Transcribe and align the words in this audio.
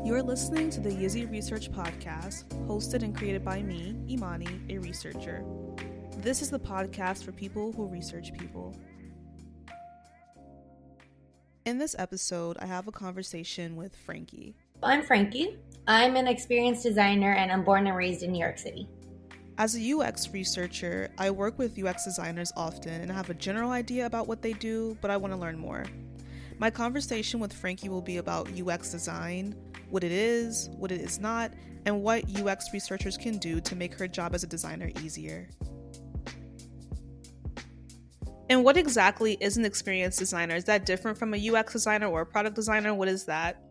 You're 0.00 0.22
listening 0.22 0.68
to 0.70 0.80
the 0.80 0.88
Yzzi 0.88 1.30
Research 1.30 1.70
Podcast, 1.70 2.48
hosted 2.66 3.04
and 3.04 3.16
created 3.16 3.44
by 3.44 3.62
me, 3.62 3.94
Imani, 4.08 4.48
a 4.68 4.78
researcher. 4.78 5.44
This 6.16 6.42
is 6.42 6.50
the 6.50 6.58
podcast 6.58 7.22
for 7.22 7.30
people 7.30 7.70
who 7.72 7.86
research 7.86 8.32
people. 8.32 8.74
In 11.66 11.78
this 11.78 11.94
episode, 11.98 12.56
I 12.58 12.66
have 12.66 12.88
a 12.88 12.90
conversation 12.90 13.76
with 13.76 13.94
Frankie. 13.94 14.56
I'm 14.82 15.02
Frankie. 15.02 15.58
I'm 15.86 16.16
an 16.16 16.26
experience 16.26 16.82
designer 16.82 17.34
and 17.34 17.52
I'm 17.52 17.62
born 17.62 17.86
and 17.86 17.96
raised 17.96 18.24
in 18.24 18.32
New 18.32 18.40
York 18.40 18.58
City. 18.58 18.88
As 19.58 19.76
a 19.76 19.92
UX 19.92 20.30
researcher, 20.30 21.10
I 21.18 21.30
work 21.30 21.58
with 21.58 21.78
UX 21.78 22.04
designers 22.04 22.50
often 22.56 23.02
and 23.02 23.12
I 23.12 23.14
have 23.14 23.30
a 23.30 23.34
general 23.34 23.70
idea 23.70 24.06
about 24.06 24.26
what 24.26 24.42
they 24.42 24.54
do, 24.54 24.96
but 25.00 25.12
I 25.12 25.16
want 25.16 25.32
to 25.32 25.38
learn 25.38 25.58
more. 25.58 25.84
My 26.58 26.70
conversation 26.70 27.38
with 27.38 27.52
Frankie 27.52 27.88
will 27.88 28.02
be 28.02 28.16
about 28.16 28.48
UX 28.58 28.90
design, 28.90 29.54
what 29.92 30.02
it 30.02 30.12
is, 30.12 30.70
what 30.78 30.90
it 30.90 31.02
is 31.02 31.20
not, 31.20 31.52
and 31.84 32.02
what 32.02 32.24
UX 32.40 32.72
researchers 32.72 33.18
can 33.18 33.36
do 33.36 33.60
to 33.60 33.76
make 33.76 33.92
her 33.94 34.08
job 34.08 34.34
as 34.34 34.42
a 34.42 34.46
designer 34.46 34.90
easier. 35.02 35.50
And 38.48 38.64
what 38.64 38.78
exactly 38.78 39.36
is 39.40 39.58
an 39.58 39.66
experience 39.66 40.16
designer? 40.16 40.56
Is 40.56 40.64
that 40.64 40.86
different 40.86 41.18
from 41.18 41.34
a 41.34 41.50
UX 41.50 41.74
designer 41.74 42.06
or 42.06 42.22
a 42.22 42.26
product 42.26 42.56
designer? 42.56 42.94
What 42.94 43.08
is 43.08 43.26
that? 43.26 43.62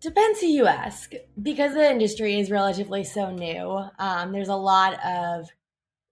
Depends 0.00 0.40
who 0.40 0.46
you 0.46 0.66
ask. 0.66 1.12
Because 1.40 1.74
the 1.74 1.90
industry 1.90 2.40
is 2.40 2.50
relatively 2.50 3.04
so 3.04 3.30
new, 3.30 3.84
um, 3.98 4.32
there's 4.32 4.48
a 4.48 4.56
lot 4.56 4.94
of, 4.94 5.48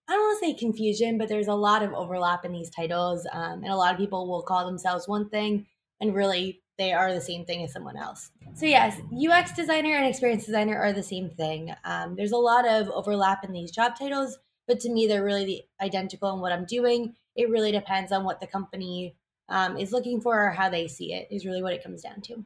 I 0.09 0.12
don't 0.12 0.20
want 0.20 0.40
to 0.40 0.46
say 0.46 0.54
confusion, 0.54 1.16
but 1.16 1.29
there's 1.29 1.48
a 1.48 1.54
lot 1.54 1.82
of 1.82 1.95
overlap 1.95 2.45
in 2.45 2.52
these 2.52 2.70
titles. 2.70 3.27
Um, 3.32 3.65
and 3.65 3.73
a 3.73 3.77
lot 3.77 3.92
of 3.92 3.98
people 3.98 4.29
will 4.29 4.42
call 4.42 4.66
themselves 4.66 5.09
one 5.09 5.30
thing 5.30 5.66
and 6.01 6.15
really 6.15 6.62
they 6.80 6.93
are 6.95 7.12
the 7.12 7.20
same 7.20 7.45
thing 7.45 7.62
as 7.62 7.73
someone 7.73 7.98
else. 7.98 8.30
So, 8.55 8.65
yes, 8.65 8.98
UX 9.12 9.52
designer 9.52 9.95
and 9.95 10.07
experience 10.07 10.47
designer 10.47 10.79
are 10.79 10.95
the 10.95 11.02
same 11.02 11.29
thing. 11.29 11.75
Um, 11.84 12.16
there's 12.16 12.32
a 12.32 12.38
lot 12.38 12.66
of 12.66 12.88
overlap 12.88 13.45
in 13.45 13.52
these 13.52 13.71
job 13.71 13.93
titles, 13.99 14.38
but 14.66 14.80
to 14.80 14.91
me, 14.91 15.07
they're 15.07 15.23
really 15.23 15.69
identical 15.82 16.32
in 16.32 16.41
what 16.41 16.52
I'm 16.52 16.65
doing. 16.65 17.15
It 17.37 17.51
really 17.51 17.71
depends 17.71 18.13
on 18.13 18.24
what 18.24 18.41
the 18.41 18.46
company 18.46 19.15
um, 19.51 19.77
is 19.77 19.93
looking 19.93 20.23
for 20.23 20.46
or 20.46 20.51
how 20.51 20.71
they 20.71 20.88
see 20.88 21.13
it, 21.13 21.29
is 21.30 21.45
really 21.45 21.63
what 21.63 21.74
it 21.74 21.82
comes 21.85 22.02
down 22.02 22.23
to 22.23 22.45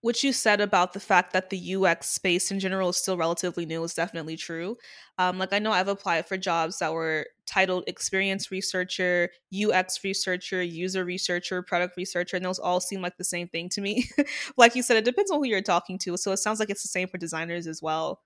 what 0.00 0.22
you 0.22 0.34
said 0.34 0.60
about 0.60 0.92
the 0.92 1.00
fact 1.00 1.32
that 1.32 1.48
the 1.48 1.76
UX 1.76 2.10
space 2.10 2.50
in 2.50 2.60
general 2.60 2.90
is 2.90 2.96
still 2.98 3.16
relatively 3.16 3.64
new 3.64 3.82
is 3.84 3.94
definitely 3.94 4.36
true. 4.36 4.76
Um, 5.16 5.38
like 5.38 5.54
I 5.54 5.58
know 5.58 5.72
I've 5.72 5.88
applied 5.88 6.28
for 6.28 6.36
jobs 6.36 6.80
that 6.80 6.92
were 6.92 7.26
titled 7.46 7.84
experience 7.86 8.50
researcher, 8.50 9.30
UX 9.54 10.02
researcher, 10.02 10.62
user 10.62 11.04
researcher, 11.04 11.62
product 11.62 11.96
researcher, 11.96 12.36
and 12.36 12.44
those 12.44 12.58
all 12.58 12.80
seem 12.80 13.00
like 13.00 13.16
the 13.16 13.24
same 13.24 13.48
thing 13.48 13.68
to 13.70 13.80
me. 13.80 14.08
like 14.56 14.74
you 14.74 14.82
said, 14.82 14.96
it 14.96 15.04
depends 15.04 15.30
on 15.30 15.38
who 15.38 15.46
you're 15.46 15.62
talking 15.62 15.98
to. 15.98 16.16
So 16.16 16.32
it 16.32 16.38
sounds 16.38 16.60
like 16.60 16.70
it's 16.70 16.82
the 16.82 16.88
same 16.88 17.08
for 17.08 17.18
designers 17.18 17.66
as 17.66 17.82
well. 17.82 18.22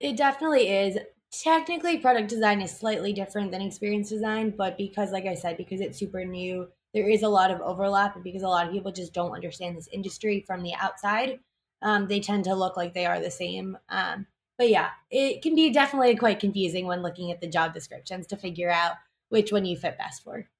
It 0.00 0.16
definitely 0.16 0.68
is. 0.68 0.98
Technically, 1.42 1.98
product 1.98 2.28
design 2.28 2.60
is 2.60 2.76
slightly 2.76 3.12
different 3.12 3.52
than 3.52 3.62
experience 3.62 4.08
design, 4.08 4.54
but 4.56 4.76
because, 4.76 5.12
like 5.12 5.26
I 5.26 5.34
said, 5.34 5.56
because 5.56 5.80
it's 5.80 5.98
super 5.98 6.24
new, 6.24 6.68
there 6.92 7.08
is 7.08 7.22
a 7.22 7.28
lot 7.28 7.50
of 7.50 7.60
overlap 7.60 8.16
and 8.16 8.24
because 8.24 8.42
a 8.42 8.48
lot 8.48 8.66
of 8.66 8.72
people 8.72 8.90
just 8.90 9.12
don't 9.12 9.32
understand 9.32 9.76
this 9.76 9.88
industry 9.92 10.42
from 10.46 10.62
the 10.62 10.74
outside. 10.74 11.38
Um, 11.82 12.08
they 12.08 12.20
tend 12.20 12.44
to 12.44 12.54
look 12.54 12.76
like 12.76 12.94
they 12.94 13.06
are 13.06 13.20
the 13.20 13.30
same. 13.30 13.78
Um, 13.88 14.26
but 14.60 14.68
yeah, 14.68 14.90
it 15.10 15.40
can 15.40 15.54
be 15.54 15.70
definitely 15.70 16.14
quite 16.16 16.38
confusing 16.38 16.84
when 16.84 17.00
looking 17.00 17.32
at 17.32 17.40
the 17.40 17.48
job 17.48 17.72
descriptions 17.72 18.26
to 18.26 18.36
figure 18.36 18.70
out 18.70 18.92
which 19.30 19.50
one 19.50 19.64
you 19.64 19.74
fit 19.74 19.96
best 19.96 20.22
for. 20.22 20.50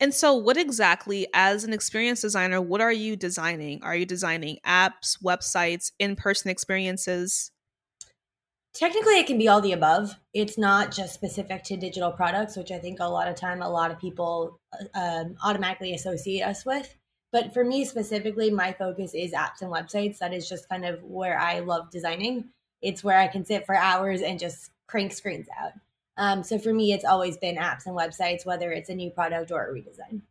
And 0.00 0.14
so, 0.14 0.34
what 0.34 0.56
exactly, 0.56 1.26
as 1.34 1.64
an 1.64 1.74
experience 1.74 2.22
designer, 2.22 2.62
what 2.62 2.80
are 2.80 2.92
you 2.92 3.14
designing? 3.14 3.82
Are 3.82 3.94
you 3.94 4.06
designing 4.06 4.56
apps, 4.66 5.22
websites, 5.22 5.92
in 5.98 6.16
person 6.16 6.50
experiences? 6.50 7.52
Technically, 8.72 9.18
it 9.18 9.26
can 9.26 9.36
be 9.36 9.48
all 9.48 9.60
the 9.60 9.72
above. 9.72 10.14
It's 10.32 10.56
not 10.56 10.92
just 10.92 11.12
specific 11.12 11.62
to 11.64 11.76
digital 11.76 12.10
products, 12.10 12.56
which 12.56 12.70
I 12.70 12.78
think 12.78 13.00
a 13.00 13.04
lot 13.04 13.28
of 13.28 13.34
time 13.36 13.60
a 13.60 13.68
lot 13.68 13.90
of 13.90 13.98
people 13.98 14.58
uh, 14.72 14.98
um, 14.98 15.36
automatically 15.44 15.92
associate 15.92 16.42
us 16.42 16.64
with. 16.64 16.96
But 17.32 17.52
for 17.52 17.64
me 17.64 17.84
specifically, 17.84 18.50
my 18.50 18.72
focus 18.72 19.14
is 19.14 19.32
apps 19.32 19.60
and 19.60 19.70
websites. 19.70 20.18
That 20.18 20.32
is 20.32 20.48
just 20.48 20.68
kind 20.68 20.84
of 20.84 21.02
where 21.02 21.38
I 21.38 21.60
love 21.60 21.90
designing. 21.90 22.50
It's 22.82 23.02
where 23.02 23.18
I 23.18 23.26
can 23.26 23.44
sit 23.44 23.66
for 23.66 23.74
hours 23.74 24.22
and 24.22 24.38
just 24.38 24.70
crank 24.86 25.12
screens 25.12 25.46
out. 25.60 25.72
Um, 26.16 26.42
so 26.42 26.58
for 26.58 26.72
me, 26.72 26.92
it's 26.92 27.04
always 27.04 27.36
been 27.36 27.56
apps 27.56 27.86
and 27.86 27.96
websites, 27.96 28.46
whether 28.46 28.70
it's 28.70 28.88
a 28.88 28.94
new 28.94 29.10
product 29.10 29.50
or 29.50 29.68
a 29.68 29.72
redesign. 29.72 30.22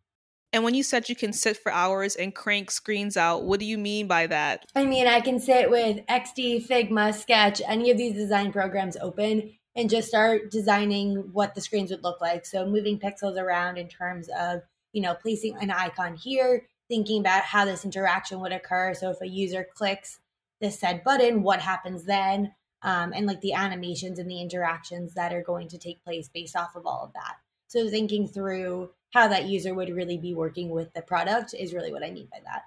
And 0.55 0.63
when 0.63 0.73
you 0.73 0.83
said 0.83 1.09
you 1.09 1.17
can 1.17 1.33
sit 1.33 1.57
for 1.57 1.71
hours 1.71 2.15
and 2.15 2.33
crank 2.33 2.71
screens 2.71 3.17
out, 3.17 3.43
what 3.43 3.59
do 3.59 3.65
you 3.65 3.77
mean 3.77 4.07
by 4.07 4.25
that? 4.27 4.65
I 4.73 4.85
mean, 4.85 5.05
I 5.05 5.19
can 5.19 5.37
sit 5.39 5.69
with 5.69 6.05
XD, 6.07 6.65
Figma, 6.65 7.13
Sketch, 7.13 7.61
any 7.67 7.91
of 7.91 7.97
these 7.97 8.15
design 8.15 8.53
programs 8.53 8.95
open 9.01 9.51
and 9.75 9.89
just 9.89 10.07
start 10.07 10.51
designing 10.51 11.15
what 11.33 11.55
the 11.55 11.61
screens 11.61 11.91
would 11.91 12.03
look 12.03 12.21
like. 12.21 12.45
So 12.45 12.65
moving 12.65 12.97
pixels 12.97 13.37
around 13.37 13.77
in 13.77 13.89
terms 13.89 14.29
of, 14.39 14.61
you 14.93 15.01
know, 15.01 15.13
placing 15.13 15.57
an 15.57 15.71
icon 15.71 16.15
here, 16.15 16.65
thinking 16.87 17.19
about 17.19 17.43
how 17.43 17.65
this 17.65 17.85
interaction 17.85 18.39
would 18.39 18.51
occur. 18.51 18.93
So 18.93 19.09
if 19.09 19.21
a 19.21 19.27
user 19.27 19.67
clicks 19.75 20.19
this 20.61 20.79
said 20.79 21.03
button, 21.03 21.43
what 21.43 21.61
happens 21.61 22.05
then? 22.05 22.53
Um, 22.81 23.13
and 23.13 23.25
like 23.25 23.41
the 23.41 23.53
animations 23.53 24.19
and 24.19 24.29
the 24.29 24.41
interactions 24.41 25.13
that 25.15 25.33
are 25.33 25.41
going 25.41 25.67
to 25.69 25.77
take 25.77 26.03
place 26.03 26.29
based 26.33 26.55
off 26.55 26.75
of 26.75 26.85
all 26.85 27.03
of 27.03 27.13
that. 27.13 27.37
So 27.67 27.89
thinking 27.89 28.27
through 28.27 28.91
how 29.13 29.27
that 29.27 29.45
user 29.45 29.73
would 29.73 29.89
really 29.89 30.17
be 30.17 30.33
working 30.33 30.69
with 30.69 30.93
the 30.93 31.01
product 31.01 31.53
is 31.57 31.73
really 31.73 31.91
what 31.91 32.03
I 32.03 32.11
mean 32.11 32.27
by 32.31 32.39
that. 32.45 32.63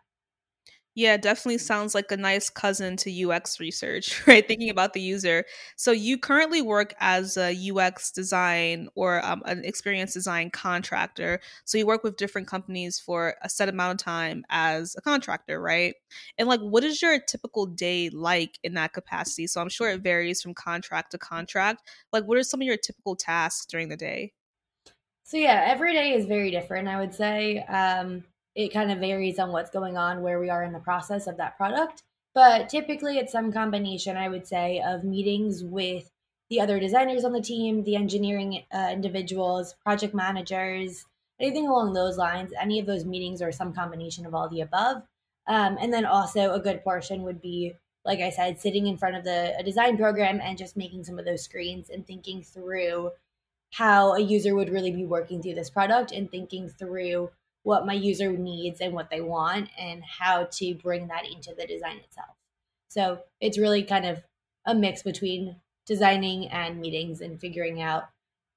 Yeah, 0.98 1.16
definitely 1.16 1.58
sounds 1.58 1.94
like 1.94 2.10
a 2.10 2.16
nice 2.16 2.50
cousin 2.50 2.96
to 2.96 3.30
UX 3.30 3.60
research, 3.60 4.20
right? 4.26 4.44
Thinking 4.44 4.68
about 4.68 4.94
the 4.94 5.00
user. 5.00 5.44
So, 5.76 5.92
you 5.92 6.18
currently 6.18 6.60
work 6.60 6.92
as 6.98 7.36
a 7.36 7.52
UX 7.54 8.10
design 8.10 8.88
or 8.96 9.24
um, 9.24 9.44
an 9.44 9.64
experience 9.64 10.12
design 10.12 10.50
contractor. 10.50 11.38
So, 11.64 11.78
you 11.78 11.86
work 11.86 12.02
with 12.02 12.16
different 12.16 12.48
companies 12.48 12.98
for 12.98 13.36
a 13.42 13.48
set 13.48 13.68
amount 13.68 14.00
of 14.00 14.04
time 14.04 14.44
as 14.50 14.96
a 14.98 15.00
contractor, 15.00 15.60
right? 15.62 15.94
And, 16.36 16.48
like, 16.48 16.58
what 16.58 16.82
is 16.82 17.00
your 17.00 17.20
typical 17.20 17.66
day 17.66 18.10
like 18.10 18.58
in 18.64 18.74
that 18.74 18.92
capacity? 18.92 19.46
So, 19.46 19.60
I'm 19.60 19.68
sure 19.68 19.90
it 19.90 20.00
varies 20.00 20.42
from 20.42 20.52
contract 20.52 21.12
to 21.12 21.18
contract. 21.18 21.88
Like, 22.12 22.24
what 22.24 22.38
are 22.38 22.42
some 22.42 22.60
of 22.60 22.66
your 22.66 22.76
typical 22.76 23.14
tasks 23.14 23.66
during 23.66 23.88
the 23.88 23.96
day? 23.96 24.32
So 25.22 25.36
yeah, 25.36 25.62
every 25.66 25.92
day 25.92 26.14
is 26.14 26.24
very 26.24 26.50
different. 26.50 26.88
I 26.88 26.98
would 26.98 27.14
say 27.14 27.58
um, 27.64 28.24
it 28.58 28.72
kind 28.72 28.90
of 28.90 28.98
varies 28.98 29.38
on 29.38 29.52
what's 29.52 29.70
going 29.70 29.96
on, 29.96 30.20
where 30.20 30.40
we 30.40 30.50
are 30.50 30.64
in 30.64 30.72
the 30.72 30.80
process 30.80 31.28
of 31.28 31.36
that 31.36 31.56
product. 31.56 32.02
But 32.34 32.68
typically, 32.68 33.16
it's 33.16 33.30
some 33.30 33.52
combination, 33.52 34.16
I 34.16 34.28
would 34.28 34.48
say, 34.48 34.82
of 34.84 35.04
meetings 35.04 35.62
with 35.62 36.10
the 36.50 36.60
other 36.60 36.80
designers 36.80 37.24
on 37.24 37.32
the 37.32 37.40
team, 37.40 37.84
the 37.84 37.94
engineering 37.94 38.64
uh, 38.74 38.90
individuals, 38.92 39.76
project 39.84 40.12
managers, 40.12 41.04
anything 41.38 41.68
along 41.68 41.92
those 41.92 42.18
lines. 42.18 42.52
Any 42.60 42.80
of 42.80 42.86
those 42.86 43.04
meetings 43.04 43.40
or 43.40 43.52
some 43.52 43.72
combination 43.72 44.26
of 44.26 44.34
all 44.34 44.48
the 44.48 44.62
above. 44.62 45.02
Um, 45.46 45.78
and 45.80 45.92
then 45.92 46.04
also 46.04 46.52
a 46.52 46.60
good 46.60 46.82
portion 46.82 47.22
would 47.22 47.40
be, 47.40 47.74
like 48.04 48.18
I 48.18 48.30
said, 48.30 48.60
sitting 48.60 48.88
in 48.88 48.98
front 48.98 49.14
of 49.14 49.22
the 49.22 49.54
design 49.64 49.96
program 49.96 50.40
and 50.42 50.58
just 50.58 50.76
making 50.76 51.04
some 51.04 51.20
of 51.20 51.24
those 51.24 51.44
screens 51.44 51.90
and 51.90 52.04
thinking 52.04 52.42
through 52.42 53.12
how 53.70 54.14
a 54.14 54.20
user 54.20 54.56
would 54.56 54.68
really 54.68 54.90
be 54.90 55.06
working 55.06 55.40
through 55.40 55.54
this 55.54 55.70
product 55.70 56.10
and 56.10 56.28
thinking 56.28 56.68
through 56.68 57.30
what 57.62 57.86
my 57.86 57.92
user 57.92 58.32
needs 58.32 58.80
and 58.80 58.94
what 58.94 59.10
they 59.10 59.20
want 59.20 59.68
and 59.78 60.02
how 60.02 60.44
to 60.44 60.74
bring 60.74 61.08
that 61.08 61.24
into 61.26 61.54
the 61.54 61.66
design 61.66 61.98
itself. 61.98 62.30
So 62.88 63.20
it's 63.40 63.58
really 63.58 63.82
kind 63.82 64.06
of 64.06 64.22
a 64.66 64.74
mix 64.74 65.02
between 65.02 65.56
designing 65.86 66.48
and 66.48 66.80
meetings 66.80 67.20
and 67.20 67.40
figuring 67.40 67.80
out 67.80 68.08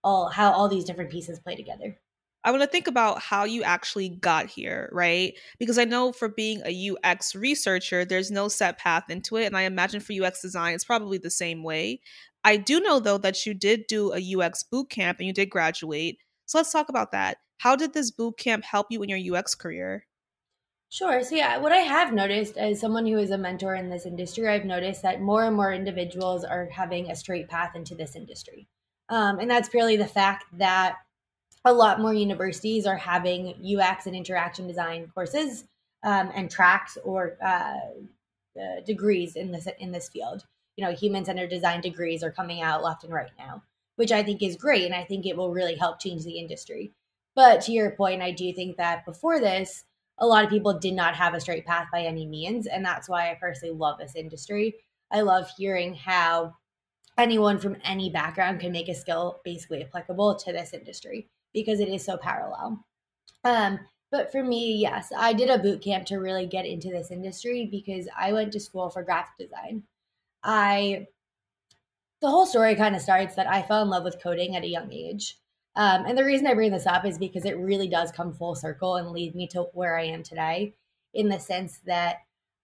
all 0.03 0.29
how 0.29 0.51
all 0.51 0.67
these 0.67 0.85
different 0.85 1.11
pieces 1.11 1.39
play 1.39 1.55
together. 1.55 1.97
I 2.43 2.49
want 2.49 2.63
to 2.63 2.67
think 2.67 2.87
about 2.87 3.21
how 3.21 3.43
you 3.43 3.61
actually 3.61 4.09
got 4.09 4.47
here, 4.47 4.89
right? 4.91 5.35
Because 5.59 5.77
I 5.77 5.85
know 5.85 6.11
for 6.11 6.27
being 6.27 6.61
a 6.65 6.89
UX 6.89 7.35
researcher, 7.35 8.03
there's 8.03 8.31
no 8.31 8.47
set 8.47 8.79
path 8.79 9.09
into 9.09 9.37
it. 9.37 9.45
And 9.45 9.55
I 9.55 9.61
imagine 9.61 9.99
for 9.99 10.13
UX 10.13 10.41
design, 10.41 10.73
it's 10.73 10.83
probably 10.83 11.19
the 11.19 11.29
same 11.29 11.63
way. 11.63 12.01
I 12.43 12.57
do 12.57 12.79
know 12.79 12.99
though 12.99 13.19
that 13.19 13.45
you 13.45 13.53
did 13.53 13.85
do 13.87 14.13
a 14.13 14.35
UX 14.35 14.63
boot 14.63 14.89
camp 14.89 15.19
and 15.19 15.27
you 15.27 15.33
did 15.33 15.51
graduate. 15.51 16.17
So 16.47 16.57
let's 16.57 16.71
talk 16.71 16.89
about 16.89 17.11
that. 17.11 17.37
How 17.61 17.75
did 17.75 17.93
this 17.93 18.11
boot 18.11 18.37
camp 18.37 18.63
help 18.63 18.87
you 18.89 19.01
in 19.03 19.09
your 19.09 19.37
UX 19.37 19.55
career? 19.55 20.05
Sure. 20.89 21.23
So 21.23 21.35
yeah, 21.35 21.57
what 21.57 21.71
I 21.71 21.77
have 21.77 22.13
noticed 22.13 22.57
as 22.57 22.79
someone 22.79 23.05
who 23.05 23.17
is 23.17 23.31
a 23.31 23.37
mentor 23.37 23.75
in 23.75 23.89
this 23.89 24.05
industry, 24.05 24.47
I've 24.47 24.65
noticed 24.65 25.03
that 25.03 25.21
more 25.21 25.45
and 25.45 25.55
more 25.55 25.71
individuals 25.71 26.43
are 26.43 26.67
having 26.71 27.09
a 27.09 27.15
straight 27.15 27.47
path 27.47 27.75
into 27.75 27.95
this 27.95 28.15
industry. 28.15 28.67
Um, 29.09 29.39
and 29.39 29.49
that's 29.49 29.69
purely 29.69 29.95
the 29.95 30.07
fact 30.07 30.45
that 30.57 30.97
a 31.63 31.73
lot 31.73 32.01
more 32.01 32.13
universities 32.13 32.85
are 32.85 32.97
having 32.97 33.55
UX 33.63 34.05
and 34.05 34.15
interaction 34.15 34.67
design 34.67 35.11
courses 35.13 35.65
um, 36.03 36.31
and 36.33 36.49
tracks 36.49 36.97
or 37.03 37.37
uh, 37.43 37.77
uh, 38.59 38.81
degrees 38.85 39.35
in 39.35 39.51
this 39.51 39.67
in 39.79 39.91
this 39.91 40.09
field 40.09 40.43
you 40.75 40.85
know, 40.85 40.93
human 40.93 41.25
centered 41.25 41.49
design 41.49 41.81
degrees 41.81 42.23
are 42.23 42.31
coming 42.31 42.61
out 42.61 42.83
left 42.83 43.03
and 43.03 43.13
right 43.13 43.31
now, 43.37 43.63
which 43.95 44.11
I 44.11 44.23
think 44.23 44.41
is 44.41 44.55
great. 44.55 44.85
And 44.85 44.95
I 44.95 45.03
think 45.03 45.25
it 45.25 45.37
will 45.37 45.51
really 45.51 45.75
help 45.75 45.99
change 45.99 46.23
the 46.23 46.39
industry. 46.39 46.91
But 47.35 47.61
to 47.61 47.71
your 47.71 47.91
point, 47.91 48.21
I 48.21 48.31
do 48.31 48.51
think 48.53 48.77
that 48.77 49.05
before 49.05 49.39
this, 49.39 49.83
a 50.17 50.25
lot 50.25 50.43
of 50.43 50.49
people 50.49 50.77
did 50.77 50.93
not 50.93 51.15
have 51.15 51.33
a 51.33 51.39
straight 51.39 51.65
path 51.65 51.87
by 51.91 52.03
any 52.03 52.25
means. 52.25 52.67
And 52.67 52.85
that's 52.85 53.09
why 53.09 53.31
I 53.31 53.37
personally 53.39 53.75
love 53.75 53.97
this 53.97 54.15
industry. 54.15 54.75
I 55.11 55.21
love 55.21 55.49
hearing 55.57 55.95
how 55.95 56.55
anyone 57.17 57.59
from 57.59 57.77
any 57.83 58.09
background 58.09 58.59
can 58.59 58.71
make 58.71 58.89
a 58.89 58.95
skill 58.95 59.41
basically 59.43 59.83
applicable 59.83 60.35
to 60.35 60.51
this 60.51 60.73
industry 60.73 61.29
because 61.53 61.79
it 61.79 61.89
is 61.89 62.03
so 62.03 62.17
parallel. 62.17 62.85
Um, 63.43 63.79
but 64.11 64.31
for 64.31 64.43
me, 64.43 64.75
yes, 64.75 65.11
I 65.17 65.33
did 65.33 65.49
a 65.49 65.57
boot 65.57 65.81
camp 65.81 66.05
to 66.07 66.17
really 66.17 66.45
get 66.45 66.65
into 66.65 66.89
this 66.89 67.11
industry 67.11 67.67
because 67.71 68.07
I 68.17 68.33
went 68.33 68.51
to 68.53 68.59
school 68.59 68.89
for 68.89 69.03
graphic 69.03 69.37
design. 69.39 69.83
I 70.43 71.07
the 72.21 72.29
whole 72.29 72.45
story 72.45 72.75
kind 72.75 72.95
of 72.95 73.01
starts 73.01 73.35
that 73.35 73.47
I 73.47 73.63
fell 73.63 73.81
in 73.81 73.89
love 73.89 74.03
with 74.03 74.21
coding 74.21 74.55
at 74.55 74.63
a 74.63 74.67
young 74.67 74.91
age. 74.91 75.39
Um, 75.75 76.05
and 76.05 76.17
the 76.17 76.25
reason 76.25 76.47
I 76.47 76.53
bring 76.53 76.71
this 76.71 76.87
up 76.87 77.05
is 77.05 77.17
because 77.17 77.45
it 77.45 77.57
really 77.57 77.87
does 77.87 78.11
come 78.11 78.33
full 78.33 78.55
circle 78.55 78.95
and 78.95 79.11
lead 79.11 79.35
me 79.35 79.47
to 79.47 79.63
where 79.73 79.97
I 79.97 80.05
am 80.05 80.23
today 80.23 80.75
in 81.13 81.29
the 81.29 81.39
sense 81.39 81.79
that 81.85 82.17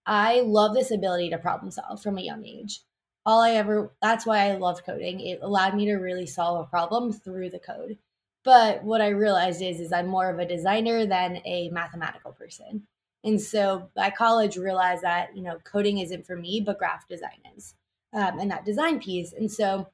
I 0.06 0.40
love 0.40 0.74
this 0.74 0.90
ability 0.90 1.30
to 1.30 1.38
problem 1.38 1.70
solve 1.70 2.02
from 2.02 2.18
a 2.18 2.22
young 2.22 2.44
age. 2.44 2.80
All 3.24 3.40
I 3.40 3.52
ever, 3.52 3.92
that's 4.00 4.26
why 4.26 4.48
I 4.48 4.56
love 4.56 4.84
coding. 4.84 5.20
It 5.20 5.40
allowed 5.42 5.74
me 5.74 5.86
to 5.86 5.94
really 5.94 6.26
solve 6.26 6.60
a 6.60 6.70
problem 6.70 7.12
through 7.12 7.50
the 7.50 7.58
code. 7.58 7.98
But 8.44 8.84
what 8.84 9.00
I 9.00 9.08
realized 9.08 9.60
is, 9.60 9.80
is 9.80 9.92
I'm 9.92 10.06
more 10.06 10.30
of 10.30 10.38
a 10.38 10.46
designer 10.46 11.04
than 11.04 11.42
a 11.44 11.68
mathematical 11.70 12.32
person. 12.32 12.84
And 13.24 13.40
so 13.40 13.90
by 13.94 14.10
college, 14.10 14.56
realized 14.56 15.02
that, 15.02 15.36
you 15.36 15.42
know, 15.42 15.58
coding 15.64 15.98
isn't 15.98 16.26
for 16.26 16.36
me, 16.36 16.62
but 16.64 16.78
graphic 16.78 17.08
design 17.08 17.40
is 17.56 17.74
um, 18.12 18.38
and 18.38 18.50
that 18.50 18.64
design 18.64 19.00
piece. 19.00 19.32
And 19.32 19.50
so 19.50 19.88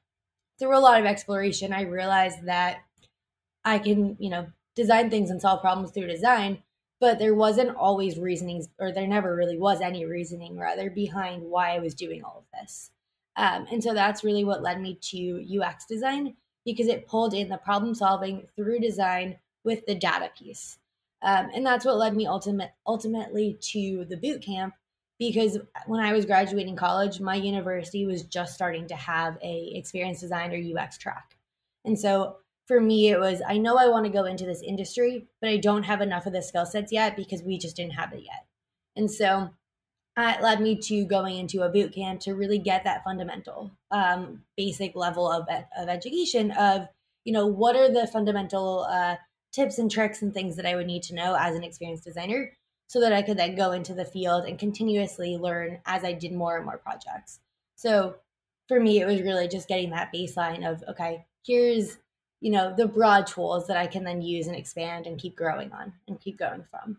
through 0.59 0.77
a 0.77 0.79
lot 0.79 0.99
of 0.99 1.05
exploration, 1.05 1.73
I 1.73 1.81
realized 1.81 2.45
that 2.45 2.77
I 3.65 3.79
can, 3.79 4.15
you 4.19 4.29
know, 4.29 4.47
design 4.75 5.09
things 5.09 5.29
and 5.29 5.41
solve 5.41 5.61
problems 5.61 5.91
through 5.91 6.07
design, 6.07 6.63
but 7.01 7.19
there 7.19 7.33
wasn't 7.33 7.75
always 7.75 8.17
reasonings, 8.17 8.69
or 8.79 8.91
there 8.91 9.07
never 9.07 9.35
really 9.35 9.57
was 9.57 9.81
any 9.81 10.05
reasoning, 10.05 10.57
rather, 10.57 10.89
behind 10.89 11.43
why 11.43 11.75
I 11.75 11.79
was 11.79 11.95
doing 11.95 12.23
all 12.23 12.37
of 12.45 12.59
this. 12.59 12.91
Um, 13.35 13.67
and 13.71 13.83
so 13.83 13.93
that's 13.93 14.23
really 14.23 14.43
what 14.43 14.63
led 14.63 14.79
me 14.79 14.97
to 15.01 15.61
UX 15.61 15.85
design 15.85 16.35
because 16.63 16.87
it 16.87 17.07
pulled 17.07 17.33
in 17.33 17.49
the 17.49 17.57
problem 17.57 17.93
solving 17.93 18.47
through 18.55 18.79
design 18.79 19.37
with 19.63 19.85
the 19.85 19.95
data 19.95 20.31
piece. 20.37 20.77
Um, 21.21 21.49
and 21.53 21.65
that's 21.65 21.85
what 21.85 21.97
led 21.97 22.15
me 22.15 22.27
ultimate, 22.27 22.71
ultimately 22.87 23.57
to 23.59 24.05
the 24.05 24.17
boot 24.17 24.41
camp 24.41 24.73
because 25.17 25.57
when 25.87 26.01
I 26.01 26.13
was 26.13 26.25
graduating 26.25 26.75
college, 26.75 27.19
my 27.19 27.35
university 27.35 28.05
was 28.05 28.23
just 28.23 28.53
starting 28.53 28.87
to 28.87 28.95
have 28.95 29.37
a 29.41 29.71
experience 29.75 30.19
design 30.19 30.51
or 30.51 30.79
UX 30.81 30.97
track. 30.97 31.37
And 31.85 31.97
so 31.97 32.37
for 32.67 32.81
me, 32.81 33.09
it 33.09 33.19
was 33.19 33.41
I 33.47 33.57
know 33.57 33.77
I 33.77 33.87
want 33.87 34.05
to 34.05 34.11
go 34.11 34.25
into 34.25 34.45
this 34.45 34.61
industry, 34.61 35.27
but 35.41 35.49
I 35.49 35.57
don't 35.57 35.83
have 35.83 36.01
enough 36.01 36.25
of 36.25 36.33
the 36.33 36.41
skill 36.41 36.65
sets 36.65 36.91
yet 36.91 37.15
because 37.15 37.43
we 37.43 37.57
just 37.57 37.75
didn't 37.75 37.93
have 37.93 38.13
it 38.13 38.23
yet. 38.23 38.45
And 38.95 39.09
so 39.11 39.51
it 40.17 40.41
led 40.41 40.61
me 40.61 40.77
to 40.77 41.05
going 41.05 41.37
into 41.37 41.63
a 41.63 41.69
boot 41.69 41.93
camp 41.93 42.21
to 42.21 42.33
really 42.33 42.57
get 42.57 42.85
that 42.85 43.03
fundamental, 43.03 43.71
um, 43.91 44.43
basic 44.55 44.95
level 44.95 45.29
of, 45.29 45.47
of 45.77 45.89
education 45.89 46.51
of, 46.51 46.87
you 47.25 47.33
know, 47.33 47.45
what 47.45 47.75
are 47.75 47.91
the 47.91 48.07
fundamental 48.07 48.87
uh, 48.89 49.15
tips 49.51 49.77
and 49.77 49.91
tricks 49.91 50.21
and 50.21 50.33
things 50.33 50.55
that 50.55 50.65
I 50.65 50.75
would 50.75 50.87
need 50.87 51.03
to 51.03 51.15
know 51.15 51.35
as 51.37 51.55
an 51.55 51.63
experience 51.63 52.01
designer 52.01 52.53
so 52.87 53.01
that 53.01 53.13
I 53.13 53.23
could 53.23 53.37
then 53.37 53.55
go 53.55 53.71
into 53.71 53.93
the 53.93 54.05
field 54.05 54.45
and 54.45 54.57
continuously 54.59 55.37
learn 55.37 55.79
as 55.85 56.03
I 56.03 56.13
did 56.13 56.33
more 56.33 56.55
and 56.55 56.65
more 56.65 56.77
projects. 56.77 57.39
So 57.75 58.15
for 58.67 58.79
me, 58.79 59.01
it 59.01 59.05
was 59.05 59.21
really 59.21 59.47
just 59.47 59.67
getting 59.67 59.89
that 59.89 60.13
baseline 60.13 60.69
of, 60.69 60.83
okay, 60.89 61.25
here's, 61.45 61.97
you 62.41 62.51
know, 62.51 62.73
the 62.75 62.87
broad 62.87 63.27
tools 63.27 63.67
that 63.67 63.77
I 63.77 63.87
can 63.87 64.03
then 64.03 64.21
use 64.21 64.47
and 64.47 64.55
expand 64.55 65.07
and 65.07 65.19
keep 65.19 65.35
growing 65.35 65.71
on 65.71 65.93
and 66.07 66.19
keep 66.19 66.37
going 66.37 66.63
from. 66.69 66.97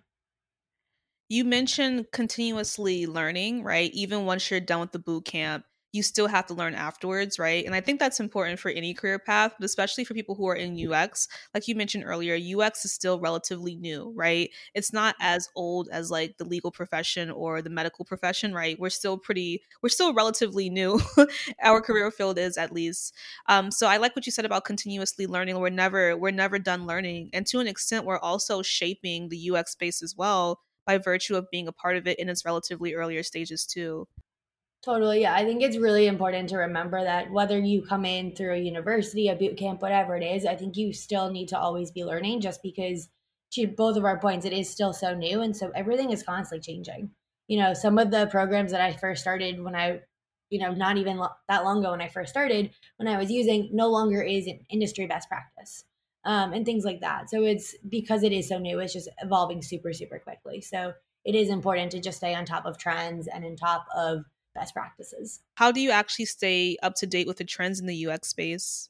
You 1.29 1.44
mentioned 1.44 2.12
continuously 2.12 3.06
learning, 3.06 3.65
right? 3.65 3.93
Even 3.93 4.27
once 4.27 4.50
you're 4.50 4.61
done 4.61 4.81
with 4.81 4.93
the 4.93 4.99
boot 4.99 5.25
camp, 5.25 5.65
you 5.96 6.02
still 6.02 6.26
have 6.28 6.46
to 6.46 6.54
learn 6.54 6.75
afterwards, 6.75 7.38
right? 7.38 7.64
And 7.64 7.75
I 7.75 7.81
think 7.81 7.98
that's 7.98 8.20
important 8.20 8.60
for 8.60 8.70
any 8.70 8.94
career 8.94 9.19
path, 9.19 9.54
but 9.58 9.64
especially 9.64 10.04
for 10.04 10.14
people 10.14 10.34
who 10.34 10.46
are 10.46 10.54
in 10.54 10.78
UX. 10.93 11.26
Like 11.54 11.66
you 11.66 11.75
mentioned 11.75 12.04
earlier, 12.06 12.37
UX 12.37 12.84
is 12.84 12.93
still 12.93 13.19
relatively 13.19 13.75
new, 13.75 14.12
right? 14.14 14.50
It's 14.75 14.93
not 14.93 15.16
as 15.20 15.48
old 15.56 15.88
as 15.90 16.10
like 16.10 16.37
the 16.37 16.44
legal 16.44 16.70
profession 16.70 17.31
or 17.31 17.62
the 17.62 17.70
medical 17.70 18.04
profession, 18.04 18.52
right? 18.54 18.78
We're 18.78 18.90
still 18.90 19.16
pretty, 19.19 19.62
we're 19.82 19.88
still 19.88 20.14
relatively 20.14 20.70
new. 20.70 21.00
Our 21.62 21.81
career 21.81 22.10
field 22.10 22.38
is 22.38 22.56
at 22.56 22.72
least. 22.72 23.14
Um, 23.49 23.70
so 23.70 23.87
I 23.87 23.96
like 23.96 24.14
what 24.14 24.26
you 24.26 24.32
said 24.32 24.44
about 24.44 24.64
continuously 24.64 25.26
learning. 25.26 25.58
We're 25.58 25.70
never, 25.70 26.16
we're 26.16 26.31
never 26.31 26.58
done 26.58 26.87
learning, 26.87 27.31
and 27.32 27.46
to 27.46 27.60
an 27.60 27.66
extent, 27.66 28.04
we're 28.04 28.19
also 28.19 28.62
shaping 28.62 29.28
the 29.28 29.50
UX 29.50 29.72
space 29.72 30.02
as 30.02 30.14
well 30.16 30.60
by 30.87 30.99
virtue 30.99 31.34
of 31.34 31.50
being 31.50 31.66
a 31.66 31.72
part 31.72 31.96
of 31.96 32.06
it 32.06 32.19
in 32.19 32.28
its 32.28 32.44
relatively 32.44 32.94
earlier 32.94 33.22
stages 33.22 33.66
too. 33.66 34.06
Totally. 34.87 35.23
Yeah. 35.23 35.35
I 35.35 35.44
think 35.44 35.62
it's 35.62 35.77
really 35.77 36.06
important 36.06 36.49
to 36.50 36.59
remember 36.59 37.03
that 37.03 37.33
whether 37.33 37.59
you 37.59 37.83
come 37.83 38.05
in 38.05 38.37
through 38.37 38.55
a 38.55 38.59
university, 38.59 39.27
a 39.27 39.35
boot 39.35 39.56
camp, 39.56 39.83
whatever 39.83 40.17
it 40.17 40.23
is, 40.23 40.47
I 40.47 40.55
think 40.55 40.77
you 40.77 40.93
still 40.93 41.29
need 41.29 41.49
to 41.49 41.59
always 41.59 41.91
be 41.91 42.05
learning 42.05 42.41
just 42.41 42.62
because 42.62 43.09
to 43.55 43.67
both 43.67 43.97
of 43.97 44.05
our 44.05 44.21
points, 44.21 44.47
it 44.47 44.53
is 44.53 44.71
still 44.71 44.93
so 44.93 45.12
new. 45.12 45.41
And 45.43 45.56
so 45.56 45.73
everything 45.75 46.12
is 46.12 46.23
constantly 46.23 46.62
changing. 46.62 47.11
You 47.49 47.59
know, 47.59 47.75
some 47.75 47.99
of 47.99 48.12
the 48.12 48.29
programs 48.29 48.71
that 48.71 48.81
I 48.81 48.93
first 48.93 49.23
started 49.23 49.61
when 49.61 49.75
I, 49.75 50.03
you 50.50 50.61
know, 50.61 50.73
not 50.73 50.99
even 50.99 51.17
lo- 51.17 51.35
that 51.49 51.65
long 51.65 51.81
ago 51.81 51.91
when 51.91 52.00
I 52.00 52.09
first 52.09 52.31
started, 52.31 52.71
when 52.99 53.09
I 53.09 53.19
was 53.19 53.29
using, 53.31 53.71
no 53.73 53.88
longer 53.88 54.23
is 54.23 54.47
an 54.47 54.61
industry 54.71 55.09
best 55.09 55.29
practice 55.29 55.85
um, 56.25 56.53
and 56.53 56.65
things 56.65 56.85
like 56.85 57.00
that. 57.00 57.29
So 57.29 57.43
it's 57.43 57.75
because 57.88 58.23
it 58.23 58.33
is 58.33 58.49
so 58.49 58.59
new, 58.59 58.79
it's 58.79 58.93
just 58.93 59.09
evolving 59.21 59.62
super, 59.62 59.93
super 59.93 60.21
quickly. 60.21 60.61
So 60.61 60.93
it 61.25 61.35
is 61.35 61.49
important 61.49 61.91
to 61.91 62.00
just 62.00 62.19
stay 62.19 62.37
on 62.37 62.44
top 62.44 62.67
of 62.67 62.79
trends 62.79 63.27
and 63.27 63.44
on 63.44 63.56
top 63.56 63.85
of 63.97 64.25
best 64.56 64.75
practices. 64.75 65.41
How 65.55 65.70
do 65.70 65.81
you 65.81 65.91
actually 65.91 66.25
stay 66.25 66.76
up 66.82 66.94
to 66.97 67.06
date 67.06 67.26
with 67.26 67.37
the 67.37 67.44
trends 67.44 67.79
in 67.79 67.87
the 67.87 68.06
UX 68.06 68.29
space? 68.29 68.88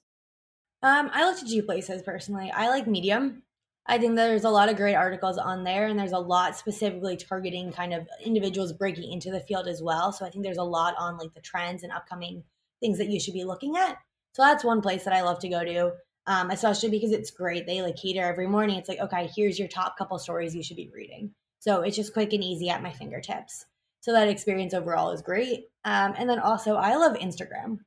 Um, 0.83 1.11
I 1.13 1.25
look 1.25 1.39
to 1.41 1.47
two 1.47 1.63
places 1.63 2.03
personally. 2.03 2.51
I 2.51 2.69
like 2.69 2.87
Medium. 2.87 3.43
I 3.89 3.99
think 3.99 4.17
there's 4.17 4.45
a 4.45 4.51
lot 4.51 4.69
of 4.69 4.77
great 4.77 4.97
articles 4.97 5.39
on 5.39 5.63
there, 5.63 5.87
and 5.87 5.99
there's 5.99 6.13
a 6.13 6.19
lot 6.19 6.57
specifically 6.57 7.17
targeting 7.17 7.73
kind 7.73 7.95
of 7.95 8.09
individuals 8.25 8.73
breaking 8.73 9.13
into 9.13 9.31
the 9.31 9.41
field 9.41 9.69
as 9.69 9.81
well. 9.81 10.13
So 10.13 10.27
I 10.27 10.31
think 10.31 10.45
there's 10.45 10.57
a 10.57 10.65
lot 10.65 10.95
on 10.99 11.19
like 11.19 11.35
the 11.35 11.41
trends 11.41 11.83
and 11.83 11.93
upcoming 11.93 12.43
things 12.81 12.99
that 12.99 13.09
you 13.09 13.21
should 13.21 13.35
be 13.35 13.45
looking 13.45 13.77
at. 13.77 13.97
So 14.33 14.43
that's 14.43 14.65
one 14.65 14.83
place 14.83 15.05
that 15.05 15.15
I 15.15 15.23
love 15.23 15.39
to 15.41 15.49
go 15.49 15.65
to, 15.65 15.93
um, 16.27 16.51
especially 16.51 16.91
because 16.91 17.13
it's 17.13 17.31
great. 17.31 17.67
They 17.67 17.81
like 17.81 17.97
cater 17.97 18.23
every 18.23 18.49
morning. 18.49 18.77
It's 18.77 18.89
like, 18.89 19.01
okay, 19.01 19.31
here's 19.35 19.59
your 19.59 19.69
top 19.69 19.97
couple 19.97 20.19
stories 20.19 20.55
you 20.55 20.63
should 20.63 20.77
be 20.77 20.91
reading. 20.93 21.31
So 21.61 21.83
it's 21.83 21.97
just 21.97 22.13
quick 22.13 22.33
and 22.33 22.45
easy 22.45 22.69
at 22.69 22.83
my 22.83 22.93
fingertips. 22.93 23.67
So 24.01 24.13
that 24.13 24.29
experience 24.29 24.75
overall 24.75 25.11
is 25.11 25.23
great. 25.23 25.65
Um, 25.85 26.15
and 26.17 26.29
then 26.29 26.39
also, 26.39 26.77
I 26.77 26.97
love 26.97 27.17
Instagram. 27.17 27.79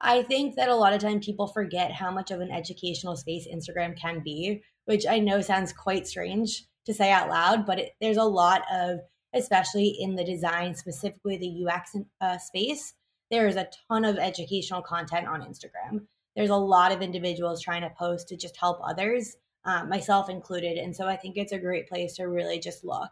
I 0.00 0.22
think 0.22 0.56
that 0.56 0.68
a 0.68 0.74
lot 0.74 0.92
of 0.92 1.00
time 1.00 1.20
people 1.20 1.48
forget 1.48 1.92
how 1.92 2.10
much 2.10 2.30
of 2.30 2.40
an 2.40 2.50
educational 2.50 3.16
space 3.16 3.46
Instagram 3.46 3.98
can 3.98 4.20
be, 4.22 4.62
which 4.84 5.06
I 5.06 5.18
know 5.18 5.40
sounds 5.40 5.72
quite 5.72 6.06
strange 6.06 6.64
to 6.86 6.94
say 6.94 7.10
out 7.10 7.28
loud, 7.28 7.66
but 7.66 7.78
it, 7.78 7.92
there's 8.00 8.16
a 8.16 8.24
lot 8.24 8.62
of, 8.72 9.00
especially 9.34 9.96
in 9.98 10.14
the 10.14 10.24
design, 10.24 10.74
specifically 10.74 11.36
the 11.36 11.66
UX 11.66 11.96
uh, 12.20 12.38
space, 12.38 12.94
there 13.30 13.48
is 13.48 13.56
a 13.56 13.68
ton 13.88 14.04
of 14.04 14.18
educational 14.18 14.82
content 14.82 15.26
on 15.26 15.42
Instagram. 15.42 16.06
There's 16.36 16.50
a 16.50 16.56
lot 16.56 16.92
of 16.92 17.02
individuals 17.02 17.62
trying 17.62 17.82
to 17.82 17.92
post 17.98 18.28
to 18.28 18.36
just 18.36 18.56
help 18.56 18.78
others, 18.84 19.36
um, 19.64 19.88
myself 19.88 20.30
included. 20.30 20.78
And 20.78 20.94
so 20.94 21.06
I 21.06 21.16
think 21.16 21.36
it's 21.36 21.52
a 21.52 21.58
great 21.58 21.88
place 21.88 22.14
to 22.16 22.24
really 22.24 22.60
just 22.60 22.84
look 22.84 23.10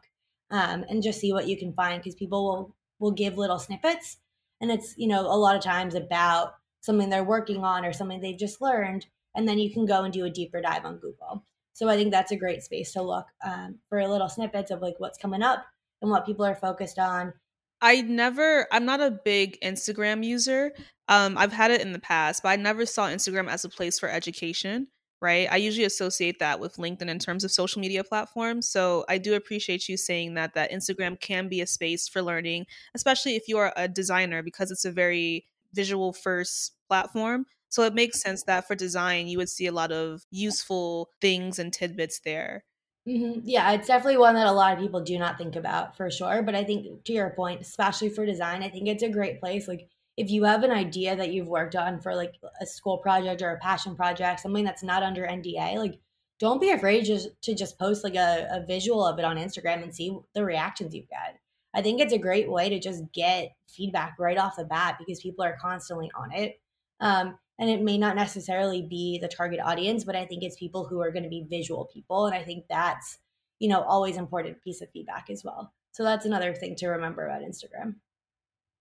um, 0.50 0.84
and 0.88 1.02
just 1.02 1.20
see 1.20 1.32
what 1.32 1.48
you 1.48 1.58
can 1.58 1.72
find 1.72 2.02
because 2.02 2.14
people 2.14 2.44
will 2.44 2.76
will 2.98 3.10
give 3.10 3.36
little 3.36 3.58
snippets. 3.58 4.18
And 4.60 4.70
it's 4.70 4.94
you 4.96 5.08
know 5.08 5.20
a 5.20 5.36
lot 5.36 5.56
of 5.56 5.62
times 5.62 5.94
about 5.94 6.54
something 6.80 7.08
they're 7.08 7.24
working 7.24 7.64
on 7.64 7.84
or 7.84 7.92
something 7.92 8.20
they've 8.20 8.38
just 8.38 8.60
learned 8.60 9.06
and 9.34 9.48
then 9.48 9.58
you 9.58 9.72
can 9.72 9.86
go 9.86 10.04
and 10.04 10.12
do 10.12 10.24
a 10.24 10.30
deeper 10.30 10.60
dive 10.60 10.84
on 10.84 10.98
google. 10.98 11.44
So 11.72 11.88
i 11.88 11.96
think 11.96 12.12
that's 12.12 12.30
a 12.30 12.36
great 12.36 12.62
space 12.62 12.92
to 12.92 13.02
look 13.02 13.26
um, 13.44 13.78
for 13.88 14.06
little 14.06 14.28
snippets 14.28 14.70
of 14.70 14.80
like 14.80 14.94
what's 14.98 15.18
coming 15.18 15.42
up 15.42 15.64
and 16.02 16.10
what 16.10 16.26
people 16.26 16.44
are 16.44 16.54
focused 16.54 16.98
on. 16.98 17.32
I 17.80 18.02
never 18.02 18.66
i'm 18.70 18.84
not 18.84 19.00
a 19.00 19.10
big 19.24 19.58
instagram 19.60 20.24
user. 20.24 20.72
Um, 21.08 21.36
i've 21.36 21.52
had 21.52 21.70
it 21.70 21.80
in 21.80 21.92
the 21.92 21.98
past 21.98 22.42
but 22.42 22.50
i 22.50 22.56
never 22.56 22.86
saw 22.86 23.08
instagram 23.08 23.48
as 23.48 23.64
a 23.64 23.68
place 23.68 23.98
for 23.98 24.08
education 24.08 24.88
right? 25.24 25.48
I 25.50 25.56
usually 25.56 25.86
associate 25.86 26.38
that 26.40 26.60
with 26.60 26.76
LinkedIn 26.76 27.08
in 27.08 27.18
terms 27.18 27.44
of 27.44 27.50
social 27.50 27.80
media 27.80 28.04
platforms. 28.04 28.68
So 28.68 29.06
I 29.08 29.16
do 29.16 29.34
appreciate 29.34 29.88
you 29.88 29.96
saying 29.96 30.34
that 30.34 30.52
that 30.52 30.70
Instagram 30.70 31.18
can 31.18 31.48
be 31.48 31.62
a 31.62 31.66
space 31.66 32.06
for 32.06 32.20
learning, 32.20 32.66
especially 32.94 33.34
if 33.34 33.48
you 33.48 33.56
are 33.56 33.72
a 33.74 33.88
designer 33.88 34.42
because 34.42 34.70
it's 34.70 34.84
a 34.84 34.92
very 34.92 35.46
visual 35.72 36.12
first 36.12 36.72
platform. 36.88 37.46
So 37.70 37.84
it 37.84 37.94
makes 37.94 38.20
sense 38.20 38.42
that 38.42 38.68
for 38.68 38.74
design 38.74 39.26
you 39.26 39.38
would 39.38 39.48
see 39.48 39.66
a 39.66 39.72
lot 39.72 39.92
of 39.92 40.26
useful 40.30 41.08
things 41.22 41.58
and 41.58 41.72
tidbits 41.72 42.20
there. 42.20 42.64
Mm-hmm. 43.08 43.40
Yeah, 43.44 43.72
it's 43.72 43.88
definitely 43.88 44.18
one 44.18 44.34
that 44.34 44.46
a 44.46 44.52
lot 44.52 44.74
of 44.74 44.78
people 44.78 45.00
do 45.00 45.18
not 45.18 45.38
think 45.38 45.56
about 45.56 45.96
for 45.96 46.10
sure. 46.10 46.42
But 46.42 46.54
I 46.54 46.64
think 46.64 47.02
to 47.04 47.12
your 47.14 47.30
point, 47.30 47.62
especially 47.62 48.10
for 48.10 48.26
design, 48.26 48.62
I 48.62 48.68
think 48.68 48.88
it's 48.88 49.02
a 49.02 49.08
great 49.08 49.40
place. 49.40 49.68
Like 49.68 49.88
if 50.16 50.30
you 50.30 50.44
have 50.44 50.62
an 50.62 50.71
idea 50.71 51.16
that 51.16 51.33
you've 51.33 51.49
worked 51.49 51.75
on 51.75 52.00
for 52.00 52.14
like 52.14 52.35
a 52.61 52.66
school 52.66 52.99
project 52.99 53.42
or 53.42 53.50
a 53.50 53.59
passion 53.59 53.97
project, 53.97 54.40
something 54.40 54.64
that's 54.64 54.83
not 54.83 55.02
under 55.02 55.26
NDA, 55.26 55.76
like 55.76 55.99
don't 56.38 56.61
be 56.61 56.71
afraid 56.71 57.04
just 57.04 57.28
to 57.42 57.54
just 57.54 57.78
post 57.78 58.04
like 58.04 58.14
a, 58.14 58.47
a 58.50 58.66
visual 58.66 59.04
of 59.04 59.18
it 59.18 59.25
on 59.25 59.37
Instagram 59.37 59.83
and 59.83 59.94
see 59.94 60.16
the 60.35 60.44
reactions 60.44 60.94
you 60.94 61.02
get. 61.02 61.38
I 61.75 61.83
think 61.83 62.00
it's 62.00 62.12
a 62.12 62.18
great 62.18 62.50
way 62.50 62.68
to 62.68 62.78
just 62.78 63.02
get 63.12 63.56
feedback 63.68 64.16
right 64.18 64.38
off 64.38 64.56
the 64.56 64.64
bat 64.64 64.97
because 64.99 65.21
people 65.21 65.44
are 65.44 65.56
constantly 65.61 66.11
on 66.14 66.33
it. 66.33 66.61
Um, 67.00 67.38
and 67.59 67.71
it 67.71 67.83
may 67.83 67.99
not 67.99 68.16
necessarily 68.16 68.83
be 68.83 69.18
the 69.18 69.28
target 69.28 69.61
audience, 69.61 70.04
but 70.04 70.16
I 70.16 70.26
think 70.26 70.42
it's 70.42 70.56
people 70.56 70.87
who 70.87 71.00
are 71.00 71.11
going 71.11 71.23
to 71.25 71.28
be 71.28 71.47
visual 71.49 71.88
people. 71.92 72.26
And 72.26 72.35
I 72.35 72.42
think 72.42 72.64
that's, 72.68 73.18
you 73.59 73.68
know, 73.68 73.83
always 73.83 74.16
important 74.16 74.62
piece 74.62 74.80
of 74.80 74.90
feedback 74.90 75.30
as 75.30 75.42
well. 75.44 75.73
So 75.92 76.02
that's 76.02 76.26
another 76.26 76.54
thing 76.54 76.75
to 76.76 76.88
remember 76.88 77.26
about 77.26 77.42
Instagram. 77.42 77.97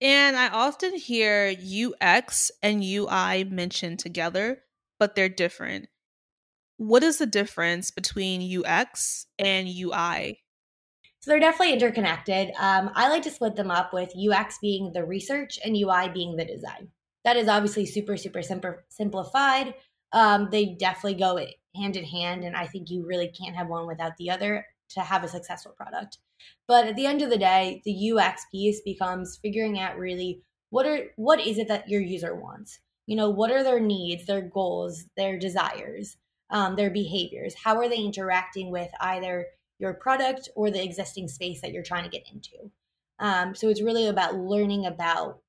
And 0.03 0.35
I 0.35 0.49
often 0.49 0.97
hear 0.97 1.55
UX 1.57 2.51
and 2.61 2.83
UI 2.83 3.45
mentioned 3.45 3.99
together, 3.99 4.63
but 4.99 5.15
they're 5.15 5.29
different. 5.29 5.87
What 6.75 7.03
is 7.03 7.19
the 7.19 7.25
difference 7.25 7.89
between 7.89 8.65
UX 8.65 9.27
and 9.39 9.69
UI? 9.69 10.41
So 11.21 11.31
they're 11.31 11.39
definitely 11.39 11.71
interconnected. 11.71 12.49
Um, 12.59 12.91
I 12.95 13.07
like 13.07 13.23
to 13.23 13.31
split 13.31 13.55
them 13.55 13.71
up 13.71 13.93
with 13.93 14.11
UX 14.13 14.57
being 14.61 14.91
the 14.91 15.05
research 15.05 15.57
and 15.63 15.77
UI 15.77 16.09
being 16.13 16.35
the 16.35 16.43
design. 16.43 16.89
That 17.23 17.37
is 17.37 17.47
obviously 17.47 17.85
super, 17.85 18.17
super 18.17 18.83
simplified. 18.89 19.75
Um, 20.11 20.49
they 20.51 20.75
definitely 20.77 21.17
go 21.17 21.39
hand 21.77 21.95
in 21.95 22.03
hand, 22.03 22.43
and 22.43 22.57
I 22.57 22.67
think 22.67 22.89
you 22.89 23.05
really 23.05 23.29
can't 23.29 23.55
have 23.55 23.69
one 23.69 23.87
without 23.87 24.17
the 24.17 24.31
other 24.31 24.65
to 24.89 24.99
have 24.99 25.23
a 25.23 25.29
successful 25.29 25.71
product. 25.71 26.17
But 26.67 26.87
at 26.87 26.95
the 26.95 27.05
end 27.05 27.21
of 27.21 27.29
the 27.29 27.37
day, 27.37 27.81
the 27.85 28.11
UX 28.11 28.45
piece 28.51 28.81
becomes 28.81 29.37
figuring 29.41 29.79
out 29.79 29.97
really 29.97 30.41
what 30.69 30.85
are 30.85 31.11
what 31.17 31.39
is 31.39 31.57
it 31.57 31.67
that 31.67 31.89
your 31.89 32.01
user 32.01 32.35
wants. 32.35 32.79
You 33.05 33.15
know, 33.15 33.29
what 33.29 33.51
are 33.51 33.63
their 33.63 33.79
needs, 33.79 34.25
their 34.25 34.41
goals, 34.41 35.05
their 35.17 35.37
desires, 35.37 36.17
um, 36.49 36.75
their 36.75 36.89
behaviors? 36.89 37.53
How 37.53 37.77
are 37.77 37.89
they 37.89 37.97
interacting 37.97 38.71
with 38.71 38.89
either 39.01 39.47
your 39.77 39.93
product 39.93 40.49
or 40.55 40.71
the 40.71 40.83
existing 40.83 41.27
space 41.27 41.61
that 41.61 41.73
you're 41.73 41.83
trying 41.83 42.05
to 42.05 42.09
get 42.09 42.27
into? 42.31 42.71
Um, 43.19 43.55
so 43.55 43.69
it's 43.69 43.81
really 43.81 44.07
about 44.07 44.35
learning 44.35 44.85
about 44.85 45.41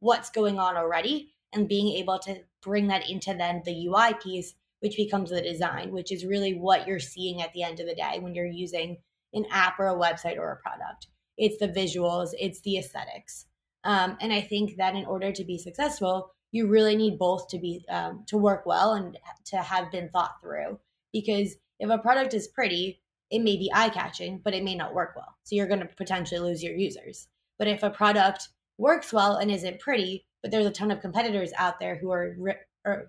what's 0.00 0.30
going 0.30 0.58
on 0.58 0.76
already 0.76 1.32
and 1.52 1.68
being 1.68 1.96
able 1.96 2.18
to 2.20 2.40
bring 2.62 2.88
that 2.88 3.08
into 3.08 3.34
then 3.34 3.62
the 3.64 3.86
UI 3.86 4.14
piece, 4.22 4.54
which 4.80 4.96
becomes 4.96 5.30
the 5.30 5.40
design, 5.40 5.92
which 5.92 6.12
is 6.12 6.24
really 6.24 6.54
what 6.54 6.86
you're 6.86 7.00
seeing 7.00 7.40
at 7.40 7.52
the 7.52 7.62
end 7.62 7.80
of 7.80 7.86
the 7.86 7.94
day 7.94 8.18
when 8.20 8.34
you're 8.34 8.46
using 8.46 8.98
an 9.32 9.46
app 9.50 9.78
or 9.78 9.88
a 9.88 9.96
website 9.96 10.38
or 10.38 10.52
a 10.52 10.56
product. 10.56 11.06
It's 11.36 11.58
the 11.58 11.68
visuals, 11.68 12.30
it's 12.38 12.60
the 12.60 12.78
aesthetics. 12.78 13.46
Um, 13.84 14.16
and 14.20 14.32
I 14.32 14.40
think 14.40 14.76
that 14.76 14.94
in 14.94 15.06
order 15.06 15.32
to 15.32 15.44
be 15.44 15.58
successful, 15.58 16.32
you 16.52 16.66
really 16.66 16.96
need 16.96 17.18
both 17.18 17.48
to 17.48 17.58
be 17.58 17.84
um, 17.88 18.24
to 18.26 18.36
work 18.36 18.66
well 18.66 18.92
and 18.92 19.16
to 19.46 19.56
have 19.56 19.90
been 19.90 20.10
thought 20.10 20.40
through. 20.42 20.78
Because 21.12 21.54
if 21.78 21.88
a 21.88 21.98
product 21.98 22.34
is 22.34 22.48
pretty, 22.48 23.00
it 23.30 23.38
may 23.40 23.56
be 23.56 23.70
eye 23.72 23.88
catching, 23.88 24.40
but 24.44 24.54
it 24.54 24.64
may 24.64 24.74
not 24.74 24.94
work 24.94 25.14
well. 25.16 25.36
So 25.44 25.54
you're 25.54 25.68
going 25.68 25.80
to 25.80 25.86
potentially 25.86 26.40
lose 26.40 26.62
your 26.62 26.74
users. 26.74 27.28
But 27.58 27.68
if 27.68 27.82
a 27.82 27.90
product 27.90 28.48
works 28.78 29.12
well 29.12 29.36
and 29.36 29.50
isn't 29.50 29.80
pretty, 29.80 30.26
but 30.42 30.50
there's 30.50 30.66
a 30.66 30.70
ton 30.70 30.90
of 30.90 31.00
competitors 31.00 31.52
out 31.56 31.78
there 31.78 31.96
who 31.96 32.10
are, 32.10 32.36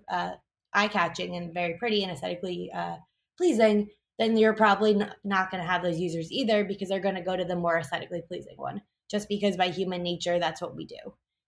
uh, 0.08 0.30
eye 0.74 0.88
catching 0.88 1.36
and 1.36 1.52
very 1.52 1.74
pretty 1.74 2.02
and 2.02 2.12
aesthetically 2.12 2.70
uh, 2.74 2.96
pleasing, 3.36 3.88
then 4.18 4.36
you're 4.36 4.54
probably 4.54 4.94
not 5.24 5.50
going 5.50 5.62
to 5.62 5.68
have 5.68 5.82
those 5.82 5.98
users 5.98 6.30
either 6.30 6.64
because 6.64 6.88
they're 6.88 7.00
going 7.00 7.14
to 7.14 7.22
go 7.22 7.36
to 7.36 7.44
the 7.44 7.56
more 7.56 7.78
aesthetically 7.78 8.22
pleasing 8.26 8.56
one 8.56 8.82
just 9.10 9.28
because 9.28 9.56
by 9.56 9.68
human 9.68 10.02
nature 10.02 10.38
that's 10.38 10.60
what 10.60 10.76
we 10.76 10.86
do. 10.86 10.96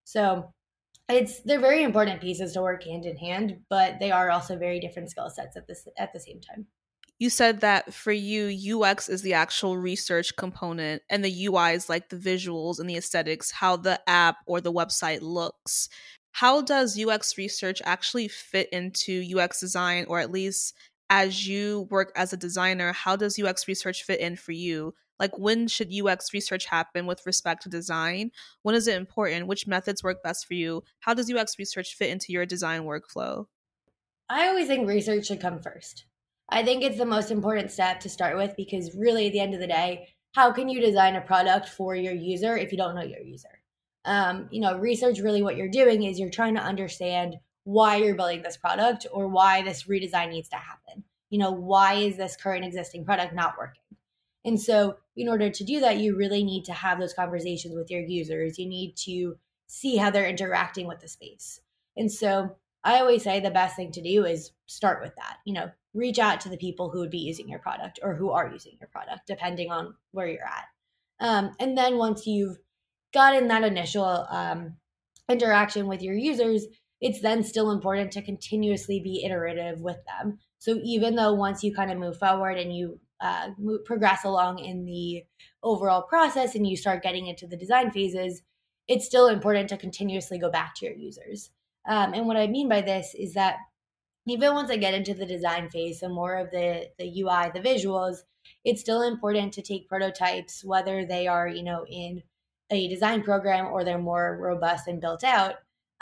So 0.03 0.51
it's 1.09 1.41
they're 1.41 1.59
very 1.59 1.83
important 1.83 2.21
pieces 2.21 2.53
to 2.53 2.61
work 2.61 2.83
hand 2.83 3.05
in 3.05 3.15
hand 3.17 3.57
but 3.69 3.99
they 3.99 4.11
are 4.11 4.31
also 4.31 4.57
very 4.57 4.79
different 4.79 5.09
skill 5.09 5.29
sets 5.29 5.55
at 5.55 5.67
this 5.67 5.87
at 5.97 6.13
the 6.13 6.19
same 6.19 6.41
time. 6.41 6.67
You 7.19 7.29
said 7.29 7.61
that 7.61 7.93
for 7.93 8.11
you 8.11 8.83
ux 8.83 9.07
is 9.09 9.21
the 9.21 9.33
actual 9.33 9.77
research 9.77 10.35
component 10.35 11.03
and 11.09 11.23
the 11.23 11.45
ui 11.45 11.71
is 11.73 11.89
like 11.89 12.09
the 12.09 12.17
visuals 12.17 12.79
and 12.79 12.89
the 12.89 12.97
aesthetics 12.97 13.51
how 13.51 13.77
the 13.77 13.99
app 14.09 14.37
or 14.47 14.61
the 14.61 14.73
website 14.73 15.21
looks. 15.21 15.89
How 16.31 16.61
does 16.61 16.99
ux 16.99 17.37
research 17.37 17.81
actually 17.85 18.27
fit 18.27 18.67
into 18.71 19.23
ux 19.37 19.59
design 19.59 20.05
or 20.07 20.19
at 20.19 20.31
least 20.31 20.73
as 21.09 21.47
you 21.47 21.87
work 21.89 22.11
as 22.15 22.33
a 22.33 22.37
designer, 22.37 22.93
how 22.93 23.15
does 23.15 23.39
UX 23.39 23.67
research 23.67 24.03
fit 24.03 24.19
in 24.19 24.35
for 24.35 24.51
you? 24.51 24.93
Like, 25.19 25.37
when 25.37 25.67
should 25.67 25.93
UX 25.93 26.33
research 26.33 26.65
happen 26.65 27.05
with 27.05 27.25
respect 27.25 27.63
to 27.63 27.69
design? 27.69 28.31
When 28.63 28.75
is 28.75 28.87
it 28.87 28.97
important? 28.97 29.47
Which 29.47 29.67
methods 29.67 30.03
work 30.03 30.21
best 30.23 30.45
for 30.45 30.55
you? 30.55 30.83
How 30.99 31.13
does 31.13 31.31
UX 31.31 31.57
research 31.57 31.95
fit 31.95 32.09
into 32.09 32.33
your 32.33 32.45
design 32.45 32.81
workflow? 32.81 33.45
I 34.29 34.47
always 34.47 34.67
think 34.67 34.87
research 34.87 35.27
should 35.27 35.39
come 35.39 35.59
first. 35.59 36.05
I 36.49 36.63
think 36.63 36.83
it's 36.83 36.97
the 36.97 37.05
most 37.05 37.31
important 37.31 37.71
step 37.71 37.99
to 38.01 38.09
start 38.09 38.35
with 38.35 38.55
because, 38.57 38.95
really, 38.95 39.27
at 39.27 39.33
the 39.33 39.39
end 39.39 39.53
of 39.53 39.59
the 39.59 39.67
day, 39.67 40.09
how 40.33 40.51
can 40.51 40.67
you 40.67 40.81
design 40.81 41.15
a 41.15 41.21
product 41.21 41.69
for 41.69 41.95
your 41.95 42.13
user 42.13 42.57
if 42.57 42.71
you 42.71 42.77
don't 42.77 42.95
know 42.95 43.03
your 43.03 43.21
user? 43.21 43.61
Um, 44.03 44.49
you 44.51 44.61
know, 44.61 44.77
research 44.77 45.19
really 45.19 45.41
what 45.41 45.55
you're 45.55 45.69
doing 45.69 46.03
is 46.03 46.19
you're 46.19 46.29
trying 46.29 46.55
to 46.55 46.61
understand 46.61 47.37
why 47.65 47.97
you're 47.97 48.15
building 48.15 48.43
this 48.43 48.57
product 48.57 49.05
or 49.11 49.27
why 49.27 49.61
this 49.61 49.83
redesign 49.83 50.29
needs 50.29 50.47
to 50.49 50.55
happen. 50.55 51.03
You 51.29 51.39
know, 51.39 51.51
why 51.51 51.95
is 51.95 52.15
this 52.15 52.37
current 52.37 52.63
existing 52.63 53.03
product 53.03 53.33
not 53.33 53.57
working? 53.57 53.81
And 54.45 54.61
so, 54.61 54.97
in 55.17 55.27
order 55.27 55.49
to 55.49 55.63
do 55.63 55.79
that, 55.79 55.97
you 55.97 56.15
really 56.15 56.43
need 56.43 56.65
to 56.65 56.73
have 56.73 56.99
those 56.99 57.13
conversations 57.13 57.75
with 57.75 57.89
your 57.89 58.01
users. 58.01 58.59
You 58.59 58.69
need 58.69 58.95
to 58.97 59.37
see 59.65 59.97
how 59.97 60.11
they're 60.11 60.29
interacting 60.29 60.87
with 60.87 60.99
the 60.99 61.07
space. 61.07 61.59
And 61.97 62.11
so, 62.11 62.55
I 62.83 62.99
always 62.99 63.23
say 63.23 63.39
the 63.39 63.49
best 63.49 63.75
thing 63.75 63.91
to 63.93 64.01
do 64.01 64.25
is 64.25 64.51
start 64.67 65.01
with 65.01 65.15
that. 65.15 65.37
You 65.45 65.55
know, 65.55 65.71
reach 65.95 66.19
out 66.19 66.41
to 66.41 66.49
the 66.49 66.57
people 66.57 66.91
who 66.91 66.99
would 66.99 67.09
be 67.09 67.17
using 67.17 67.49
your 67.49 67.59
product 67.59 67.99
or 68.03 68.13
who 68.13 68.29
are 68.29 68.51
using 68.51 68.73
your 68.79 68.89
product, 68.89 69.25
depending 69.25 69.71
on 69.71 69.95
where 70.11 70.27
you're 70.27 70.45
at. 70.45 70.65
Um, 71.19 71.51
and 71.59 71.75
then 71.75 71.97
once 71.97 72.27
you've 72.27 72.57
gotten 73.11 73.47
that 73.47 73.63
initial 73.63 74.27
um, 74.29 74.75
interaction 75.27 75.87
with 75.87 76.03
your 76.03 76.13
users, 76.13 76.65
it's 77.01 77.21
then 77.21 77.43
still 77.43 77.71
important 77.71 78.11
to 78.11 78.21
continuously 78.21 78.99
be 78.99 79.23
iterative 79.25 79.81
with 79.81 79.97
them. 80.05 80.39
So 80.59 80.79
even 80.83 81.15
though 81.15 81.33
once 81.33 81.63
you 81.63 81.73
kind 81.73 81.91
of 81.91 81.97
move 81.97 82.17
forward 82.17 82.57
and 82.57 82.75
you 82.75 82.99
uh, 83.21 83.49
move, 83.57 83.85
progress 83.85 84.23
along 84.23 84.59
in 84.59 84.85
the 84.85 85.23
overall 85.63 86.01
process 86.01 86.55
and 86.55 86.67
you 86.67 86.75
start 86.75 87.03
getting 87.03 87.27
into 87.27 87.47
the 87.47 87.57
design 87.57 87.91
phases, 87.91 88.41
it's 88.87 89.05
still 89.05 89.27
important 89.27 89.69
to 89.69 89.77
continuously 89.77 90.37
go 90.37 90.49
back 90.49 90.75
to 90.75 90.85
your 90.85 90.95
users. 90.95 91.51
Um, 91.87 92.13
and 92.13 92.27
what 92.27 92.37
I 92.37 92.47
mean 92.47 92.69
by 92.69 92.81
this 92.81 93.15
is 93.17 93.33
that 93.33 93.57
even 94.27 94.53
once 94.53 94.71
I 94.71 94.77
get 94.77 94.93
into 94.93 95.13
the 95.13 95.25
design 95.25 95.69
phase, 95.69 95.99
so 95.99 96.09
more 96.09 96.35
of 96.35 96.49
the 96.51 96.89
the 96.97 97.05
UI, 97.21 97.51
the 97.53 97.59
visuals, 97.59 98.17
it's 98.63 98.81
still 98.81 99.03
important 99.03 99.53
to 99.53 99.61
take 99.61 99.87
prototypes, 99.87 100.63
whether 100.63 101.05
they 101.05 101.27
are 101.27 101.47
you 101.47 101.63
know 101.63 101.85
in 101.87 102.23
a 102.71 102.87
design 102.87 103.21
program 103.21 103.67
or 103.67 103.83
they're 103.83 103.99
more 103.99 104.37
robust 104.41 104.87
and 104.87 104.99
built 104.99 105.23
out, 105.23 105.55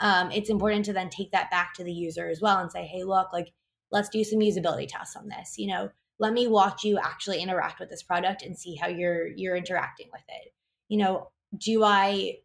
um, 0.04 0.30
it's 0.30 0.50
important 0.50 0.84
to 0.84 0.92
then 0.92 1.08
take 1.08 1.32
that 1.32 1.50
back 1.50 1.72
to 1.74 1.82
the 1.82 1.92
user 1.92 2.28
as 2.28 2.38
well 2.38 2.58
and 2.58 2.70
say, 2.70 2.84
hey, 2.84 3.04
look, 3.04 3.32
like, 3.32 3.48
let's 3.90 4.10
do 4.10 4.22
some 4.22 4.40
usability 4.40 4.86
tests 4.86 5.16
on 5.16 5.28
this. 5.28 5.54
You 5.56 5.68
know, 5.68 5.88
let 6.18 6.34
me 6.34 6.46
watch 6.46 6.84
you 6.84 6.98
actually 6.98 7.40
interact 7.40 7.80
with 7.80 7.88
this 7.88 8.02
product 8.02 8.42
and 8.42 8.56
see 8.56 8.76
how 8.76 8.86
you're 8.86 9.26
you're 9.28 9.56
interacting 9.56 10.08
with 10.12 10.22
it. 10.28 10.52
You 10.88 10.98
know, 10.98 11.30
do 11.56 11.82
I 11.82 12.36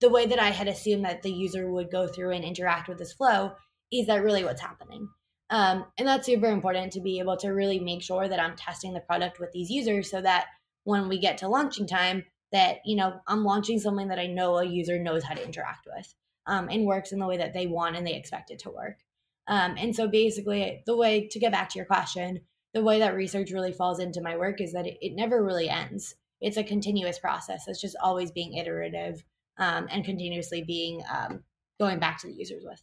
the 0.00 0.10
way 0.10 0.26
that 0.26 0.40
I 0.40 0.50
had 0.50 0.66
assumed 0.66 1.04
that 1.04 1.22
the 1.22 1.30
user 1.30 1.70
would 1.70 1.92
go 1.92 2.08
through 2.08 2.32
and 2.32 2.44
interact 2.44 2.88
with 2.88 2.98
this 2.98 3.12
flow, 3.12 3.52
is 3.92 4.08
that 4.08 4.24
really 4.24 4.42
what's 4.42 4.60
happening? 4.60 5.08
Um, 5.48 5.86
and 5.96 6.08
that's 6.08 6.26
super 6.26 6.48
important 6.48 6.92
to 6.94 7.00
be 7.00 7.20
able 7.20 7.36
to 7.36 7.50
really 7.50 7.78
make 7.78 8.02
sure 8.02 8.26
that 8.26 8.40
I'm 8.40 8.56
testing 8.56 8.94
the 8.94 9.00
product 9.00 9.38
with 9.38 9.52
these 9.52 9.70
users 9.70 10.10
so 10.10 10.20
that 10.22 10.46
when 10.82 11.08
we 11.08 11.20
get 11.20 11.38
to 11.38 11.48
launching 11.48 11.86
time, 11.86 12.24
that 12.50 12.78
you 12.84 12.96
know 12.96 13.20
I'm 13.28 13.44
launching 13.44 13.78
something 13.78 14.08
that 14.08 14.18
I 14.18 14.26
know 14.26 14.58
a 14.58 14.64
user 14.64 14.98
knows 14.98 15.22
how 15.22 15.34
to 15.34 15.44
interact 15.44 15.86
with 15.86 16.12
um, 16.46 16.68
and 16.70 16.86
works 16.86 17.12
in 17.12 17.18
the 17.18 17.26
way 17.26 17.36
that 17.36 17.52
they 17.52 17.66
want 17.66 17.96
and 17.96 18.06
they 18.06 18.14
expect 18.14 18.50
it 18.50 18.58
to 18.60 18.70
work. 18.70 18.98
Um, 19.48 19.76
and 19.78 19.94
so 19.94 20.08
basically, 20.08 20.82
the 20.86 20.96
way 20.96 21.28
to 21.30 21.38
get 21.38 21.52
back 21.52 21.68
to 21.70 21.78
your 21.78 21.86
question, 21.86 22.40
the 22.74 22.82
way 22.82 22.98
that 22.98 23.14
research 23.14 23.50
really 23.52 23.72
falls 23.72 24.00
into 24.00 24.20
my 24.20 24.36
work 24.36 24.60
is 24.60 24.72
that 24.72 24.86
it, 24.86 24.98
it 25.00 25.14
never 25.14 25.44
really 25.44 25.68
ends. 25.68 26.14
It's 26.40 26.56
a 26.56 26.64
continuous 26.64 27.18
process. 27.18 27.64
It's 27.68 27.80
just 27.80 27.96
always 28.02 28.30
being 28.30 28.54
iterative 28.54 29.24
um, 29.58 29.86
and 29.90 30.04
continuously 30.04 30.62
being 30.62 31.02
um, 31.10 31.44
going 31.80 31.98
back 31.98 32.20
to 32.20 32.26
the 32.26 32.34
users 32.34 32.64
with. 32.64 32.82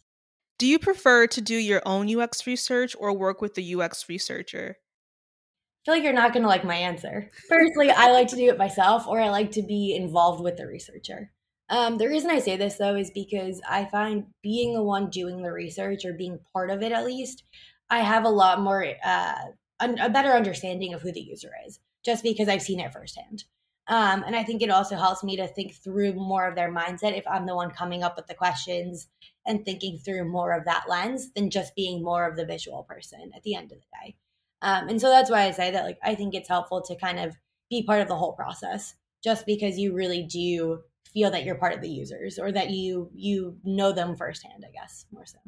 Do 0.58 0.66
you 0.66 0.78
prefer 0.78 1.26
to 1.28 1.40
do 1.40 1.56
your 1.56 1.82
own 1.84 2.14
UX 2.14 2.46
research 2.46 2.96
or 2.98 3.12
work 3.12 3.40
with 3.40 3.54
the 3.54 3.74
UX 3.74 4.08
researcher? 4.08 4.76
I 4.78 5.84
feel 5.84 5.94
like 5.94 6.04
you're 6.04 6.12
not 6.12 6.32
going 6.32 6.42
to 6.42 6.48
like 6.48 6.64
my 6.64 6.76
answer. 6.76 7.30
Personally, 7.48 7.90
I 7.90 8.10
like 8.12 8.28
to 8.28 8.36
do 8.36 8.48
it 8.48 8.56
myself 8.56 9.06
or 9.06 9.20
I 9.20 9.28
like 9.28 9.50
to 9.52 9.62
be 9.62 9.94
involved 9.94 10.42
with 10.42 10.56
the 10.56 10.66
researcher. 10.66 11.30
Um, 11.70 11.96
the 11.98 12.08
reason 12.08 12.30
I 12.30 12.40
say 12.40 12.56
this 12.56 12.76
though 12.76 12.94
is 12.94 13.10
because 13.10 13.60
I 13.68 13.86
find 13.86 14.26
being 14.42 14.74
the 14.74 14.82
one 14.82 15.10
doing 15.10 15.42
the 15.42 15.52
research 15.52 16.04
or 16.04 16.12
being 16.12 16.38
part 16.52 16.70
of 16.70 16.82
it 16.82 16.92
at 16.92 17.06
least, 17.06 17.44
I 17.90 18.00
have 18.00 18.24
a 18.24 18.30
lot 18.30 18.60
more, 18.60 18.86
uh, 19.04 19.34
a 19.80 20.10
better 20.10 20.32
understanding 20.32 20.94
of 20.94 21.02
who 21.02 21.12
the 21.12 21.20
user 21.20 21.50
is 21.66 21.80
just 22.04 22.22
because 22.22 22.48
I've 22.48 22.62
seen 22.62 22.80
it 22.80 22.92
firsthand. 22.92 23.44
Um, 23.86 24.24
and 24.26 24.34
I 24.34 24.44
think 24.44 24.62
it 24.62 24.70
also 24.70 24.96
helps 24.96 25.22
me 25.22 25.36
to 25.36 25.46
think 25.46 25.74
through 25.74 26.14
more 26.14 26.48
of 26.48 26.54
their 26.54 26.72
mindset 26.72 27.18
if 27.18 27.26
I'm 27.26 27.46
the 27.46 27.54
one 27.54 27.70
coming 27.70 28.02
up 28.02 28.16
with 28.16 28.26
the 28.26 28.34
questions 28.34 29.08
and 29.46 29.64
thinking 29.64 29.98
through 29.98 30.24
more 30.24 30.52
of 30.52 30.64
that 30.64 30.84
lens 30.88 31.32
than 31.32 31.50
just 31.50 31.74
being 31.74 32.02
more 32.02 32.26
of 32.26 32.36
the 32.36 32.46
visual 32.46 32.84
person 32.84 33.30
at 33.36 33.42
the 33.42 33.54
end 33.54 33.72
of 33.72 33.78
the 33.78 33.86
day. 34.02 34.16
Um, 34.62 34.88
and 34.88 35.00
so 35.00 35.10
that's 35.10 35.30
why 35.30 35.42
I 35.42 35.50
say 35.50 35.70
that, 35.70 35.84
like, 35.84 35.98
I 36.02 36.14
think 36.14 36.34
it's 36.34 36.48
helpful 36.48 36.80
to 36.82 36.96
kind 36.96 37.18
of 37.18 37.36
be 37.68 37.82
part 37.82 38.00
of 38.00 38.08
the 38.08 38.16
whole 38.16 38.32
process 38.32 38.94
just 39.22 39.44
because 39.44 39.78
you 39.78 39.94
really 39.94 40.22
do 40.22 40.80
feel 41.14 41.30
that 41.30 41.44
you're 41.44 41.54
part 41.54 41.72
of 41.72 41.80
the 41.80 41.88
users 41.88 42.38
or 42.38 42.52
that 42.52 42.70
you 42.70 43.10
you 43.14 43.56
know 43.64 43.92
them 43.92 44.14
firsthand 44.16 44.64
i 44.66 44.70
guess 44.70 45.06
more 45.10 45.24
so. 45.24 45.38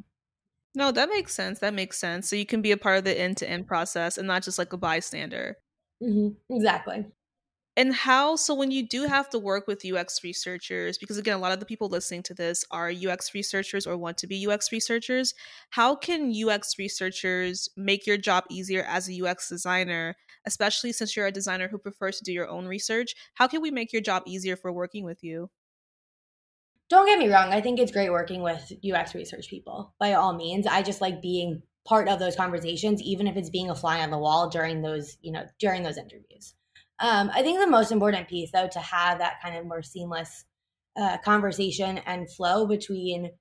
No 0.73 0.91
that 0.91 1.09
makes 1.09 1.33
sense. 1.33 1.59
That 1.59 1.73
makes 1.73 1.97
sense. 1.97 2.29
So 2.29 2.35
you 2.35 2.45
can 2.45 2.61
be 2.61 2.71
a 2.71 2.77
part 2.77 2.99
of 2.99 3.03
the 3.03 3.19
end-to-end 3.19 3.67
process 3.67 4.17
and 4.17 4.27
not 4.27 4.43
just 4.43 4.59
like 4.59 4.73
a 4.73 4.77
bystander. 4.77 5.57
Mm-hmm. 6.03 6.55
exactly 6.55 7.05
and 7.77 7.93
how 7.93 8.35
so 8.35 8.53
when 8.53 8.71
you 8.71 8.85
do 8.85 9.05
have 9.05 9.29
to 9.29 9.39
work 9.39 9.67
with 9.67 9.85
ux 9.85 10.21
researchers 10.23 10.97
because 10.97 11.17
again 11.17 11.35
a 11.35 11.39
lot 11.39 11.53
of 11.53 11.61
the 11.61 11.65
people 11.65 11.87
listening 11.87 12.23
to 12.23 12.33
this 12.33 12.65
are 12.71 12.91
ux 13.09 13.33
researchers 13.33 13.87
or 13.87 13.95
want 13.95 14.17
to 14.17 14.27
be 14.27 14.45
ux 14.47 14.71
researchers 14.73 15.33
how 15.69 15.95
can 15.95 16.33
ux 16.49 16.77
researchers 16.77 17.69
make 17.77 18.05
your 18.05 18.17
job 18.17 18.43
easier 18.49 18.83
as 18.89 19.07
a 19.07 19.23
ux 19.23 19.47
designer 19.47 20.15
especially 20.47 20.93
since 20.93 21.15
you're 21.15 21.27
a 21.27 21.31
designer 21.31 21.67
who 21.67 21.77
prefers 21.77 22.17
to 22.17 22.23
do 22.23 22.33
your 22.33 22.47
own 22.47 22.65
research? 22.65 23.13
How 23.35 23.47
can 23.47 23.61
we 23.61 23.69
make 23.69 23.93
your 23.93 24.01
job 24.01 24.23
easier 24.25 24.55
for 24.55 24.71
working 24.71 25.03
with 25.03 25.23
you? 25.23 25.51
Don't 26.89 27.05
get 27.05 27.19
me 27.19 27.29
wrong 27.29 27.51
i 27.51 27.59
think 27.59 27.79
it's 27.79 27.91
great 27.91 28.09
working 28.09 28.41
with 28.41 28.71
ux 28.93 29.13
research 29.13 29.49
people 29.49 29.93
by 29.99 30.13
all 30.13 30.33
means. 30.33 30.65
I 30.65 30.81
just 30.81 31.01
like 31.01 31.21
being 31.21 31.61
part 31.85 32.07
of 32.07 32.17
those 32.17 32.35
conversations 32.35 33.01
even 33.01 33.27
if 33.27 33.35
it's 33.35 33.49
being 33.49 33.69
a 33.69 33.75
fly 33.75 33.99
on 34.01 34.09
the 34.09 34.17
wall 34.17 34.49
during 34.49 34.81
those 34.81 35.17
you 35.21 35.31
know 35.33 35.43
during 35.59 35.83
those 35.83 35.97
interviews 35.97 36.53
um, 36.99 37.29
I 37.33 37.43
think 37.43 37.59
the 37.59 37.67
most 37.67 37.91
important 37.91 38.27
piece, 38.27 38.51
though, 38.51 38.67
to 38.67 38.79
have 38.79 39.19
that 39.19 39.41
kind 39.41 39.55
of 39.57 39.65
more 39.65 39.83
seamless 39.83 40.45
uh, 40.99 41.17
conversation 41.19 41.99
and 41.99 42.31
flow 42.31 42.65
between 42.65 43.31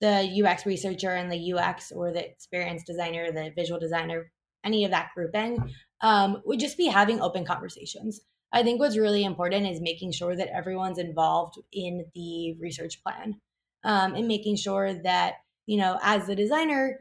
the 0.00 0.44
UX 0.44 0.66
researcher 0.66 1.10
and 1.10 1.30
the 1.30 1.54
UX 1.54 1.92
or 1.92 2.12
the 2.12 2.28
experience 2.28 2.82
designer, 2.84 3.32
the 3.32 3.52
visual 3.54 3.80
designer, 3.80 4.30
any 4.64 4.84
of 4.84 4.90
that 4.90 5.10
grouping, 5.14 5.72
um, 6.00 6.42
would 6.44 6.60
just 6.60 6.76
be 6.76 6.86
having 6.86 7.20
open 7.20 7.44
conversations. 7.44 8.20
I 8.52 8.62
think 8.62 8.80
what's 8.80 8.98
really 8.98 9.24
important 9.24 9.66
is 9.66 9.80
making 9.80 10.12
sure 10.12 10.36
that 10.36 10.54
everyone's 10.54 10.98
involved 10.98 11.58
in 11.72 12.04
the 12.14 12.56
research 12.60 13.02
plan 13.02 13.40
um, 13.84 14.14
and 14.14 14.28
making 14.28 14.56
sure 14.56 14.92
that, 14.92 15.36
you 15.66 15.78
know, 15.78 15.98
as 16.02 16.26
the 16.26 16.36
designer, 16.36 16.98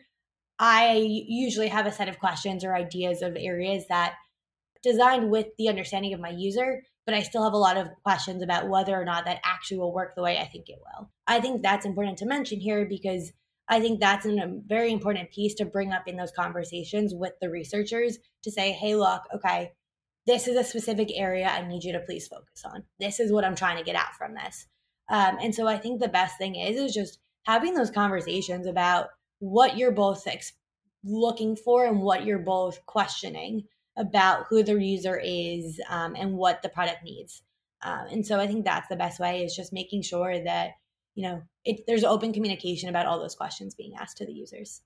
I 0.57 0.95
usually 1.27 1.67
have 1.67 1.87
a 1.87 1.91
set 1.91 2.07
of 2.07 2.19
questions 2.19 2.63
or 2.63 2.75
ideas 2.75 3.21
of 3.21 3.35
areas 3.37 3.85
that 3.89 4.13
designed 4.83 5.29
with 5.29 5.47
the 5.57 5.69
understanding 5.69 6.13
of 6.13 6.19
my 6.19 6.29
user, 6.29 6.83
but 7.05 7.15
I 7.15 7.21
still 7.21 7.43
have 7.43 7.53
a 7.53 7.57
lot 7.57 7.77
of 7.77 7.87
questions 8.03 8.43
about 8.43 8.69
whether 8.69 8.99
or 8.99 9.05
not 9.05 9.25
that 9.25 9.41
actually 9.43 9.77
will 9.77 9.93
work 9.93 10.15
the 10.15 10.21
way 10.21 10.37
I 10.37 10.45
think 10.45 10.69
it 10.69 10.79
will. 10.79 11.09
I 11.27 11.39
think 11.39 11.61
that's 11.61 11.85
important 11.85 12.17
to 12.19 12.25
mention 12.25 12.59
here 12.59 12.85
because 12.85 13.31
I 13.67 13.79
think 13.79 13.99
that's 13.99 14.25
a 14.25 14.59
very 14.67 14.91
important 14.91 15.31
piece 15.31 15.55
to 15.55 15.65
bring 15.65 15.93
up 15.93 16.07
in 16.07 16.17
those 16.17 16.31
conversations 16.31 17.13
with 17.13 17.33
the 17.41 17.49
researchers 17.49 18.17
to 18.43 18.51
say, 18.51 18.71
hey, 18.71 18.95
look, 18.95 19.21
okay, 19.35 19.71
this 20.27 20.47
is 20.47 20.57
a 20.57 20.63
specific 20.63 21.09
area 21.13 21.47
I 21.47 21.65
need 21.67 21.83
you 21.83 21.93
to 21.93 21.99
please 21.99 22.27
focus 22.27 22.63
on. 22.65 22.83
This 22.99 23.19
is 23.19 23.31
what 23.31 23.45
I'm 23.45 23.55
trying 23.55 23.77
to 23.77 23.83
get 23.83 23.95
out 23.95 24.13
from 24.17 24.35
this. 24.35 24.67
Um, 25.09 25.37
and 25.41 25.55
so 25.55 25.67
I 25.67 25.77
think 25.77 25.99
the 25.99 26.07
best 26.07 26.37
thing 26.37 26.55
is 26.55 26.77
is 26.77 26.93
just 26.93 27.19
having 27.43 27.73
those 27.73 27.91
conversations 27.91 28.67
about 28.67 29.07
what 29.39 29.77
you're 29.77 29.91
both 29.91 30.27
ex- 30.27 30.53
looking 31.03 31.55
for 31.55 31.85
and 31.85 32.01
what 32.01 32.25
you're 32.25 32.39
both 32.39 32.85
questioning 32.85 33.63
about 33.97 34.45
who 34.49 34.63
the 34.63 34.75
user 34.75 35.19
is 35.23 35.79
um, 35.89 36.15
and 36.15 36.33
what 36.33 36.61
the 36.61 36.69
product 36.69 37.03
needs. 37.03 37.43
Um, 37.83 38.07
and 38.11 38.25
so 38.25 38.39
I 38.39 38.47
think 38.47 38.65
that's 38.65 38.87
the 38.87 38.95
best 38.95 39.19
way 39.19 39.43
is 39.43 39.55
just 39.55 39.73
making 39.73 40.03
sure 40.03 40.43
that 40.43 40.71
you 41.15 41.27
know 41.27 41.41
it, 41.65 41.81
there's 41.87 42.03
open 42.03 42.31
communication 42.31 42.89
about 42.89 43.05
all 43.05 43.19
those 43.19 43.35
questions 43.35 43.75
being 43.75 43.93
asked 43.99 44.17
to 44.17 44.25
the 44.25 44.33
users. 44.33 44.81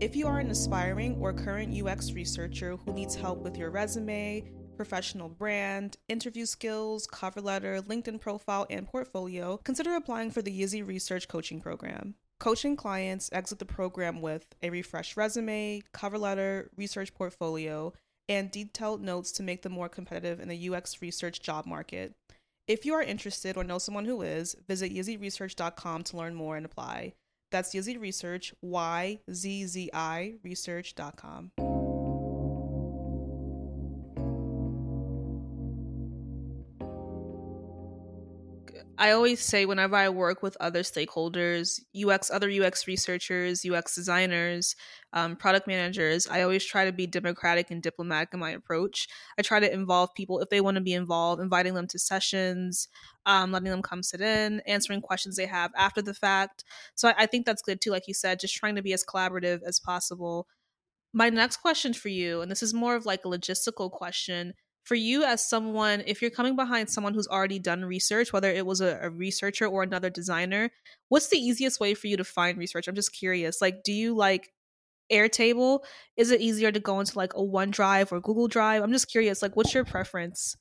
If 0.00 0.16
you 0.16 0.26
are 0.26 0.38
an 0.38 0.50
aspiring 0.50 1.16
or 1.20 1.32
current 1.32 1.74
UX 1.74 2.12
researcher 2.12 2.76
who 2.76 2.92
needs 2.92 3.14
help 3.14 3.38
with 3.38 3.56
your 3.56 3.70
resume, 3.70 4.44
professional 4.76 5.28
brand, 5.28 5.96
interview 6.08 6.46
skills, 6.46 7.06
cover 7.06 7.40
letter, 7.40 7.80
LinkedIn 7.80 8.20
profile, 8.20 8.66
and 8.68 8.86
portfolio, 8.86 9.58
consider 9.64 9.94
applying 9.94 10.30
for 10.30 10.42
the 10.42 10.60
Yzzi 10.60 10.86
Research 10.86 11.28
Coaching 11.28 11.60
Program. 11.60 12.16
Coaching 12.44 12.76
clients 12.76 13.30
exit 13.32 13.58
the 13.58 13.64
program 13.64 14.20
with 14.20 14.44
a 14.62 14.68
refreshed 14.68 15.16
resume, 15.16 15.82
cover 15.94 16.18
letter, 16.18 16.68
research 16.76 17.14
portfolio, 17.14 17.94
and 18.28 18.50
detailed 18.50 19.00
notes 19.00 19.32
to 19.32 19.42
make 19.42 19.62
them 19.62 19.72
more 19.72 19.88
competitive 19.88 20.40
in 20.40 20.48
the 20.48 20.68
UX 20.68 21.00
research 21.00 21.40
job 21.40 21.64
market. 21.64 22.12
If 22.68 22.84
you 22.84 22.92
are 22.92 23.02
interested 23.02 23.56
or 23.56 23.64
know 23.64 23.78
someone 23.78 24.04
who 24.04 24.20
is, 24.20 24.56
visit 24.68 24.92
yzziresearch.com 24.92 26.02
to 26.02 26.16
learn 26.18 26.34
more 26.34 26.58
and 26.58 26.66
apply. 26.66 27.14
That's 27.50 27.74
Yzzi 27.74 27.98
Research, 27.98 28.52
Y 28.60 29.20
Z 29.32 29.66
Z 29.66 29.90
I 29.94 30.34
research.com. 30.42 31.73
I 38.96 39.10
always 39.10 39.40
say 39.40 39.66
whenever 39.66 39.96
I 39.96 40.08
work 40.08 40.42
with 40.42 40.56
other 40.60 40.82
stakeholders, 40.82 41.80
UX, 41.96 42.30
other 42.30 42.48
UX 42.48 42.86
researchers, 42.86 43.64
UX 43.64 43.94
designers, 43.94 44.76
um, 45.12 45.34
product 45.34 45.66
managers, 45.66 46.28
I 46.28 46.42
always 46.42 46.64
try 46.64 46.84
to 46.84 46.92
be 46.92 47.06
democratic 47.06 47.72
and 47.72 47.82
diplomatic 47.82 48.32
in 48.32 48.38
my 48.38 48.50
approach. 48.50 49.08
I 49.36 49.42
try 49.42 49.58
to 49.58 49.72
involve 49.72 50.14
people 50.14 50.38
if 50.38 50.48
they 50.48 50.60
want 50.60 50.76
to 50.76 50.80
be 50.80 50.92
involved, 50.92 51.42
inviting 51.42 51.74
them 51.74 51.88
to 51.88 51.98
sessions, 51.98 52.86
um, 53.26 53.50
letting 53.50 53.70
them 53.70 53.82
come 53.82 54.04
sit 54.04 54.20
in, 54.20 54.60
answering 54.60 55.00
questions 55.00 55.36
they 55.36 55.46
have 55.46 55.72
after 55.76 56.00
the 56.00 56.14
fact. 56.14 56.62
So 56.94 57.08
I, 57.08 57.14
I 57.18 57.26
think 57.26 57.46
that's 57.46 57.62
good 57.62 57.80
too, 57.80 57.90
like 57.90 58.06
you 58.06 58.14
said, 58.14 58.38
just 58.38 58.54
trying 58.54 58.76
to 58.76 58.82
be 58.82 58.92
as 58.92 59.04
collaborative 59.04 59.60
as 59.66 59.80
possible. 59.80 60.46
My 61.12 61.30
next 61.30 61.58
question 61.58 61.94
for 61.94 62.08
you, 62.08 62.42
and 62.42 62.50
this 62.50 62.62
is 62.62 62.74
more 62.74 62.94
of 62.94 63.06
like 63.06 63.24
a 63.24 63.28
logistical 63.28 63.90
question 63.90 64.54
for 64.84 64.94
you 64.94 65.24
as 65.24 65.48
someone 65.48 66.02
if 66.06 66.20
you're 66.22 66.30
coming 66.30 66.54
behind 66.54 66.88
someone 66.88 67.14
who's 67.14 67.26
already 67.26 67.58
done 67.58 67.84
research 67.84 68.32
whether 68.32 68.50
it 68.50 68.64
was 68.64 68.80
a, 68.80 68.98
a, 69.02 69.10
researcher 69.10 69.66
or 69.66 69.82
another 69.82 70.10
designer 70.10 70.70
what's 71.08 71.28
the 71.28 71.38
easiest 71.38 71.80
way 71.80 71.94
for 71.94 72.06
you 72.06 72.16
to 72.16 72.24
find 72.24 72.58
research? 72.58 72.88
I'm 72.88 72.94
just 72.94 73.12
curious 73.12 73.60
like 73.60 73.82
do 73.82 73.92
you 73.92 74.14
like 74.14 74.50
airtable? 75.12 75.80
Is 76.16 76.30
it 76.30 76.40
easier 76.40 76.72
to 76.72 76.80
go 76.80 77.00
into 77.00 77.16
like 77.18 77.34
a 77.34 77.38
onedrive 77.38 78.10
or 78.12 78.20
google 78.20 78.48
drive? 78.48 78.82
I'm 78.82 78.92
just 78.92 79.10
curious 79.10 79.42
like 79.42 79.56
what's 79.56 79.74
your 79.74 79.84
preference? 79.84 80.56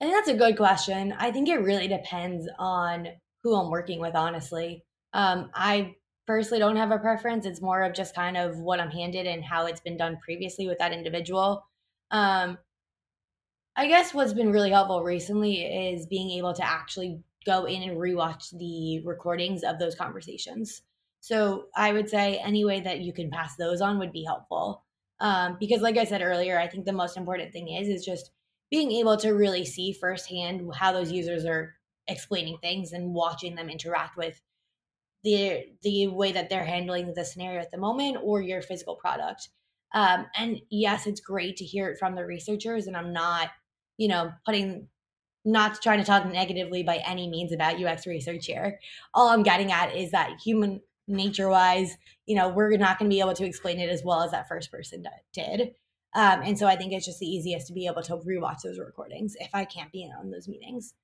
I 0.00 0.04
think 0.04 0.16
that's 0.16 0.28
a 0.28 0.34
good 0.34 0.56
question. 0.56 1.14
I 1.18 1.30
think 1.32 1.48
it 1.48 1.56
really 1.56 1.88
depends 1.88 2.48
on 2.58 3.08
who 3.42 3.54
i'm 3.56 3.70
working 3.70 4.00
with 4.00 4.14
honestly. 4.14 4.84
Um, 5.12 5.50
i 5.54 5.94
personally 6.26 6.58
don't 6.58 6.76
have 6.76 6.90
a 6.90 6.98
preference. 6.98 7.46
It's 7.46 7.62
more 7.62 7.82
of 7.82 7.94
just 7.94 8.14
kind 8.14 8.36
of 8.36 8.58
what 8.58 8.80
i'm 8.80 8.90
handed 8.90 9.26
and 9.26 9.44
how 9.44 9.66
it's 9.66 9.80
been 9.80 9.96
done 9.96 10.18
previously 10.24 10.66
with 10.66 10.78
that 10.78 10.92
individual. 10.92 11.64
Um, 12.10 12.58
I 13.76 13.88
guess 13.88 14.14
what's 14.14 14.32
been 14.32 14.52
really 14.52 14.70
helpful 14.70 15.02
recently 15.02 15.62
is 15.62 16.06
being 16.06 16.30
able 16.38 16.54
to 16.54 16.66
actually 16.66 17.20
go 17.44 17.66
in 17.66 17.82
and 17.82 17.98
rewatch 17.98 18.56
the 18.58 19.06
recordings 19.06 19.62
of 19.62 19.78
those 19.78 19.94
conversations. 19.94 20.80
So 21.20 21.66
I 21.76 21.92
would 21.92 22.08
say 22.08 22.38
any 22.38 22.64
way 22.64 22.80
that 22.80 23.00
you 23.00 23.12
can 23.12 23.30
pass 23.30 23.56
those 23.56 23.82
on 23.82 23.98
would 23.98 24.12
be 24.12 24.24
helpful. 24.24 24.84
Um, 25.20 25.56
because 25.60 25.82
like 25.82 25.98
I 25.98 26.04
said 26.04 26.22
earlier, 26.22 26.58
I 26.58 26.68
think 26.68 26.86
the 26.86 26.92
most 26.92 27.16
important 27.16 27.52
thing 27.52 27.68
is 27.68 27.88
is 27.88 28.04
just 28.04 28.30
being 28.70 28.92
able 28.92 29.16
to 29.18 29.30
really 29.30 29.64
see 29.64 29.92
firsthand 29.92 30.62
how 30.74 30.92
those 30.92 31.12
users 31.12 31.44
are 31.44 31.74
explaining 32.08 32.58
things 32.58 32.92
and 32.92 33.12
watching 33.12 33.56
them 33.56 33.68
interact 33.68 34.16
with 34.16 34.40
the 35.22 35.64
the 35.82 36.08
way 36.08 36.32
that 36.32 36.48
they're 36.48 36.64
handling 36.64 37.12
the 37.14 37.24
scenario 37.24 37.60
at 37.60 37.70
the 37.70 37.78
moment 37.78 38.18
or 38.22 38.40
your 38.40 38.62
physical 38.62 38.96
product. 38.96 39.48
Um, 39.92 40.26
and 40.36 40.60
yes, 40.70 41.06
it's 41.06 41.20
great 41.20 41.56
to 41.58 41.64
hear 41.64 41.88
it 41.88 41.98
from 41.98 42.14
the 42.14 42.24
researchers, 42.24 42.86
and 42.86 42.96
I'm 42.96 43.12
not 43.12 43.50
you 43.96 44.08
know, 44.08 44.32
putting 44.44 44.88
not 45.44 45.80
trying 45.80 46.00
to 46.00 46.04
talk 46.04 46.26
negatively 46.26 46.82
by 46.82 46.96
any 47.06 47.28
means 47.28 47.52
about 47.52 47.82
UX 47.82 48.06
research 48.06 48.46
here. 48.46 48.80
All 49.14 49.28
I'm 49.28 49.44
getting 49.44 49.70
at 49.70 49.94
is 49.94 50.10
that 50.10 50.40
human 50.44 50.80
nature 51.06 51.48
wise, 51.48 51.96
you 52.26 52.34
know, 52.34 52.48
we're 52.48 52.76
not 52.76 52.98
going 52.98 53.08
to 53.08 53.14
be 53.14 53.20
able 53.20 53.34
to 53.34 53.44
explain 53.44 53.78
it 53.78 53.88
as 53.88 54.02
well 54.04 54.22
as 54.22 54.32
that 54.32 54.48
first 54.48 54.72
person 54.72 55.04
did. 55.32 55.74
Um, 56.14 56.42
and 56.42 56.58
so 56.58 56.66
I 56.66 56.76
think 56.76 56.92
it's 56.92 57.06
just 57.06 57.20
the 57.20 57.26
easiest 57.26 57.68
to 57.68 57.72
be 57.72 57.86
able 57.86 58.02
to 58.02 58.16
rewatch 58.16 58.62
those 58.64 58.78
recordings 58.78 59.36
if 59.38 59.50
I 59.54 59.64
can't 59.64 59.92
be 59.92 60.02
in 60.02 60.10
on 60.18 60.30
those 60.30 60.48
meetings. 60.48 60.94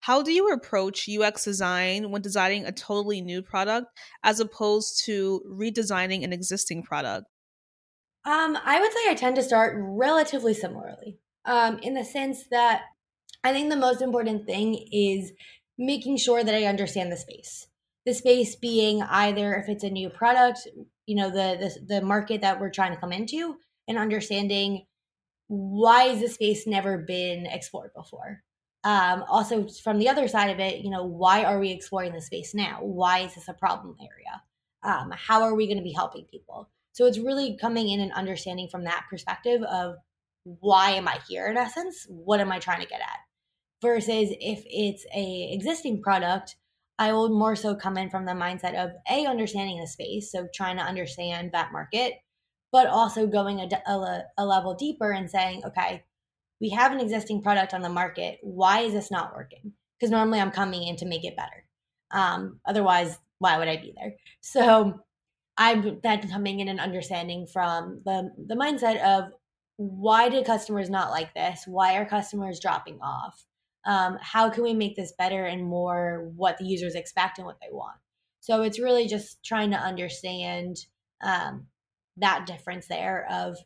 How 0.00 0.22
do 0.22 0.32
you 0.32 0.48
approach 0.48 1.08
UX 1.08 1.44
design 1.44 2.10
when 2.10 2.22
designing 2.22 2.64
a 2.64 2.72
totally 2.72 3.20
new 3.20 3.42
product 3.42 3.88
as 4.22 4.40
opposed 4.40 5.04
to 5.04 5.42
redesigning 5.46 6.24
an 6.24 6.32
existing 6.32 6.84
product? 6.84 7.26
Um, 8.24 8.56
I 8.64 8.80
would 8.80 8.92
say 8.92 9.00
I 9.08 9.14
tend 9.14 9.36
to 9.36 9.42
start 9.42 9.74
relatively 9.78 10.54
similarly 10.54 11.18
um, 11.44 11.78
in 11.78 11.94
the 11.94 12.04
sense 12.04 12.44
that 12.50 12.82
I 13.42 13.52
think 13.52 13.70
the 13.70 13.76
most 13.76 14.02
important 14.02 14.46
thing 14.46 14.74
is 14.92 15.32
making 15.78 16.18
sure 16.18 16.44
that 16.44 16.54
I 16.54 16.64
understand 16.64 17.10
the 17.10 17.16
space. 17.16 17.66
The 18.06 18.14
space 18.14 18.54
being 18.56 19.02
either 19.02 19.54
if 19.54 19.68
it's 19.68 19.84
a 19.84 19.90
new 19.90 20.10
product, 20.10 20.66
you 21.06 21.16
know, 21.16 21.30
the 21.30 21.56
the, 21.58 21.94
the 21.94 22.00
market 22.02 22.40
that 22.42 22.60
we're 22.60 22.70
trying 22.70 22.92
to 22.92 23.00
come 23.00 23.12
into, 23.12 23.56
and 23.88 23.98
understanding 23.98 24.86
why 25.48 26.04
has 26.04 26.20
the 26.20 26.28
space 26.28 26.66
never 26.66 26.98
been 26.98 27.46
explored 27.46 27.90
before. 27.94 28.42
Um, 28.84 29.24
also, 29.28 29.68
from 29.68 29.98
the 29.98 30.08
other 30.08 30.28
side 30.28 30.50
of 30.50 30.60
it, 30.60 30.78
you 30.78 30.90
know, 30.90 31.04
why 31.04 31.44
are 31.44 31.58
we 31.58 31.70
exploring 31.70 32.12
the 32.12 32.22
space 32.22 32.54
now? 32.54 32.78
Why 32.80 33.20
is 33.20 33.34
this 33.34 33.48
a 33.48 33.52
problem 33.52 33.96
area? 34.00 34.42
Um, 34.82 35.12
how 35.14 35.42
are 35.42 35.54
we 35.54 35.66
going 35.66 35.76
to 35.76 35.84
be 35.84 35.92
helping 35.92 36.24
people? 36.24 36.70
So 36.92 37.04
it's 37.06 37.18
really 37.18 37.58
coming 37.60 37.88
in 37.90 38.00
and 38.00 38.12
understanding 38.12 38.68
from 38.68 38.84
that 38.84 39.04
perspective 39.10 39.62
of 39.64 39.96
why 40.60 40.90
am 40.92 41.06
I 41.06 41.18
here 41.28 41.46
in 41.46 41.56
essence? 41.56 42.06
What 42.08 42.40
am 42.40 42.50
I 42.50 42.58
trying 42.58 42.80
to 42.80 42.88
get 42.88 43.00
at? 43.00 43.18
Versus 43.82 44.28
if 44.40 44.62
it's 44.66 45.06
a 45.14 45.52
existing 45.52 46.02
product, 46.02 46.56
I 46.98 47.12
will 47.12 47.30
more 47.30 47.56
so 47.56 47.74
come 47.74 47.96
in 47.96 48.10
from 48.10 48.26
the 48.26 48.32
mindset 48.32 48.74
of 48.74 48.90
a 49.10 49.26
understanding 49.26 49.80
the 49.80 49.86
space, 49.86 50.30
so 50.30 50.48
trying 50.54 50.76
to 50.76 50.82
understand 50.82 51.52
that 51.52 51.72
market, 51.72 52.14
but 52.72 52.86
also 52.86 53.26
going 53.26 53.60
a, 53.60 53.90
a, 53.90 54.22
a 54.36 54.44
level 54.44 54.74
deeper 54.74 55.10
and 55.10 55.30
saying, 55.30 55.62
okay, 55.64 56.04
we 56.60 56.68
have 56.70 56.92
an 56.92 57.00
existing 57.00 57.42
product 57.42 57.72
on 57.72 57.80
the 57.80 57.88
market. 57.88 58.38
Why 58.42 58.80
is 58.80 58.92
this 58.92 59.10
not 59.10 59.34
working? 59.34 59.72
Because 59.98 60.10
normally 60.10 60.40
I'm 60.40 60.50
coming 60.50 60.86
in 60.86 60.96
to 60.96 61.06
make 61.06 61.24
it 61.24 61.36
better. 61.36 61.64
Um, 62.10 62.60
otherwise, 62.66 63.18
why 63.38 63.56
would 63.56 63.68
I 63.68 63.78
be 63.78 63.94
there? 63.96 64.14
So 64.40 65.00
I'm 65.56 66.00
then 66.02 66.28
coming 66.30 66.60
in 66.60 66.68
and 66.68 66.80
understanding 66.80 67.46
from 67.46 68.02
the 68.04 68.30
the 68.46 68.54
mindset 68.56 69.02
of 69.02 69.32
why 69.82 70.28
did 70.28 70.44
customers 70.44 70.90
not 70.90 71.10
like 71.10 71.32
this? 71.32 71.64
Why 71.66 71.96
are 71.96 72.04
customers 72.04 72.60
dropping 72.60 72.98
off? 73.00 73.46
Um, 73.86 74.18
how 74.20 74.50
can 74.50 74.62
we 74.62 74.74
make 74.74 74.94
this 74.94 75.14
better 75.16 75.46
and 75.46 75.64
more 75.64 76.30
what 76.36 76.58
the 76.58 76.66
users 76.66 76.94
expect 76.94 77.38
and 77.38 77.46
what 77.46 77.56
they 77.62 77.72
want? 77.72 77.96
So 78.40 78.60
it's 78.60 78.78
really 78.78 79.06
just 79.06 79.42
trying 79.42 79.70
to 79.70 79.78
understand 79.78 80.76
um, 81.22 81.68
that 82.18 82.44
difference 82.44 82.88
there 82.88 83.26
of 83.30 83.56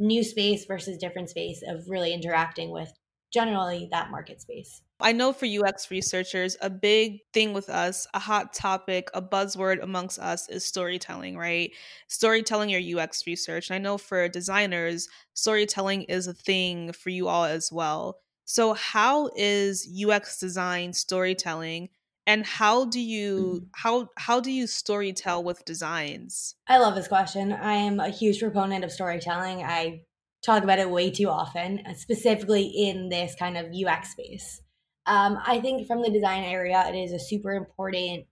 new 0.00 0.24
space 0.24 0.64
versus 0.64 0.98
different 0.98 1.30
space 1.30 1.62
of 1.64 1.84
really 1.86 2.12
interacting 2.12 2.72
with 2.72 2.92
generally 3.32 3.88
that 3.90 4.10
market 4.10 4.40
space. 4.40 4.82
I 5.00 5.12
know 5.12 5.32
for 5.32 5.46
UX 5.46 5.90
researchers, 5.90 6.56
a 6.60 6.70
big 6.70 7.20
thing 7.32 7.52
with 7.52 7.68
us, 7.68 8.06
a 8.14 8.20
hot 8.20 8.52
topic, 8.52 9.08
a 9.14 9.22
buzzword 9.22 9.82
amongst 9.82 10.18
us 10.18 10.48
is 10.48 10.64
storytelling, 10.64 11.36
right? 11.36 11.72
Storytelling 12.08 12.70
your 12.70 13.00
UX 13.00 13.26
research. 13.26 13.70
And 13.70 13.74
I 13.74 13.78
know 13.78 13.98
for 13.98 14.28
designers, 14.28 15.08
storytelling 15.34 16.02
is 16.02 16.28
a 16.28 16.34
thing 16.34 16.92
for 16.92 17.10
you 17.10 17.26
all 17.26 17.44
as 17.44 17.72
well. 17.72 18.18
So, 18.44 18.74
how 18.74 19.30
is 19.36 19.88
UX 19.88 20.38
design 20.38 20.92
storytelling? 20.92 21.88
and 22.26 22.46
how 22.46 22.84
do 22.84 23.00
you 23.00 23.62
mm. 23.62 23.68
how 23.72 24.08
how 24.16 24.40
do 24.40 24.50
you 24.50 24.66
story 24.66 25.12
tell 25.12 25.42
with 25.42 25.64
designs 25.64 26.54
i 26.68 26.78
love 26.78 26.94
this 26.94 27.08
question 27.08 27.52
i 27.52 27.74
am 27.74 27.98
a 27.98 28.08
huge 28.08 28.40
proponent 28.40 28.84
of 28.84 28.92
storytelling 28.92 29.62
i 29.62 30.00
talk 30.44 30.62
about 30.62 30.78
it 30.78 30.90
way 30.90 31.10
too 31.10 31.28
often 31.28 31.80
uh, 31.86 31.94
specifically 31.94 32.64
in 32.64 33.08
this 33.08 33.34
kind 33.38 33.56
of 33.56 33.66
ux 33.86 34.10
space 34.10 34.60
um, 35.06 35.38
i 35.46 35.60
think 35.60 35.86
from 35.86 36.02
the 36.02 36.10
design 36.10 36.44
area 36.44 36.84
it 36.88 36.96
is 36.96 37.12
a 37.12 37.18
super 37.18 37.52
important 37.52 38.26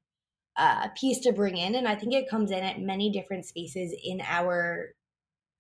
uh, 0.57 0.89
piece 0.99 1.21
to 1.21 1.33
bring 1.33 1.57
in 1.57 1.75
and 1.75 1.89
i 1.89 1.95
think 1.95 2.13
it 2.13 2.29
comes 2.29 2.51
in 2.51 2.63
at 2.63 2.81
many 2.81 3.11
different 3.11 3.45
spaces 3.45 3.95
in 4.05 4.21
our 4.23 4.95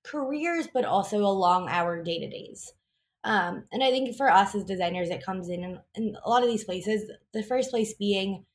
careers 0.04 0.68
but 0.72 0.84
also 0.84 1.18
along 1.18 1.68
our 1.68 2.02
day-to-days 2.02 2.72
um, 3.22 3.64
and 3.70 3.84
I 3.84 3.90
think 3.90 4.16
for 4.16 4.30
us 4.30 4.54
as 4.54 4.64
designers, 4.64 5.10
it 5.10 5.24
comes 5.24 5.48
in, 5.48 5.62
in, 5.62 5.78
in 5.94 6.16
a 6.24 6.28
lot 6.28 6.42
of 6.42 6.48
these 6.48 6.64
places. 6.64 7.10
The 7.32 7.42
first 7.42 7.70
place 7.70 7.92
being 7.94 8.46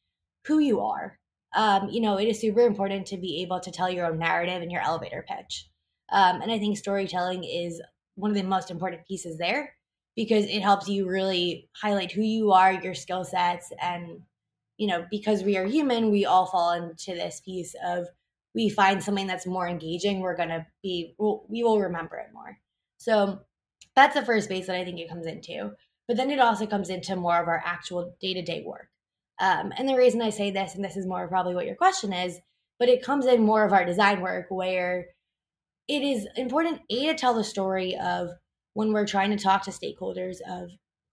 who 0.46 0.60
you 0.60 0.82
are. 0.82 1.20
Um, 1.56 1.90
you 1.90 2.02
know, 2.02 2.18
it 2.18 2.28
is 2.28 2.40
super 2.42 2.62
important 2.62 3.08
to 3.08 3.18
be 3.18 3.42
able 3.42 3.60
to 3.62 3.72
tell 3.72 3.90
your 3.90 4.08
own 4.08 4.20
narrative 4.20 4.62
and 4.62 4.72
your 4.72 4.82
elevator 4.82 5.26
pitch. 5.28 5.70
Um, 6.12 6.42
and 6.42 6.52
I 6.52 6.60
think 6.60 6.78
storytelling 6.78 7.44
is 7.44 7.82
one 8.16 8.32
of 8.32 8.38
the 8.38 8.44
most 8.44 8.72
important 8.72 9.08
pieces 9.08 9.38
there 9.38 9.76
because 10.16 10.46
it 10.46 10.62
helps 10.62 10.88
you 10.88 11.08
really 11.08 11.70
highlight 11.82 12.12
who 12.12 12.22
you 12.22 12.52
are, 12.52 12.72
your 12.72 12.94
skill 12.94 13.26
sets, 13.26 13.72
and 13.82 14.22
you 14.78 14.88
know, 14.88 15.06
because 15.10 15.44
we 15.44 15.58
are 15.58 15.66
human, 15.66 16.12
we 16.12 16.26
all 16.26 16.46
fall 16.46 16.74
into 16.74 17.14
this 17.14 17.42
piece 17.44 17.76
of 17.86 18.08
we 18.54 18.70
find 18.70 19.04
something 19.04 19.28
that's 19.28 19.46
more 19.46 19.68
engaging, 19.68 20.22
we're 20.22 20.36
gonna 20.36 20.66
be, 20.82 21.14
we'll, 21.18 21.46
we 21.50 21.62
will 21.64 21.80
remember 21.80 22.16
it 22.18 22.34
more. 22.34 22.58
So 22.98 23.42
that's 23.96 24.16
the 24.16 24.26
first 24.26 24.50
base 24.50 24.68
that 24.68 24.78
I 24.78 24.86
think 24.86 25.00
it 25.00 25.10
comes 25.10 25.28
into. 25.28 25.72
But 26.08 26.18
then 26.18 26.32
it 26.32 26.40
also 26.40 26.66
comes 26.66 26.90
into 26.90 27.16
more 27.16 27.42
of 27.42 27.48
our 27.48 27.62
actual 27.66 28.16
day 28.22 28.34
to 28.34 28.42
day 28.42 28.64
work. 28.66 28.88
Um, 29.40 29.74
and 29.78 29.90
the 29.90 29.98
reason 29.98 30.22
I 30.22 30.30
say 30.30 30.52
this, 30.52 30.76
and 30.76 30.84
this 30.84 30.96
is 30.96 31.06
more 31.06 31.28
probably 31.28 31.56
what 31.56 31.66
your 31.66 31.76
question 31.76 32.14
is, 32.14 32.40
but 32.80 32.90
it 32.90 33.04
comes 33.04 33.26
in 33.26 33.44
more 33.44 33.66
of 33.66 33.74
our 33.74 33.86
design 33.86 34.22
work 34.22 34.48
where 34.50 35.08
it 35.88 36.02
is 36.02 36.28
important 36.36 36.82
a 36.90 37.06
to 37.06 37.16
tell 37.16 37.34
the 37.34 37.44
story 37.44 37.98
of 37.98 38.30
when 38.74 38.92
we're 38.92 39.08
trying 39.08 39.32
to 39.32 39.44
talk 39.44 39.64
to 39.64 39.72
stakeholders 39.72 40.38
of 40.50 40.70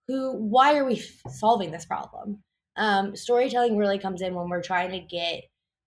who 0.09 0.37
why 0.37 0.77
are 0.77 0.85
we 0.85 1.03
solving 1.29 1.71
this 1.71 1.85
problem 1.85 2.43
um, 2.77 3.15
storytelling 3.15 3.77
really 3.77 3.99
comes 3.99 4.23
in 4.23 4.35
when 4.35 4.49
we're 4.49 4.63
trying 4.63 4.91
to 4.91 5.01
get 5.01 5.43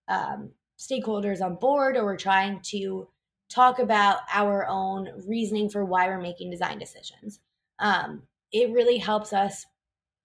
um, 0.08 0.50
stakeholders 0.78 1.40
on 1.40 1.56
board 1.56 1.96
or 1.96 2.04
we're 2.04 2.16
trying 2.16 2.60
to 2.70 3.08
talk 3.48 3.78
about 3.78 4.18
our 4.32 4.66
own 4.68 5.08
reasoning 5.26 5.68
for 5.68 5.84
why 5.84 6.06
we're 6.06 6.20
making 6.20 6.50
design 6.50 6.78
decisions. 6.78 7.40
Um, 7.78 8.22
it 8.52 8.72
really 8.72 8.98
helps 8.98 9.32
us 9.32 9.64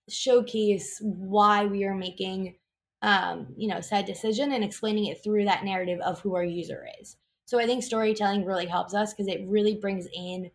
showcase 0.10 1.00
why 1.02 1.66
we 1.66 1.84
are 1.86 1.96
making, 1.96 2.56
um, 3.02 3.48
you 3.58 3.68
know, 3.68 3.82
said 3.82 4.06
decision 4.06 4.52
and 4.52 4.64
explaining 4.64 5.06
it 5.06 5.24
through 5.24 5.46
that 5.46 5.64
narrative 5.64 6.00
of 6.02 6.20
who 6.22 6.36
our 6.36 6.44
user 6.44 6.86
is. 7.00 7.18
So 7.46 7.60
I 7.60 7.66
think 7.66 7.84
storytelling 7.84 8.46
really 8.46 8.66
helps 8.66 8.94
us 8.94 9.14
because 9.14 9.28
it 9.28 9.46
really 9.48 9.76
brings 9.76 10.08
in 10.14 10.52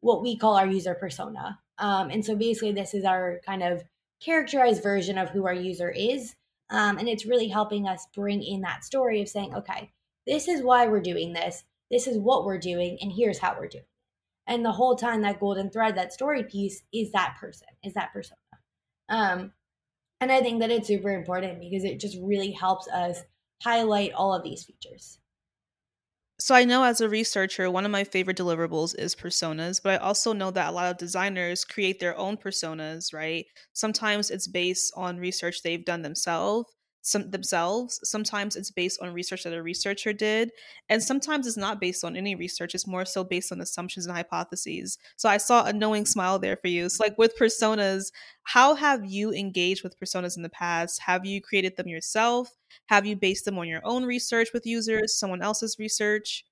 what 0.00 0.22
we 0.22 0.36
call 0.36 0.56
our 0.56 0.66
user 0.66 0.94
persona. 0.94 1.58
Um, 1.78 2.10
and 2.10 2.24
so 2.24 2.34
basically, 2.34 2.72
this 2.72 2.94
is 2.94 3.04
our 3.04 3.40
kind 3.46 3.62
of 3.62 3.82
characterized 4.20 4.82
version 4.82 5.18
of 5.18 5.30
who 5.30 5.46
our 5.46 5.54
user 5.54 5.90
is. 5.90 6.34
Um, 6.70 6.98
and 6.98 7.08
it's 7.08 7.26
really 7.26 7.48
helping 7.48 7.86
us 7.86 8.06
bring 8.14 8.42
in 8.42 8.62
that 8.62 8.84
story 8.84 9.20
of 9.20 9.28
saying, 9.28 9.54
okay, 9.54 9.92
this 10.26 10.48
is 10.48 10.62
why 10.62 10.86
we're 10.86 11.00
doing 11.00 11.32
this 11.32 11.64
this 11.90 12.06
is 12.06 12.18
what 12.18 12.44
we're 12.44 12.58
doing 12.58 12.98
and 13.00 13.12
here's 13.12 13.38
how 13.38 13.54
we're 13.58 13.68
doing 13.68 13.84
it 13.84 14.52
and 14.52 14.64
the 14.64 14.72
whole 14.72 14.96
time 14.96 15.22
that 15.22 15.40
golden 15.40 15.70
thread 15.70 15.96
that 15.96 16.12
story 16.12 16.42
piece 16.44 16.82
is 16.92 17.12
that 17.12 17.36
person 17.40 17.68
is 17.82 17.94
that 17.94 18.12
persona 18.12 18.38
um 19.08 19.52
and 20.20 20.32
i 20.32 20.40
think 20.40 20.60
that 20.60 20.70
it's 20.70 20.88
super 20.88 21.10
important 21.10 21.60
because 21.60 21.84
it 21.84 22.00
just 22.00 22.16
really 22.20 22.50
helps 22.50 22.88
us 22.88 23.22
highlight 23.62 24.12
all 24.12 24.34
of 24.34 24.42
these 24.42 24.64
features 24.64 25.18
so 26.42 26.54
I 26.54 26.64
know 26.64 26.82
as 26.84 27.00
a 27.00 27.08
researcher, 27.08 27.70
one 27.70 27.84
of 27.84 27.90
my 27.90 28.04
favorite 28.04 28.36
deliverables 28.36 28.94
is 28.98 29.14
personas, 29.14 29.80
but 29.82 29.94
I 29.94 29.96
also 30.04 30.32
know 30.32 30.50
that 30.50 30.68
a 30.68 30.72
lot 30.72 30.90
of 30.90 30.98
designers 30.98 31.64
create 31.64 32.00
their 32.00 32.16
own 32.16 32.36
personas, 32.36 33.12
right? 33.14 33.46
Sometimes 33.72 34.30
it's 34.30 34.48
based 34.48 34.92
on 34.96 35.18
research 35.18 35.62
they've 35.62 35.84
done 35.84 36.02
themselves, 36.02 36.72
some 37.02 37.30
themselves. 37.30 38.00
Sometimes 38.04 38.56
it's 38.56 38.70
based 38.70 39.00
on 39.02 39.12
research 39.12 39.42
that 39.42 39.52
a 39.52 39.62
researcher 39.62 40.12
did, 40.12 40.52
and 40.88 41.02
sometimes 41.02 41.46
it's 41.46 41.56
not 41.56 41.80
based 41.80 42.04
on 42.04 42.16
any 42.16 42.34
research. 42.34 42.74
It's 42.74 42.86
more 42.86 43.04
so 43.04 43.24
based 43.24 43.52
on 43.52 43.60
assumptions 43.60 44.06
and 44.06 44.16
hypotheses. 44.16 44.98
So 45.16 45.28
I 45.28 45.36
saw 45.36 45.64
a 45.64 45.72
knowing 45.72 46.06
smile 46.06 46.38
there 46.38 46.56
for 46.56 46.68
you. 46.68 46.88
So 46.88 47.04
like 47.04 47.18
with 47.18 47.36
personas, 47.38 48.12
how 48.44 48.74
have 48.74 49.04
you 49.04 49.32
engaged 49.32 49.82
with 49.82 49.98
personas 49.98 50.36
in 50.36 50.42
the 50.42 50.48
past? 50.48 51.02
Have 51.02 51.26
you 51.26 51.42
created 51.42 51.76
them 51.76 51.88
yourself? 51.88 52.56
Have 52.86 53.04
you 53.04 53.16
based 53.16 53.44
them 53.44 53.58
on 53.58 53.68
your 53.68 53.82
own 53.84 54.04
research 54.04 54.48
with 54.54 54.64
users, 54.64 55.18
someone 55.18 55.42
else's 55.42 55.76
research? 55.78 56.44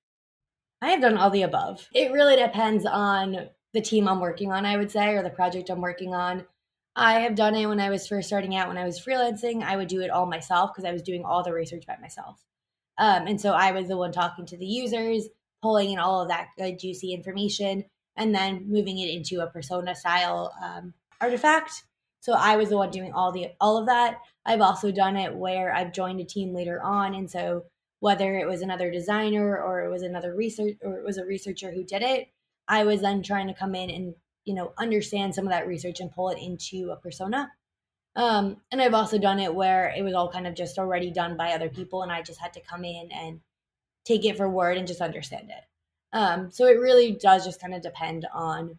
I 0.81 0.89
have 0.89 1.01
done 1.01 1.17
all 1.17 1.29
the 1.29 1.43
above. 1.43 1.87
It 1.93 2.11
really 2.11 2.35
depends 2.35 2.85
on 2.85 3.49
the 3.73 3.81
team 3.81 4.07
I'm 4.07 4.19
working 4.19 4.51
on, 4.51 4.65
I 4.65 4.77
would 4.77 4.91
say, 4.91 5.15
or 5.15 5.23
the 5.23 5.29
project 5.29 5.69
I'm 5.69 5.79
working 5.79 6.13
on. 6.13 6.45
I 7.01 7.21
have 7.21 7.33
done 7.33 7.55
it 7.55 7.65
when 7.65 7.79
I 7.79 7.89
was 7.89 8.07
first 8.07 8.27
starting 8.27 8.55
out. 8.55 8.67
When 8.67 8.77
I 8.77 8.85
was 8.85 9.03
freelancing, 9.03 9.63
I 9.63 9.75
would 9.75 9.87
do 9.87 10.01
it 10.01 10.11
all 10.11 10.27
myself 10.27 10.69
because 10.71 10.87
I 10.87 10.93
was 10.93 11.01
doing 11.01 11.25
all 11.25 11.43
the 11.43 11.51
research 11.51 11.87
by 11.87 11.97
myself. 11.99 12.45
Um, 12.99 13.25
and 13.25 13.41
so 13.41 13.53
I 13.53 13.71
was 13.71 13.87
the 13.87 13.97
one 13.97 14.11
talking 14.11 14.45
to 14.45 14.57
the 14.57 14.67
users, 14.67 15.27
pulling 15.63 15.89
in 15.89 15.97
all 15.97 16.21
of 16.21 16.27
that 16.27 16.49
good, 16.59 16.77
juicy 16.77 17.11
information, 17.11 17.85
and 18.15 18.35
then 18.35 18.69
moving 18.69 18.99
it 18.99 19.09
into 19.09 19.41
a 19.41 19.49
persona 19.49 19.95
style 19.95 20.53
um, 20.63 20.93
artifact. 21.19 21.71
So 22.19 22.33
I 22.33 22.55
was 22.55 22.69
the 22.69 22.77
one 22.77 22.91
doing 22.91 23.13
all 23.13 23.31
the 23.31 23.47
all 23.59 23.77
of 23.79 23.87
that. 23.87 24.19
I've 24.45 24.61
also 24.61 24.91
done 24.91 25.17
it 25.17 25.33
where 25.33 25.73
I've 25.73 25.93
joined 25.93 26.19
a 26.19 26.23
team 26.23 26.53
later 26.53 26.83
on, 26.83 27.15
and 27.15 27.31
so 27.31 27.63
whether 27.99 28.37
it 28.37 28.47
was 28.47 28.61
another 28.61 28.91
designer 28.91 29.59
or 29.59 29.83
it 29.85 29.89
was 29.89 30.03
another 30.03 30.35
research 30.35 30.77
or 30.83 30.99
it 30.99 31.03
was 31.03 31.17
a 31.17 31.25
researcher 31.25 31.71
who 31.71 31.83
did 31.83 32.03
it, 32.03 32.27
I 32.67 32.83
was 32.83 33.01
then 33.01 33.23
trying 33.23 33.47
to 33.47 33.55
come 33.55 33.73
in 33.73 33.89
and 33.89 34.13
you 34.45 34.53
know 34.53 34.73
understand 34.77 35.33
some 35.33 35.45
of 35.45 35.51
that 35.51 35.67
research 35.67 35.99
and 35.99 36.11
pull 36.11 36.29
it 36.29 36.41
into 36.41 36.91
a 36.91 36.95
persona 36.95 37.51
um, 38.15 38.57
and 38.71 38.81
i've 38.81 38.93
also 38.93 39.17
done 39.17 39.39
it 39.39 39.53
where 39.53 39.93
it 39.95 40.03
was 40.03 40.13
all 40.13 40.31
kind 40.31 40.47
of 40.47 40.55
just 40.55 40.77
already 40.77 41.11
done 41.11 41.37
by 41.37 41.51
other 41.51 41.69
people 41.69 42.03
and 42.03 42.11
i 42.11 42.21
just 42.21 42.39
had 42.39 42.53
to 42.53 42.61
come 42.61 42.83
in 42.83 43.09
and 43.11 43.39
take 44.05 44.25
it 44.25 44.37
for 44.37 44.49
word 44.49 44.77
and 44.77 44.87
just 44.87 45.01
understand 45.01 45.49
it 45.49 45.63
um, 46.13 46.51
so 46.51 46.65
it 46.67 46.79
really 46.79 47.13
does 47.13 47.45
just 47.45 47.61
kind 47.61 47.73
of 47.73 47.81
depend 47.81 48.27
on 48.33 48.77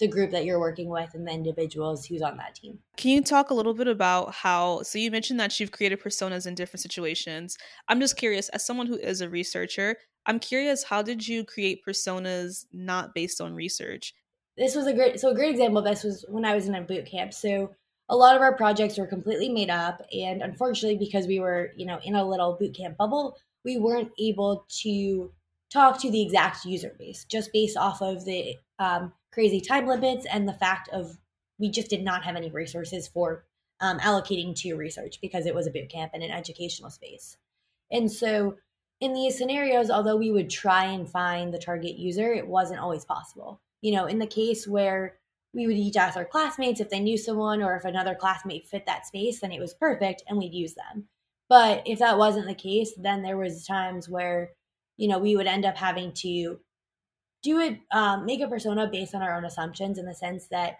the 0.00 0.08
group 0.08 0.32
that 0.32 0.44
you're 0.44 0.58
working 0.58 0.88
with 0.88 1.14
and 1.14 1.26
the 1.26 1.32
individuals 1.32 2.04
who's 2.04 2.22
on 2.22 2.36
that 2.36 2.54
team. 2.56 2.78
Can 2.96 3.12
you 3.12 3.22
talk 3.22 3.50
a 3.50 3.54
little 3.54 3.74
bit 3.74 3.86
about 3.86 4.34
how 4.34 4.82
so 4.82 4.98
you 4.98 5.10
mentioned 5.10 5.38
that 5.38 5.58
you've 5.60 5.70
created 5.70 6.02
personas 6.02 6.46
in 6.46 6.54
different 6.54 6.80
situations. 6.80 7.56
I'm 7.88 8.00
just 8.00 8.16
curious 8.16 8.48
as 8.50 8.66
someone 8.66 8.86
who 8.86 8.96
is 8.96 9.20
a 9.20 9.28
researcher, 9.28 9.96
I'm 10.26 10.40
curious 10.40 10.84
how 10.84 11.02
did 11.02 11.26
you 11.26 11.44
create 11.44 11.84
personas 11.86 12.64
not 12.72 13.14
based 13.14 13.40
on 13.40 13.54
research? 13.54 14.14
This 14.56 14.74
was 14.74 14.86
a 14.86 14.92
great 14.92 15.20
so 15.20 15.30
a 15.30 15.34
great 15.34 15.50
example 15.50 15.78
of 15.78 15.84
this 15.84 16.04
was 16.04 16.24
when 16.28 16.44
I 16.44 16.54
was 16.54 16.68
in 16.68 16.74
a 16.74 16.82
boot 16.82 17.06
camp. 17.06 17.32
So 17.32 17.74
a 18.08 18.16
lot 18.16 18.36
of 18.36 18.42
our 18.42 18.56
projects 18.56 18.98
were 18.98 19.06
completely 19.06 19.48
made 19.48 19.70
up 19.70 20.02
and 20.12 20.42
unfortunately 20.42 20.98
because 20.98 21.26
we 21.26 21.40
were, 21.40 21.72
you 21.76 21.86
know, 21.86 21.98
in 22.04 22.14
a 22.14 22.28
little 22.28 22.56
boot 22.58 22.76
camp 22.76 22.96
bubble, 22.96 23.36
we 23.64 23.78
weren't 23.78 24.10
able 24.18 24.66
to 24.82 25.32
talk 25.72 26.00
to 26.00 26.10
the 26.10 26.22
exact 26.22 26.64
user 26.64 26.94
base 26.98 27.24
just 27.24 27.52
based 27.52 27.76
off 27.76 28.02
of 28.02 28.24
the 28.24 28.56
um, 28.78 29.12
crazy 29.32 29.60
time 29.60 29.86
limits 29.86 30.26
and 30.30 30.48
the 30.48 30.52
fact 30.52 30.88
of 30.90 31.18
we 31.58 31.70
just 31.70 31.90
did 31.90 32.02
not 32.02 32.24
have 32.24 32.36
any 32.36 32.50
resources 32.50 33.08
for 33.08 33.44
um, 33.80 33.98
allocating 33.98 34.54
to 34.54 34.74
research 34.74 35.18
because 35.20 35.46
it 35.46 35.54
was 35.54 35.66
a 35.66 35.70
boot 35.70 35.88
camp 35.88 36.12
and 36.14 36.22
an 36.22 36.30
educational 36.30 36.90
space. 36.90 37.36
And 37.90 38.10
so 38.10 38.56
in 39.00 39.12
these 39.12 39.36
scenarios, 39.36 39.90
although 39.90 40.16
we 40.16 40.30
would 40.30 40.50
try 40.50 40.84
and 40.84 41.08
find 41.08 41.52
the 41.52 41.58
target 41.58 41.98
user, 41.98 42.32
it 42.32 42.46
wasn't 42.46 42.80
always 42.80 43.04
possible. 43.04 43.60
You 43.84 43.92
know, 43.92 44.06
in 44.06 44.18
the 44.18 44.26
case 44.26 44.66
where 44.66 45.18
we 45.52 45.66
would 45.66 45.76
each 45.76 45.98
ask 45.98 46.16
our 46.16 46.24
classmates 46.24 46.80
if 46.80 46.88
they 46.88 47.00
knew 47.00 47.18
someone 47.18 47.62
or 47.62 47.76
if 47.76 47.84
another 47.84 48.14
classmate 48.14 48.66
fit 48.66 48.86
that 48.86 49.06
space, 49.06 49.40
then 49.40 49.52
it 49.52 49.60
was 49.60 49.74
perfect 49.74 50.22
and 50.26 50.38
we'd 50.38 50.54
use 50.54 50.72
them. 50.72 51.04
But 51.50 51.82
if 51.84 51.98
that 51.98 52.16
wasn't 52.16 52.46
the 52.46 52.54
case, 52.54 52.94
then 52.96 53.20
there 53.20 53.36
was 53.36 53.66
times 53.66 54.08
where, 54.08 54.52
you 54.96 55.06
know, 55.06 55.18
we 55.18 55.36
would 55.36 55.46
end 55.46 55.66
up 55.66 55.76
having 55.76 56.12
to 56.14 56.60
do 57.42 57.60
it, 57.60 57.78
um, 57.92 58.24
make 58.24 58.40
a 58.40 58.48
persona 58.48 58.88
based 58.90 59.14
on 59.14 59.20
our 59.20 59.36
own 59.36 59.44
assumptions 59.44 59.98
in 59.98 60.06
the 60.06 60.14
sense 60.14 60.46
that 60.46 60.76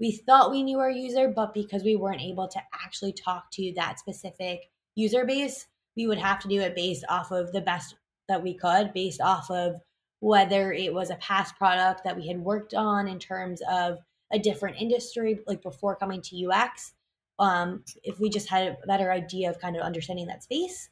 we 0.00 0.10
thought 0.10 0.50
we 0.50 0.64
knew 0.64 0.80
our 0.80 0.90
user, 0.90 1.28
but 1.28 1.54
because 1.54 1.84
we 1.84 1.94
weren't 1.94 2.20
able 2.20 2.48
to 2.48 2.60
actually 2.84 3.12
talk 3.12 3.52
to 3.52 3.72
that 3.76 4.00
specific 4.00 4.68
user 4.96 5.24
base, 5.24 5.68
we 5.96 6.08
would 6.08 6.18
have 6.18 6.40
to 6.40 6.48
do 6.48 6.60
it 6.60 6.74
based 6.74 7.04
off 7.08 7.30
of 7.30 7.52
the 7.52 7.60
best 7.60 7.94
that 8.26 8.42
we 8.42 8.52
could, 8.52 8.92
based 8.92 9.20
off 9.20 9.48
of 9.48 9.76
whether 10.20 10.72
it 10.72 10.92
was 10.92 11.10
a 11.10 11.16
past 11.16 11.56
product 11.56 12.04
that 12.04 12.16
we 12.16 12.26
had 12.26 12.38
worked 12.38 12.74
on 12.74 13.06
in 13.08 13.18
terms 13.18 13.62
of 13.70 13.98
a 14.32 14.38
different 14.38 14.80
industry, 14.80 15.40
like 15.46 15.62
before 15.62 15.96
coming 15.96 16.20
to 16.22 16.46
UX. 16.46 16.92
Um, 17.38 17.84
if 18.02 18.18
we 18.18 18.28
just 18.28 18.48
had 18.48 18.66
a 18.66 18.86
better 18.86 19.12
idea 19.12 19.48
of 19.48 19.60
kind 19.60 19.76
of 19.76 19.82
understanding 19.82 20.26
that 20.26 20.42
space, 20.42 20.88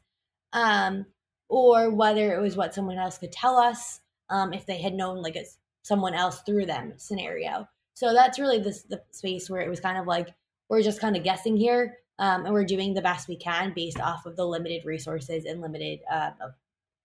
um, 0.53 1.05
or 1.49 1.89
whether 1.89 2.33
it 2.33 2.41
was 2.41 2.55
what 2.55 2.73
someone 2.73 2.97
else 2.97 3.17
could 3.17 3.31
tell 3.31 3.57
us, 3.57 3.99
um, 4.29 4.53
if 4.53 4.65
they 4.65 4.81
had 4.81 4.93
known 4.93 5.21
like 5.21 5.35
a, 5.35 5.45
someone 5.83 6.13
else 6.13 6.41
through 6.41 6.65
them 6.65 6.93
scenario. 6.97 7.67
So 7.95 8.13
that's 8.13 8.39
really 8.39 8.59
the, 8.59 8.79
the 8.89 9.01
space 9.11 9.49
where 9.49 9.61
it 9.61 9.69
was 9.69 9.79
kind 9.79 9.97
of 9.97 10.05
like 10.05 10.29
we're 10.69 10.81
just 10.81 11.01
kind 11.01 11.17
of 11.17 11.23
guessing 11.23 11.57
here, 11.57 11.97
um, 12.19 12.45
and 12.45 12.53
we're 12.53 12.65
doing 12.65 12.93
the 12.93 13.01
best 13.01 13.27
we 13.27 13.35
can 13.35 13.73
based 13.73 13.99
off 13.99 14.25
of 14.25 14.35
the 14.35 14.45
limited 14.45 14.85
resources 14.85 15.45
and 15.45 15.61
limited 15.61 15.99
uh, 16.11 16.31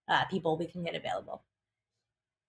uh, 0.09 0.25
people 0.27 0.57
we 0.57 0.67
can 0.67 0.85
get 0.85 0.95
available. 0.95 1.43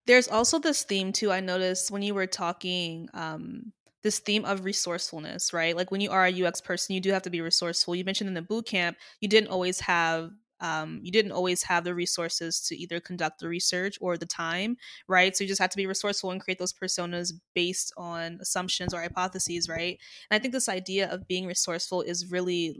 There's 0.06 0.28
also 0.28 0.58
this 0.58 0.82
theme 0.82 1.12
too. 1.12 1.32
I 1.32 1.40
noticed 1.40 1.90
when 1.90 2.02
you 2.02 2.14
were 2.14 2.26
talking, 2.26 3.08
um, 3.14 3.72
this 4.02 4.18
theme 4.18 4.44
of 4.44 4.64
resourcefulness, 4.66 5.54
right? 5.54 5.74
Like 5.74 5.90
when 5.90 6.02
you 6.02 6.10
are 6.10 6.26
a 6.26 6.30
UX 6.30 6.60
person, 6.60 6.94
you 6.94 7.00
do 7.00 7.10
have 7.10 7.22
to 7.22 7.30
be 7.30 7.40
resourceful. 7.40 7.94
You 7.94 8.04
mentioned 8.04 8.28
in 8.28 8.34
the 8.34 8.42
boot 8.42 8.66
camp, 8.66 8.98
you 9.20 9.28
didn't 9.28 9.48
always 9.48 9.80
have 9.80 10.30
um, 10.60 11.00
you 11.02 11.10
didn't 11.12 11.32
always 11.32 11.62
have 11.64 11.84
the 11.84 11.94
resources 11.94 12.60
to 12.68 12.76
either 12.76 13.00
conduct 13.00 13.40
the 13.40 13.48
research 13.48 13.98
or 14.00 14.16
the 14.16 14.24
time, 14.24 14.76
right? 15.08 15.36
So 15.36 15.44
you 15.44 15.48
just 15.48 15.60
had 15.60 15.70
to 15.72 15.76
be 15.76 15.86
resourceful 15.86 16.30
and 16.30 16.40
create 16.40 16.58
those 16.58 16.72
personas 16.72 17.32
based 17.54 17.92
on 17.96 18.38
assumptions 18.40 18.94
or 18.94 19.02
hypotheses, 19.02 19.68
right? 19.68 19.98
And 20.30 20.38
I 20.38 20.40
think 20.40 20.54
this 20.54 20.68
idea 20.68 21.10
of 21.10 21.26
being 21.26 21.46
resourceful 21.46 22.02
is 22.02 22.30
really 22.30 22.76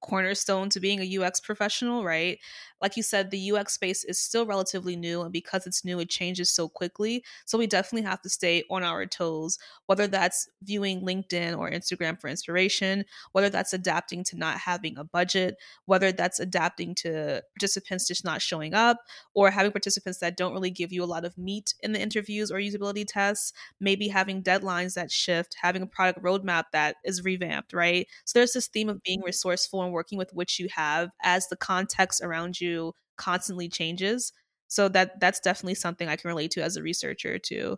cornerstone 0.00 0.68
to 0.70 0.80
being 0.80 1.00
a 1.00 1.24
UX 1.24 1.40
professional, 1.40 2.04
right? 2.04 2.38
Like 2.80 2.96
you 2.96 3.02
said, 3.04 3.30
the 3.30 3.52
UX 3.52 3.74
space 3.74 4.02
is 4.02 4.18
still 4.18 4.44
relatively 4.44 4.96
new, 4.96 5.22
and 5.22 5.32
because 5.32 5.66
it's 5.66 5.84
new, 5.84 6.00
it 6.00 6.10
changes 6.10 6.50
so 6.50 6.68
quickly. 6.68 7.24
So 7.44 7.56
we 7.56 7.68
definitely 7.68 8.08
have 8.08 8.20
to 8.22 8.28
stay 8.28 8.64
on 8.70 8.82
our 8.82 9.06
toes, 9.06 9.56
whether 9.86 10.08
that's 10.08 10.48
viewing 10.62 11.02
LinkedIn 11.02 11.56
or 11.56 11.70
Instagram 11.70 12.20
for 12.20 12.26
inspiration, 12.26 13.04
whether 13.30 13.48
that's 13.48 13.72
adapting 13.72 14.24
to 14.24 14.36
not 14.36 14.58
having 14.58 14.98
a 14.98 15.04
budget, 15.04 15.56
whether 15.86 16.10
that's 16.10 16.40
adapting 16.40 16.96
to 16.96 17.42
participants 17.54 18.08
just 18.08 18.24
not 18.24 18.42
showing 18.42 18.74
up, 18.74 18.98
or 19.34 19.50
having 19.50 19.70
participants 19.70 20.18
that 20.18 20.36
don't 20.36 20.52
really 20.52 20.70
give 20.70 20.92
you 20.92 21.04
a 21.04 21.06
lot 21.06 21.24
of 21.24 21.38
meat 21.38 21.74
in 21.84 21.92
the 21.92 22.00
interviews 22.02 22.50
or 22.50 22.56
usability 22.56 23.04
tests, 23.06 23.52
maybe 23.78 24.08
having 24.08 24.42
deadlines 24.42 24.94
that 24.94 25.12
shift, 25.12 25.56
having 25.62 25.82
a 25.82 25.86
product 25.86 26.20
roadmap 26.20 26.64
that 26.72 26.96
is 27.04 27.22
revamped, 27.22 27.72
right? 27.72 28.08
So 28.24 28.40
there's 28.40 28.54
this 28.54 28.66
theme 28.66 28.88
of 28.88 29.02
being 29.04 29.20
mm-hmm. 29.20 29.26
resourceful 29.26 29.71
and 29.80 29.92
working 29.92 30.18
with 30.18 30.34
which 30.34 30.58
you 30.58 30.68
have 30.74 31.10
as 31.22 31.48
the 31.48 31.56
context 31.56 32.20
around 32.20 32.60
you 32.60 32.92
constantly 33.16 33.68
changes. 33.68 34.32
So 34.68 34.88
that 34.88 35.20
that's 35.20 35.40
definitely 35.40 35.76
something 35.76 36.08
I 36.08 36.16
can 36.16 36.28
relate 36.28 36.50
to 36.52 36.62
as 36.62 36.76
a 36.76 36.82
researcher 36.82 37.38
too. 37.38 37.76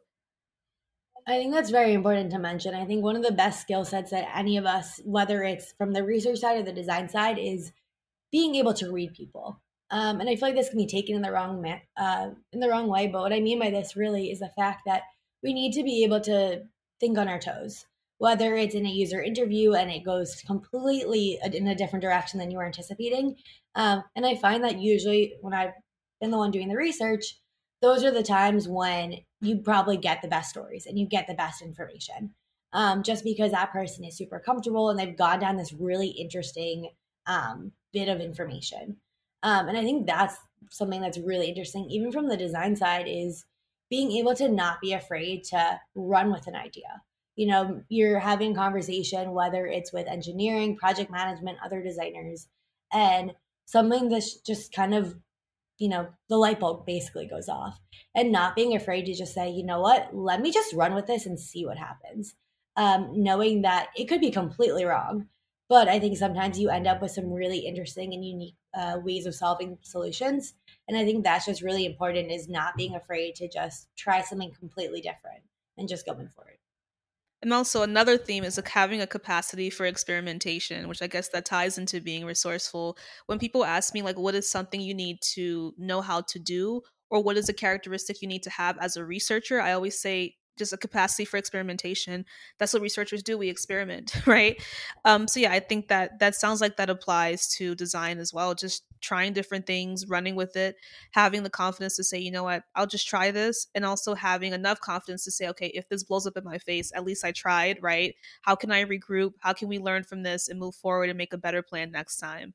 I 1.26 1.38
think 1.38 1.54
that's 1.54 1.70
very 1.70 1.94
important 1.94 2.30
to 2.32 2.38
mention. 2.38 2.74
I 2.74 2.84
think 2.84 3.02
one 3.02 3.16
of 3.16 3.22
the 3.22 3.32
best 3.32 3.62
skill 3.62 3.84
sets 3.84 4.10
that 4.10 4.28
any 4.36 4.58
of 4.58 4.66
us, 4.66 5.00
whether 5.04 5.42
it's 5.42 5.72
from 5.78 5.92
the 5.92 6.04
research 6.04 6.38
side 6.38 6.58
or 6.58 6.62
the 6.62 6.72
design 6.72 7.08
side, 7.08 7.38
is 7.38 7.72
being 8.30 8.54
able 8.56 8.74
to 8.74 8.92
read 8.92 9.14
people. 9.14 9.60
Um, 9.90 10.20
and 10.20 10.28
I 10.28 10.36
feel 10.36 10.48
like 10.48 10.56
this 10.56 10.68
can 10.68 10.78
be 10.78 10.86
taken 10.86 11.16
in 11.16 11.22
the 11.22 11.32
wrong 11.32 11.62
ma- 11.62 11.78
uh, 11.96 12.30
in 12.52 12.60
the 12.60 12.68
wrong 12.68 12.88
way. 12.88 13.06
But 13.06 13.22
what 13.22 13.32
I 13.32 13.40
mean 13.40 13.58
by 13.58 13.70
this 13.70 13.96
really 13.96 14.30
is 14.30 14.40
the 14.40 14.50
fact 14.56 14.82
that 14.86 15.02
we 15.42 15.54
need 15.54 15.72
to 15.74 15.82
be 15.82 16.04
able 16.04 16.20
to 16.22 16.64
think 17.00 17.16
on 17.16 17.28
our 17.28 17.38
toes 17.38 17.86
whether 18.18 18.54
it's 18.54 18.74
in 18.74 18.86
a 18.86 18.90
user 18.90 19.22
interview 19.22 19.74
and 19.74 19.90
it 19.90 20.04
goes 20.04 20.36
completely 20.46 21.38
in 21.52 21.66
a 21.68 21.74
different 21.74 22.02
direction 22.02 22.38
than 22.38 22.50
you 22.50 22.58
were 22.58 22.66
anticipating. 22.66 23.36
Um, 23.74 24.04
and 24.14 24.24
I 24.24 24.36
find 24.36 24.62
that 24.64 24.78
usually 24.78 25.34
when 25.40 25.54
I've 25.54 25.72
been 26.20 26.30
the 26.30 26.38
one 26.38 26.50
doing 26.50 26.68
the 26.68 26.76
research, 26.76 27.38
those 27.82 28.04
are 28.04 28.10
the 28.10 28.22
times 28.22 28.68
when 28.68 29.16
you 29.40 29.58
probably 29.58 29.96
get 29.96 30.22
the 30.22 30.28
best 30.28 30.50
stories 30.50 30.86
and 30.86 30.98
you 30.98 31.06
get 31.06 31.26
the 31.26 31.34
best 31.34 31.60
information. 31.60 32.34
Um, 32.72 33.02
just 33.04 33.22
because 33.22 33.52
that 33.52 33.72
person 33.72 34.04
is 34.04 34.16
super 34.16 34.40
comfortable 34.40 34.90
and 34.90 34.98
they've 34.98 35.16
gone 35.16 35.38
down 35.38 35.56
this 35.56 35.72
really 35.72 36.08
interesting 36.08 36.90
um, 37.26 37.70
bit 37.92 38.08
of 38.08 38.20
information. 38.20 38.96
Um, 39.44 39.68
and 39.68 39.78
I 39.78 39.82
think 39.82 40.06
that's 40.06 40.36
something 40.70 41.00
that's 41.00 41.18
really 41.18 41.46
interesting, 41.46 41.88
even 41.90 42.10
from 42.10 42.28
the 42.28 42.36
design 42.36 42.74
side, 42.74 43.06
is 43.06 43.44
being 43.90 44.10
able 44.12 44.34
to 44.34 44.48
not 44.48 44.80
be 44.80 44.92
afraid 44.92 45.44
to 45.44 45.78
run 45.94 46.32
with 46.32 46.46
an 46.46 46.56
idea 46.56 47.02
you 47.36 47.46
know 47.46 47.82
you're 47.88 48.18
having 48.18 48.54
conversation 48.54 49.32
whether 49.32 49.66
it's 49.66 49.92
with 49.92 50.06
engineering 50.06 50.76
project 50.76 51.10
management 51.10 51.58
other 51.64 51.82
designers 51.82 52.46
and 52.92 53.32
something 53.66 54.08
that's 54.08 54.40
just 54.40 54.72
kind 54.72 54.94
of 54.94 55.16
you 55.78 55.88
know 55.88 56.08
the 56.28 56.36
light 56.36 56.60
bulb 56.60 56.86
basically 56.86 57.26
goes 57.26 57.48
off. 57.48 57.78
And 58.14 58.30
not 58.30 58.54
being 58.54 58.76
afraid 58.76 59.06
to 59.06 59.14
just 59.14 59.34
say 59.34 59.50
you 59.50 59.64
know 59.64 59.80
what? 59.80 60.14
Let 60.14 60.40
me 60.40 60.52
just 60.52 60.74
run 60.74 60.94
with 60.94 61.06
this 61.06 61.26
and 61.26 61.38
see 61.38 61.66
what 61.66 61.78
happens. 61.78 62.34
Um, 62.76 63.10
knowing 63.14 63.62
that 63.62 63.88
it 63.96 64.06
could 64.08 64.20
be 64.20 64.32
completely 64.32 64.84
wrong 64.84 65.28
but 65.68 65.88
i 65.88 65.98
think 65.98 66.16
sometimes 66.16 66.58
you 66.58 66.68
end 66.70 66.88
up 66.88 67.00
with 67.00 67.12
some 67.12 67.32
really 67.32 67.58
interesting 67.58 68.12
and 68.12 68.24
unique 68.24 68.56
uh, 68.74 68.98
ways 69.02 69.26
of 69.26 69.34
solving 69.34 69.78
solutions. 69.82 70.54
And 70.88 70.96
i 70.98 71.04
think 71.04 71.22
that's 71.22 71.46
just 71.46 71.62
really 71.62 71.86
important 71.86 72.32
is 72.32 72.48
not 72.48 72.76
being 72.76 72.96
afraid 72.96 73.36
to 73.36 73.48
just 73.48 73.88
try 73.96 74.22
something 74.22 74.52
completely 74.58 75.00
different 75.00 75.44
and 75.78 75.88
just 75.88 76.04
going 76.04 76.28
for 76.34 76.48
it 76.48 76.58
and 77.44 77.52
also 77.52 77.82
another 77.82 78.16
theme 78.16 78.42
is 78.42 78.56
like 78.56 78.68
having 78.68 79.02
a 79.02 79.06
capacity 79.06 79.68
for 79.68 79.84
experimentation, 79.84 80.88
which 80.88 81.02
I 81.02 81.06
guess 81.06 81.28
that 81.28 81.44
ties 81.44 81.76
into 81.76 82.00
being 82.00 82.24
resourceful. 82.24 82.96
When 83.26 83.38
people 83.38 83.66
ask 83.66 83.92
me 83.92 84.00
like 84.00 84.18
what 84.18 84.34
is 84.34 84.50
something 84.50 84.80
you 84.80 84.94
need 84.94 85.18
to 85.34 85.74
know 85.76 86.00
how 86.00 86.22
to 86.22 86.38
do 86.38 86.80
or 87.10 87.22
what 87.22 87.36
is 87.36 87.50
a 87.50 87.52
characteristic 87.52 88.22
you 88.22 88.28
need 88.28 88.42
to 88.44 88.50
have 88.50 88.78
as 88.78 88.96
a 88.96 89.04
researcher, 89.04 89.60
I 89.60 89.74
always 89.74 90.00
say 90.00 90.36
just 90.56 90.72
a 90.72 90.78
capacity 90.78 91.26
for 91.26 91.36
experimentation. 91.36 92.24
That's 92.58 92.72
what 92.72 92.80
researchers 92.80 93.22
do. 93.22 93.36
We 93.36 93.50
experiment, 93.50 94.14
right? 94.26 94.62
Um, 95.04 95.28
so 95.28 95.40
yeah, 95.40 95.52
I 95.52 95.60
think 95.60 95.88
that 95.88 96.20
that 96.20 96.34
sounds 96.36 96.62
like 96.62 96.78
that 96.78 96.88
applies 96.88 97.48
to 97.56 97.74
design 97.74 98.18
as 98.18 98.32
well. 98.32 98.54
Just 98.54 98.84
trying 99.04 99.32
different 99.32 99.66
things, 99.66 100.08
running 100.08 100.34
with 100.34 100.56
it, 100.56 100.76
having 101.12 101.42
the 101.42 101.50
confidence 101.50 101.96
to 101.96 102.04
say, 102.04 102.18
you 102.18 102.30
know 102.30 102.44
what, 102.44 102.64
I'll 102.74 102.86
just 102.86 103.06
try 103.06 103.30
this, 103.30 103.68
and 103.74 103.84
also 103.84 104.14
having 104.14 104.52
enough 104.52 104.80
confidence 104.80 105.24
to 105.24 105.30
say, 105.30 105.48
okay, 105.48 105.68
if 105.68 105.88
this 105.88 106.02
blows 106.02 106.26
up 106.26 106.36
in 106.36 106.44
my 106.44 106.58
face, 106.58 106.90
at 106.94 107.04
least 107.04 107.24
I 107.24 107.32
tried, 107.32 107.78
right? 107.82 108.14
How 108.42 108.56
can 108.56 108.72
I 108.72 108.84
regroup? 108.84 109.34
How 109.40 109.52
can 109.52 109.68
we 109.68 109.78
learn 109.78 110.04
from 110.04 110.22
this 110.22 110.48
and 110.48 110.58
move 110.58 110.74
forward 110.74 111.10
and 111.10 111.18
make 111.18 111.32
a 111.32 111.38
better 111.38 111.62
plan 111.62 111.90
next 111.90 112.16
time? 112.16 112.54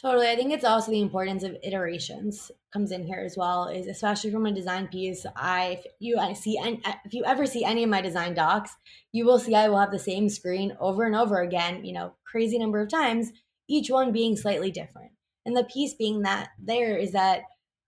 Totally. 0.00 0.28
I 0.28 0.34
think 0.34 0.52
it's 0.52 0.64
also 0.64 0.90
the 0.90 1.00
importance 1.00 1.44
of 1.44 1.56
iterations 1.62 2.50
comes 2.72 2.90
in 2.90 3.04
here 3.04 3.22
as 3.24 3.36
well. 3.36 3.68
Is 3.68 3.86
especially 3.86 4.32
from 4.32 4.44
a 4.44 4.52
design 4.52 4.88
piece. 4.88 5.24
I 5.36 5.78
if 5.78 5.86
you 6.00 6.18
I 6.18 6.32
see 6.32 6.58
and 6.58 6.80
uh, 6.84 6.94
if 7.04 7.14
you 7.14 7.24
ever 7.24 7.46
see 7.46 7.64
any 7.64 7.84
of 7.84 7.90
my 7.90 8.00
design 8.00 8.34
docs, 8.34 8.74
you 9.12 9.24
will 9.24 9.38
see 9.38 9.54
I 9.54 9.68
will 9.68 9.78
have 9.78 9.92
the 9.92 9.98
same 9.98 10.28
screen 10.28 10.76
over 10.80 11.04
and 11.04 11.14
over 11.14 11.40
again. 11.40 11.84
You 11.84 11.92
know, 11.94 12.14
crazy 12.26 12.58
number 12.58 12.80
of 12.80 12.88
times, 12.90 13.30
each 13.68 13.88
one 13.88 14.12
being 14.12 14.36
slightly 14.36 14.72
different. 14.72 15.12
And 15.46 15.56
the 15.56 15.64
piece 15.64 15.94
being 15.94 16.22
that 16.22 16.50
there 16.58 16.96
is 16.96 17.12
that 17.12 17.42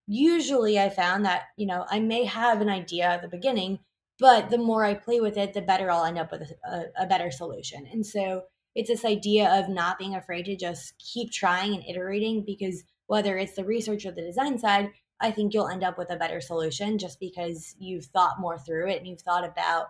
usually 0.06 0.78
I 0.78 0.88
found 0.88 1.24
that 1.24 1.44
you 1.56 1.66
know 1.66 1.84
I 1.88 2.00
may 2.00 2.24
have 2.24 2.60
an 2.60 2.68
idea 2.68 3.04
at 3.06 3.22
the 3.22 3.28
beginning, 3.28 3.80
but 4.18 4.50
the 4.50 4.58
more 4.58 4.84
I 4.84 4.94
play 4.94 5.20
with 5.20 5.36
it, 5.36 5.54
the 5.54 5.62
better 5.62 5.90
I'll 5.90 6.04
end 6.04 6.18
up 6.18 6.32
with 6.32 6.52
a, 6.64 6.84
a, 6.98 7.06
better 7.06 7.30
solution. 7.30 7.86
And 7.92 8.06
so 8.06 8.42
it's 8.74 8.88
this 8.88 9.04
idea 9.04 9.50
of 9.58 9.68
not 9.68 9.98
being 9.98 10.14
afraid 10.14 10.44
to 10.46 10.56
just 10.56 10.94
keep 10.98 11.32
trying 11.32 11.74
and 11.74 11.84
iterating 11.88 12.44
because 12.44 12.82
whether 13.06 13.36
it's 13.36 13.54
the 13.54 13.64
research 13.64 14.04
or 14.04 14.12
the 14.12 14.22
design 14.22 14.58
side, 14.58 14.90
I 15.20 15.30
think 15.30 15.54
you'll 15.54 15.68
end 15.68 15.84
up 15.84 15.96
with 15.98 16.10
a 16.10 16.16
better 16.16 16.40
solution 16.40 16.98
just 16.98 17.18
because 17.20 17.74
you've 17.78 18.06
thought 18.06 18.40
more 18.40 18.58
through 18.58 18.90
it 18.90 18.98
and 18.98 19.06
you've 19.06 19.22
thought 19.22 19.44
about 19.44 19.86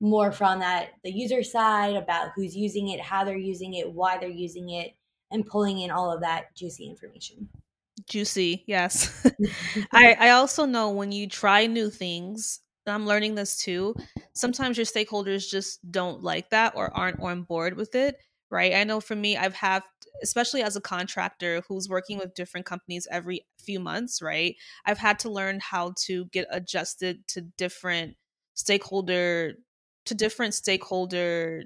more 0.00 0.30
from 0.30 0.60
that 0.60 0.90
the 1.02 1.10
user 1.10 1.42
side 1.42 1.96
about 1.96 2.30
who's 2.34 2.56
using 2.56 2.88
it, 2.88 3.00
how 3.00 3.24
they're 3.24 3.36
using 3.36 3.74
it, 3.74 3.92
why 3.92 4.18
they're 4.18 4.28
using 4.28 4.70
it, 4.70 4.92
and 5.30 5.46
pulling 5.46 5.80
in 5.80 5.90
all 5.90 6.12
of 6.12 6.20
that 6.20 6.54
juicy 6.54 6.88
information. 6.88 7.48
Juicy, 8.08 8.64
yes. 8.66 9.26
I, 9.92 10.16
I 10.18 10.30
also 10.30 10.64
know 10.64 10.90
when 10.90 11.12
you 11.12 11.28
try 11.28 11.66
new 11.66 11.90
things, 11.90 12.60
I'm 12.86 13.06
learning 13.06 13.34
this 13.34 13.58
too. 13.58 13.94
Sometimes 14.32 14.76
your 14.76 14.86
stakeholders 14.86 15.48
just 15.48 15.90
don't 15.90 16.22
like 16.22 16.50
that 16.50 16.74
or 16.74 16.96
aren't 16.96 17.20
on 17.20 17.42
board 17.42 17.76
with 17.76 17.94
it, 17.94 18.16
right? 18.50 18.74
I 18.74 18.84
know 18.84 19.00
for 19.00 19.14
me, 19.14 19.36
I've 19.36 19.54
had, 19.54 19.82
especially 20.22 20.62
as 20.62 20.76
a 20.76 20.80
contractor 20.80 21.62
who's 21.68 21.88
working 21.88 22.18
with 22.18 22.34
different 22.34 22.66
companies 22.66 23.06
every 23.10 23.46
few 23.58 23.78
months, 23.78 24.22
right? 24.22 24.56
I've 24.86 24.98
had 24.98 25.18
to 25.20 25.30
learn 25.30 25.60
how 25.60 25.92
to 26.06 26.26
get 26.26 26.46
adjusted 26.50 27.26
to 27.28 27.42
different 27.42 28.16
stakeholder 28.54 29.54
to 30.06 30.14
different 30.14 30.54
stakeholder 30.54 31.64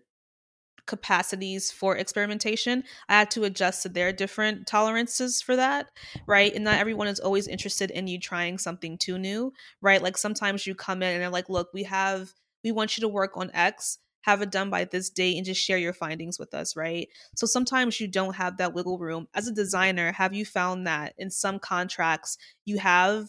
capacities 0.87 1.71
for 1.71 1.97
experimentation. 1.97 2.85
I 3.09 3.19
had 3.21 3.31
to 3.33 3.45
adjust 3.45 3.83
to 3.83 3.89
their 3.89 4.13
different 4.13 4.67
tolerances 4.67 5.41
for 5.41 5.57
that, 5.57 5.91
right? 6.27 6.55
And 6.55 6.65
not 6.65 6.79
everyone 6.79 7.09
is 7.09 7.21
always 7.21 7.47
interested 7.47 7.91
in 7.91 8.09
you 8.09 8.19
trying 8.19 8.59
something 8.59 8.99
too 8.99 9.19
new, 9.19 9.53
right? 9.81 10.03
Like 10.03 10.19
sometimes 10.19 10.67
you 10.67 10.75
come 10.75 11.03
in 11.03 11.13
and 11.13 11.23
they're 11.23 11.31
like, 11.31 11.49
look, 11.49 11.69
we 11.73 11.85
have, 11.85 12.33
we 12.65 12.73
want 12.73 12.97
you 12.97 13.03
to 13.03 13.09
work 13.09 13.37
on 13.37 13.51
X, 13.55 13.99
have 14.23 14.43
it 14.43 14.51
done 14.51 14.71
by 14.71 14.85
this 14.85 15.11
date, 15.11 15.37
and 15.37 15.47
just 15.47 15.63
share 15.63 15.79
your 15.79 15.93
findings 15.93 16.39
with 16.39 16.55
us, 16.55 16.77
right? 16.77 17.09
So 17.37 17.47
sometimes 17.47 18.01
you 18.01 18.09
don't 18.09 18.37
have 18.37 18.57
that 18.57 18.75
wiggle 18.75 18.99
room. 18.99 19.29
As 19.35 19.49
a 19.49 19.53
designer, 19.53 20.13
have 20.13 20.35
you 20.35 20.45
found 20.45 20.87
that 20.87 21.15
in 21.19 21.31
some 21.31 21.59
contracts 21.59 22.39
you 22.65 22.79
have 22.79 23.29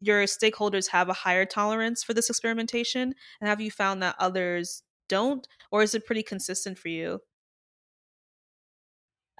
your 0.00 0.24
stakeholders 0.24 0.88
have 0.88 1.08
a 1.08 1.14
higher 1.14 1.44
tolerance 1.44 2.04
for 2.04 2.14
this 2.14 2.30
experimentation? 2.30 3.14
And 3.40 3.48
have 3.48 3.60
you 3.60 3.70
found 3.70 4.02
that 4.02 4.16
others 4.18 4.82
don't? 5.08 5.46
Or 5.70 5.82
is 5.82 5.94
it 5.94 6.06
pretty 6.06 6.22
consistent 6.22 6.78
for 6.78 6.88
you? 6.88 7.20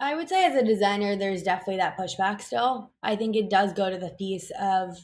I 0.00 0.14
would 0.14 0.28
say 0.28 0.44
as 0.44 0.54
a 0.54 0.64
designer, 0.64 1.16
there's 1.16 1.42
definitely 1.42 1.78
that 1.78 1.98
pushback 1.98 2.40
still. 2.40 2.92
I 3.02 3.16
think 3.16 3.34
it 3.34 3.50
does 3.50 3.72
go 3.72 3.90
to 3.90 3.98
the 3.98 4.10
piece 4.10 4.52
of 4.60 4.96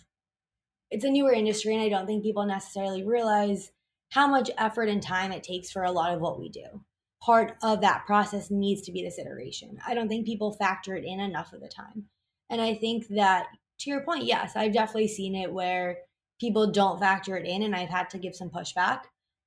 it's 0.91 1.05
a 1.05 1.11
newer 1.11 1.33
industry, 1.33 1.75
and 1.75 1.83
I 1.83 1.89
don't 1.89 2.07
think 2.07 2.23
people 2.23 2.47
necessarily 2.47 3.03
realize 3.03 3.73
how 4.11 4.29
much 4.29 4.51
effort 4.57 4.89
and 4.89 5.03
time 5.03 5.33
it 5.33 5.43
takes 5.43 5.71
for 5.73 5.83
a 5.83 5.91
lot 5.91 6.15
of 6.15 6.21
what 6.21 6.39
we 6.39 6.49
do. 6.49 6.85
Part 7.21 7.57
of 7.63 7.81
that 7.81 8.07
process 8.07 8.51
needs 8.51 8.83
to 8.83 8.93
be 8.93 9.03
this 9.03 9.19
iteration. 9.19 9.79
I 9.85 9.95
don't 9.95 10.09
think 10.09 10.27
people 10.27 10.53
factor 10.53 10.95
it 10.95 11.05
in 11.05 11.19
enough 11.19 11.53
of 11.53 11.61
the 11.61 11.69
time. 11.69 12.05
And 12.49 12.61
I 12.61 12.75
think 12.75 13.09
that 13.09 13.47
to 13.81 13.91
your 13.91 14.03
point, 14.03 14.25
yes, 14.25 14.53
I've 14.55 14.75
definitely 14.75 15.09
seen 15.09 15.35
it 15.35 15.53
where 15.53 15.99
people 16.41 16.71
don't 16.71 17.01
factor 17.01 17.37
it 17.37 17.47
in, 17.47 17.63
and 17.63 17.75
I've 17.75 17.89
had 17.89 18.11
to 18.11 18.19
give 18.19 18.37
some 18.37 18.51
pushback. 18.51 19.01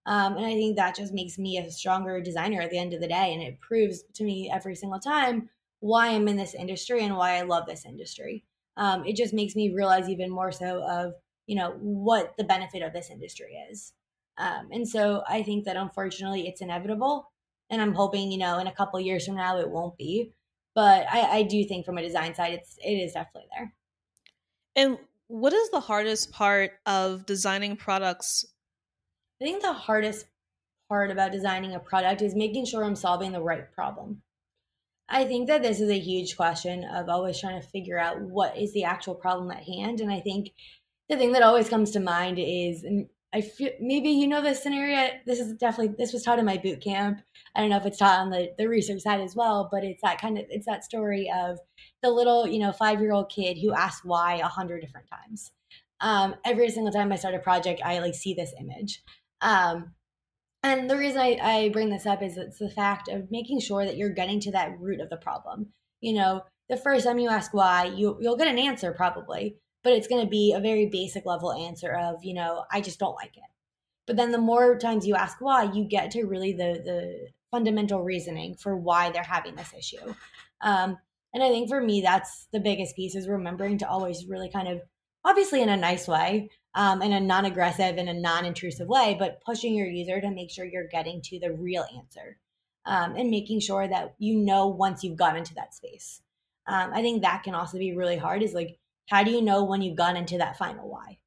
Um, 0.08 0.38
and 0.38 0.46
I 0.46 0.54
think 0.54 0.78
that 0.78 0.96
just 0.96 1.14
makes 1.14 1.38
me 1.38 1.58
a 1.58 1.70
stronger 1.70 2.22
designer 2.22 2.62
at 2.62 2.72
the 2.72 2.80
end 2.80 2.94
of 2.94 3.02
the 3.02 3.10
day. 3.10 3.34
And 3.34 3.44
it 3.44 3.60
proves 3.60 4.04
to 4.14 4.24
me 4.24 4.50
every 4.52 4.74
single 4.74 5.00
time 5.00 5.50
why 5.82 6.08
I'm 6.08 6.28
in 6.30 6.38
this 6.38 6.56
industry 6.56 7.04
and 7.04 7.18
why 7.18 7.36
I 7.36 7.42
love 7.42 7.66
this 7.68 7.86
industry. 7.86 8.46
Um, 8.78 9.06
it 9.06 9.18
just 9.18 9.34
makes 9.34 9.56
me 9.56 9.74
realize 9.74 10.10
even 10.10 10.32
more 10.32 10.52
so 10.52 10.82
of, 10.82 11.14
you 11.46 11.56
know, 11.56 11.72
what 11.80 12.36
the 12.38 12.46
benefit 12.46 12.82
of 12.82 12.94
this 12.94 13.10
industry 13.10 13.62
is. 13.70 13.92
Um, 14.38 14.70
and 14.72 14.88
so 14.88 15.24
I 15.28 15.44
think 15.44 15.66
that 15.66 15.76
unfortunately 15.76 16.48
it's 16.48 16.62
inevitable. 16.62 17.32
And 17.70 17.82
I'm 17.82 17.94
hoping, 17.94 18.32
you 18.32 18.38
know, 18.38 18.60
in 18.60 18.68
a 18.68 18.72
couple 18.74 19.00
years 19.02 19.26
from 19.26 19.36
now 19.36 19.60
it 19.60 19.70
won't 19.70 19.98
be. 19.98 20.32
But 20.74 21.06
I, 21.12 21.40
I 21.40 21.44
do 21.44 21.66
think 21.66 21.86
from 21.86 21.98
a 21.98 22.04
design 22.04 22.34
side, 22.34 22.54
it's 22.54 22.78
it 22.78 22.92
is 22.92 23.14
definitely 23.14 23.50
there. 23.58 23.74
And 24.76 25.00
what 25.28 25.52
is 25.52 25.70
the 25.72 25.80
hardest 25.80 26.32
part 26.32 26.74
of 26.86 27.26
designing 27.26 27.76
products 27.76 28.46
I 29.42 29.46
think 29.46 29.62
the 29.62 29.74
hardest 29.74 30.26
part 30.90 31.12
about 31.12 31.32
designing 31.32 31.76
a 31.76 31.80
product 31.80 32.22
is 32.22 32.36
making 32.36 32.66
sure 32.66 32.84
I'm 32.84 32.96
solving 32.96 33.32
the 33.32 33.42
right 33.42 33.72
problem. 33.72 34.22
I 35.10 35.26
think 35.26 35.48
that 35.48 35.62
this 35.62 35.80
is 35.80 35.90
a 35.90 36.00
huge 36.00 36.36
question 36.36 36.84
of 36.84 37.08
always 37.08 37.40
trying 37.40 37.62
to 37.62 37.68
figure 37.68 38.00
out 38.00 38.22
what 38.22 38.58
is 38.58 38.74
the 38.74 38.84
actual 38.84 39.16
problem 39.16 39.52
at 39.52 39.64
hand. 39.64 40.02
And 40.02 40.12
I 40.12 40.20
think 40.20 40.50
the 41.08 41.16
thing 41.16 41.32
that 41.34 41.44
always 41.44 41.70
comes 41.70 41.92
to 41.92 42.00
mind 42.00 42.40
is, 42.40 42.84
and 42.84 43.08
I 43.34 43.42
feel 43.42 43.72
maybe 43.80 44.10
you 44.10 44.28
know 44.28 44.42
this 44.42 44.64
scenario. 44.64 45.12
This 45.26 45.40
is 45.40 45.54
definitely 45.54 45.96
this 45.98 46.14
was 46.14 46.24
taught 46.24 46.40
in 46.40 46.46
my 46.46 46.58
boot 46.58 46.82
camp. 46.82 47.22
I 47.56 47.62
don't 47.62 47.70
know 47.70 47.78
if 47.78 47.86
it's 47.86 47.98
taught 47.98 48.20
on 48.20 48.30
the 48.32 48.52
the 48.58 48.68
research 48.68 49.02
side 49.02 49.22
as 49.22 49.36
well, 49.36 49.70
but 49.72 49.84
it's 49.84 50.02
that 50.02 50.20
kind 50.20 50.38
of 50.38 50.46
it's 50.50 50.66
that 50.66 50.84
story 50.84 51.32
of 51.34 51.60
the 52.02 52.10
little 52.10 52.48
you 52.48 52.60
know 52.60 52.72
five 52.72 53.02
year 53.02 53.12
old 53.14 53.30
kid 53.30 53.58
who 53.58 53.74
asked 53.74 54.06
why 54.06 54.36
a 54.36 54.48
hundred 54.48 54.82
different 54.82 55.08
times. 55.10 55.52
Um, 56.00 56.36
every 56.46 56.70
single 56.70 56.92
time 56.92 57.12
I 57.12 57.16
start 57.16 57.36
a 57.36 57.40
project, 57.40 57.82
I 57.84 58.00
like 58.00 58.16
see 58.16 58.34
this 58.34 58.54
image. 58.60 59.02
Um, 59.42 59.94
and 60.64 60.90
the 60.90 60.98
reason 60.98 61.20
I, 61.20 61.38
I 61.42 61.70
bring 61.70 61.90
this 61.90 62.06
up 62.06 62.22
is 62.22 62.38
it's 62.38 62.60
the 62.60 62.70
fact 62.70 63.08
of 63.10 63.32
making 63.32 63.60
sure 63.60 63.86
that 63.86 63.98
you're 63.98 64.10
getting 64.10 64.40
to 64.42 64.52
that 64.52 64.80
root 64.80 65.00
of 65.00 65.10
the 65.10 65.18
problem. 65.18 65.68
You 66.02 66.14
know, 66.14 66.44
the 66.70 66.78
first 66.78 67.06
time 67.06 67.20
you 67.20 67.30
ask 67.30 67.54
why, 67.54 67.86
you 67.86 68.18
you'll 68.20 68.38
get 68.38 68.48
an 68.48 68.60
answer 68.60 68.92
probably, 68.92 69.58
but 69.84 69.94
it's 69.94 70.08
going 70.08 70.24
to 70.24 70.30
be 70.30 70.54
a 70.54 70.60
very 70.60 70.88
basic 70.88 71.26
level 71.26 71.54
answer 71.54 71.94
of, 71.94 72.24
you 72.24 72.34
know, 72.34 72.66
I 72.72 72.82
just 72.82 73.00
don't 73.00 73.16
like 73.16 73.38
it. 73.38 73.44
But 74.06 74.16
then 74.16 74.32
the 74.32 74.38
more 74.38 74.78
times 74.78 75.06
you 75.06 75.16
ask 75.16 75.38
why, 75.40 75.72
you 75.72 75.84
get 75.86 76.12
to 76.12 76.26
really 76.26 76.54
the 76.54 76.82
the 76.84 77.28
fundamental 77.52 78.04
reasoning 78.04 78.56
for 78.56 78.76
why 78.76 79.10
they're 79.10 79.24
having 79.24 79.56
this 79.56 79.74
issue. 79.78 80.14
Um, 80.62 80.98
and 81.34 81.44
I 81.44 81.50
think 81.50 81.70
for 81.70 81.80
me, 81.80 82.02
that's 82.02 82.48
the 82.52 82.60
biggest 82.60 82.96
piece 82.96 83.16
is 83.16 83.28
remembering 83.28 83.78
to 83.78 83.90
always 83.90 84.26
really 84.26 84.50
kind 84.50 84.68
of, 84.68 84.82
obviously 85.24 85.62
in 85.62 85.70
a 85.70 85.78
nice 85.78 86.08
way, 86.08 86.50
um, 86.78 87.02
in 87.02 87.12
a 87.12 87.20
non 87.20 87.46
aggressive 87.46 87.98
and 87.98 88.08
a 88.08 88.14
non 88.14 88.46
intrusive 88.46 88.88
way, 88.88 89.16
but 89.18 89.42
pushing 89.44 89.74
your 89.74 89.88
user 89.88 90.22
to 90.22 90.30
make 90.30 90.52
sure 90.52 90.64
you're 90.64 90.88
getting 90.88 91.22
to 91.24 91.40
the 91.40 91.52
real 91.52 91.84
answer 91.98 92.38
um, 92.86 93.16
and 93.16 93.32
making 93.32 93.60
sure 93.60 93.88
that 93.88 94.14
you 94.20 94.36
know 94.36 94.68
once 94.68 95.04
you've 95.04 95.18
gotten 95.18 95.40
into 95.40 95.56
that 95.56 95.74
space. 95.74 96.22
Um, 96.68 96.92
I 96.94 97.02
think 97.02 97.24
that 97.24 97.42
can 97.44 97.56
also 97.56 97.80
be 97.80 97.96
really 97.96 98.18
hard 98.18 98.44
is 98.44 98.54
like, 98.54 98.78
how 99.10 99.24
do 99.24 99.32
you 99.32 99.42
know 99.42 99.64
when 99.64 99.82
you've 99.82 99.98
gone 99.98 100.16
into 100.16 100.38
that 100.38 100.58
final 100.58 100.88
why? 100.88 101.18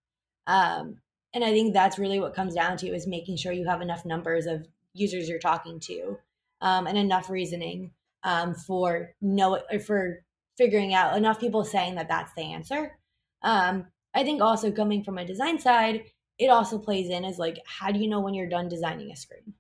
Um, 0.46 0.98
and 1.34 1.42
I 1.42 1.50
think 1.50 1.74
that's 1.74 1.98
really 1.98 2.20
what 2.20 2.34
comes 2.34 2.54
down 2.54 2.76
to 2.78 2.86
is 2.86 3.08
making 3.08 3.36
sure 3.36 3.52
you 3.52 3.66
have 3.66 3.82
enough 3.82 4.04
numbers 4.04 4.46
of 4.46 4.68
users 4.94 5.28
you're 5.28 5.40
talking 5.40 5.80
to 5.80 6.16
um, 6.60 6.86
and 6.86 6.96
enough 6.96 7.28
reasoning 7.28 7.90
um, 8.22 8.54
for 8.54 9.14
know 9.20 9.60
for 9.84 10.22
figuring 10.56 10.94
out 10.94 11.16
enough 11.16 11.40
people 11.40 11.64
saying 11.64 11.96
that 11.96 12.08
that's 12.08 12.32
the 12.36 12.42
answer 12.42 12.98
um, 13.42 13.86
I 14.14 14.24
think 14.24 14.42
also 14.42 14.72
coming 14.72 15.04
from 15.04 15.18
a 15.18 15.24
design 15.24 15.58
side, 15.58 16.04
it 16.38 16.48
also 16.48 16.78
plays 16.78 17.10
in 17.10 17.24
as 17.24 17.38
like, 17.38 17.58
how 17.66 17.92
do 17.92 18.00
you 18.00 18.08
know 18.08 18.20
when 18.20 18.34
you're 18.34 18.48
done 18.48 18.68
designing 18.68 19.10
a 19.10 19.16
screen? 19.16 19.54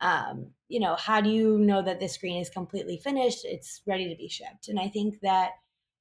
Um, 0.00 0.50
you 0.68 0.80
know, 0.80 0.96
how 0.96 1.20
do 1.20 1.30
you 1.30 1.58
know 1.58 1.82
that 1.82 2.00
the 2.00 2.08
screen 2.08 2.40
is 2.40 2.48
completely 2.48 2.96
finished? 2.96 3.44
It's 3.44 3.82
ready 3.86 4.08
to 4.08 4.16
be 4.16 4.28
shipped. 4.28 4.68
And 4.68 4.78
I 4.78 4.88
think 4.88 5.20
that 5.22 5.50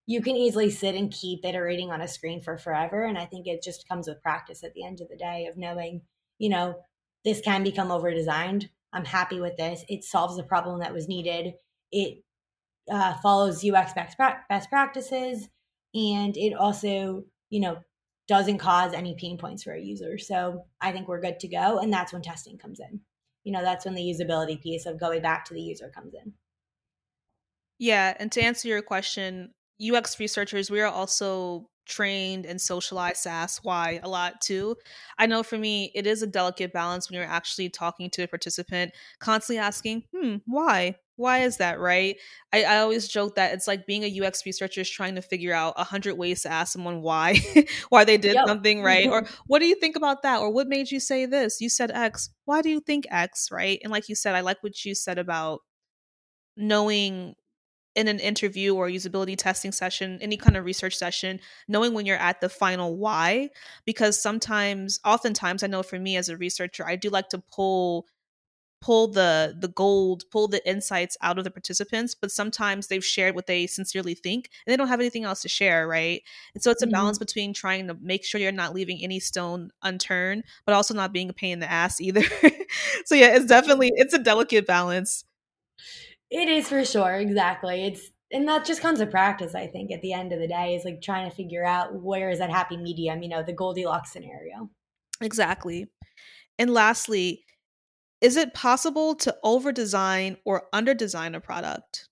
you 0.08 0.22
can 0.22 0.36
easily 0.36 0.70
sit 0.70 0.96
and 0.96 1.12
keep 1.12 1.46
iterating 1.46 1.92
on 1.92 2.02
a 2.02 2.08
screen 2.08 2.42
for 2.42 2.58
forever. 2.58 3.04
And 3.06 3.18
I 3.18 3.26
think 3.26 3.48
it 3.48 3.62
just 3.62 3.88
comes 3.88 4.08
with 4.08 4.22
practice 4.22 4.64
at 4.64 4.74
the 4.74 4.84
end 4.84 5.02
of 5.02 5.10
the 5.10 5.18
day 5.18 5.46
of 5.46 5.58
knowing, 5.58 6.02
you 6.40 6.50
know, 6.50 6.76
this 7.24 7.42
can 7.42 7.64
become 7.64 7.92
over 7.92 8.12
designed. 8.12 8.70
I'm 8.94 9.06
happy 9.06 9.40
with 9.40 9.58
this. 9.58 9.86
It 9.88 10.04
solves 10.04 10.36
the 10.36 10.44
problem 10.44 10.80
that 10.80 10.94
was 10.94 11.08
needed. 11.08 11.54
It 11.92 12.24
uh, 12.92 13.16
follows 13.22 13.64
UX 13.64 13.94
best, 13.94 14.18
best 14.18 14.70
practices. 14.70 15.48
And 15.94 16.36
it 16.38 16.54
also 16.54 17.26
you 17.52 17.60
know, 17.60 17.78
doesn't 18.28 18.58
cause 18.58 18.94
any 18.94 19.14
pain 19.14 19.38
points 19.38 19.62
for 19.62 19.74
a 19.74 19.80
user. 19.80 20.18
So 20.18 20.66
I 20.80 20.92
think 20.92 21.08
we're 21.08 21.22
good 21.22 21.40
to 21.42 21.48
go. 21.48 21.78
And 21.78 21.94
that's 21.94 22.12
when 22.12 22.24
testing 22.24 22.58
comes 22.58 22.80
in. 22.80 23.02
You 23.44 23.52
know, 23.52 23.62
that's 23.62 23.86
when 23.86 23.94
the 23.94 24.02
usability 24.02 24.60
piece 24.60 24.86
of 24.86 25.00
going 25.00 25.22
back 25.22 25.46
to 25.46 25.54
the 25.54 25.62
user 25.62 25.92
comes 25.94 26.14
in. 26.14 26.34
Yeah. 27.78 28.16
And 28.20 28.32
to 28.32 28.42
answer 28.42 28.68
your 28.68 28.82
question, 28.82 29.54
UX 29.82 30.20
researchers, 30.20 30.72
we 30.72 30.80
are 30.82 30.88
also 30.88 31.68
trained 31.88 32.46
and 32.46 32.62
socialized 32.62 33.28
ask 33.28 33.66
why 33.66 34.00
a 34.04 34.08
lot 34.08 34.40
too. 34.40 34.78
I 35.18 35.26
know 35.26 35.44
for 35.44 35.58
me, 35.58 35.92
it 35.94 36.08
is 36.08 36.22
a 36.22 36.28
delicate 36.28 36.72
balance 36.72 37.10
when 37.10 37.20
you're 37.20 37.28
actually 37.28 37.70
talking 37.70 38.10
to 38.12 38.24
a 38.24 38.28
participant, 38.28 38.94
constantly 39.20 39.60
asking, 39.60 40.04
hmm, 40.16 40.36
why? 40.46 40.96
Why 41.22 41.40
is 41.40 41.58
that 41.58 41.80
right? 41.80 42.18
I, 42.52 42.64
I 42.64 42.78
always 42.80 43.08
joke 43.08 43.36
that 43.36 43.54
it's 43.54 43.68
like 43.68 43.86
being 43.86 44.04
a 44.04 44.28
ux 44.28 44.46
researcher 44.46 44.82
is 44.82 44.90
trying 44.90 45.16
to 45.16 45.22
figure 45.22 45.54
out 45.54 45.76
a 45.78 45.84
hundred 45.84 46.18
ways 46.18 46.42
to 46.42 46.52
ask 46.52 46.74
someone 46.74 47.02
why 47.02 47.40
why 47.90 48.04
they 48.04 48.18
did 48.18 48.36
yep. 48.36 48.48
something 48.48 48.84
right? 48.84 49.08
Or 49.08 49.26
what 49.48 49.60
do 49.60 49.66
you 49.66 49.76
think 49.76 49.96
about 49.96 50.24
that? 50.24 50.42
or 50.42 50.52
what 50.52 50.68
made 50.68 50.92
you 50.92 51.00
say 51.00 51.26
this? 51.26 51.62
You 51.62 51.70
said 51.70 51.92
x. 51.92 52.30
Why 52.46 52.62
do 52.62 52.70
you 52.70 52.82
think 52.82 53.06
x? 53.10 53.50
right? 53.52 53.80
And 53.84 53.92
like 53.92 54.10
you 54.10 54.16
said 54.16 54.36
i 54.36 54.42
like 54.42 54.62
what 54.62 54.84
you 54.84 54.96
said 54.96 55.18
about 55.18 55.62
knowing 56.58 57.36
in 57.96 58.08
an 58.08 58.20
interview 58.20 58.74
or 58.74 58.88
usability 58.88 59.38
testing 59.38 59.72
session, 59.72 60.18
any 60.22 60.38
kind 60.38 60.56
of 60.56 60.64
research 60.64 60.96
session, 60.96 61.40
knowing 61.68 61.94
when 61.94 62.06
you're 62.06 62.18
at 62.18 62.40
the 62.40 62.50
final 62.50 62.98
why, 62.98 63.50
because 63.86 64.22
sometimes, 64.22 65.00
oftentimes, 65.06 65.62
I 65.62 65.68
know 65.68 65.84
for 65.84 66.00
me 66.00 66.16
as 66.16 66.30
a 66.30 66.38
researcher, 66.38 66.88
I 66.88 66.96
do 66.96 67.10
like 67.10 67.30
to 67.30 67.44
pull 67.54 68.06
pull 68.82 69.08
the 69.08 69.56
the 69.60 69.68
gold 69.68 70.24
pull 70.32 70.48
the 70.48 70.68
insights 70.68 71.16
out 71.22 71.38
of 71.38 71.44
the 71.44 71.52
participants 71.52 72.16
but 72.16 72.32
sometimes 72.32 72.88
they've 72.88 73.06
shared 73.06 73.36
what 73.36 73.46
they 73.46 73.68
sincerely 73.68 74.16
think 74.16 74.50
and 74.66 74.74
they 74.74 74.78
don't 74.78 74.88
have 74.88 75.00
anything 75.00 75.24
else 75.24 75.42
to 75.42 75.50
share 75.50 75.88
right? 75.88 76.24
And 76.54 76.64
so 76.64 76.72
it's 76.72 76.82
a 76.82 76.86
mm-hmm. 76.86 76.94
balance 76.94 77.20
between 77.20 77.54
trying 77.54 77.88
to 77.88 77.98
make 78.02 78.26
sure 78.26 78.42
you're 78.42 78.52
not 78.52 78.74
leaving 78.74 79.00
any 79.02 79.20
stone 79.20 79.72
unturned 79.84 80.44
but 80.66 80.74
also 80.74 80.94
not 80.94 81.14
being 81.14 81.30
a 81.30 81.34
pain 81.34 81.54
in 81.54 81.60
the 81.60 81.72
ass 81.72 82.02
either. 82.02 82.24
So 83.06 83.16
yeah 83.16 83.36
it's 83.36 83.46
definitely 83.46 83.92
it's 83.96 84.14
a 84.14 84.20
delicate 84.20 84.66
balance. 84.66 85.26
It 86.30 86.48
is 86.48 86.70
for 86.70 86.86
sure 86.86 87.16
exactly. 87.16 87.84
It's 87.84 88.12
and 88.32 88.48
that 88.48 88.66
just 88.66 88.82
comes 88.82 89.00
to 89.00 89.06
practice 89.06 89.54
i 89.56 89.68
think 89.68 89.92
at 89.92 90.02
the 90.02 90.14
end 90.14 90.32
of 90.32 90.40
the 90.40 90.48
day 90.48 90.74
is 90.74 90.86
like 90.86 91.02
trying 91.02 91.30
to 91.30 91.36
figure 91.36 91.66
out 91.66 92.02
where 92.02 92.30
is 92.30 92.40
that 92.40 92.50
happy 92.50 92.78
medium 92.78 93.22
you 93.22 93.28
know 93.28 93.44
the 93.44 93.52
goldilocks 93.52 94.14
scenario. 94.14 94.70
Exactly. 95.22 95.88
And 96.58 96.74
lastly 96.74 97.44
is 98.22 98.38
it 98.38 98.54
possible 98.54 99.16
to 99.16 99.36
over 99.44 99.72
design 99.72 100.38
or 100.46 100.64
under 100.72 100.94
design 100.94 101.36
a 101.36 101.42
product 101.42 102.08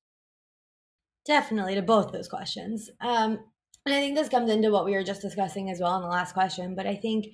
definitely 1.26 1.76
to 1.76 1.82
both 1.82 2.12
those 2.12 2.28
questions 2.28 2.89
um, 3.01 3.39
and 3.86 3.95
i 3.95 3.99
think 3.99 4.16
this 4.16 4.30
comes 4.30 4.49
into 4.49 4.72
what 4.72 4.86
we 4.86 4.93
were 4.93 5.03
just 5.03 5.22
discussing 5.22 5.70
as 5.70 5.80
well 5.80 5.95
in 5.95 6.01
the 6.01 6.07
last 6.07 6.34
question 6.34 6.76
but 6.76 6.88
i 6.88 6.95
think 6.95 7.28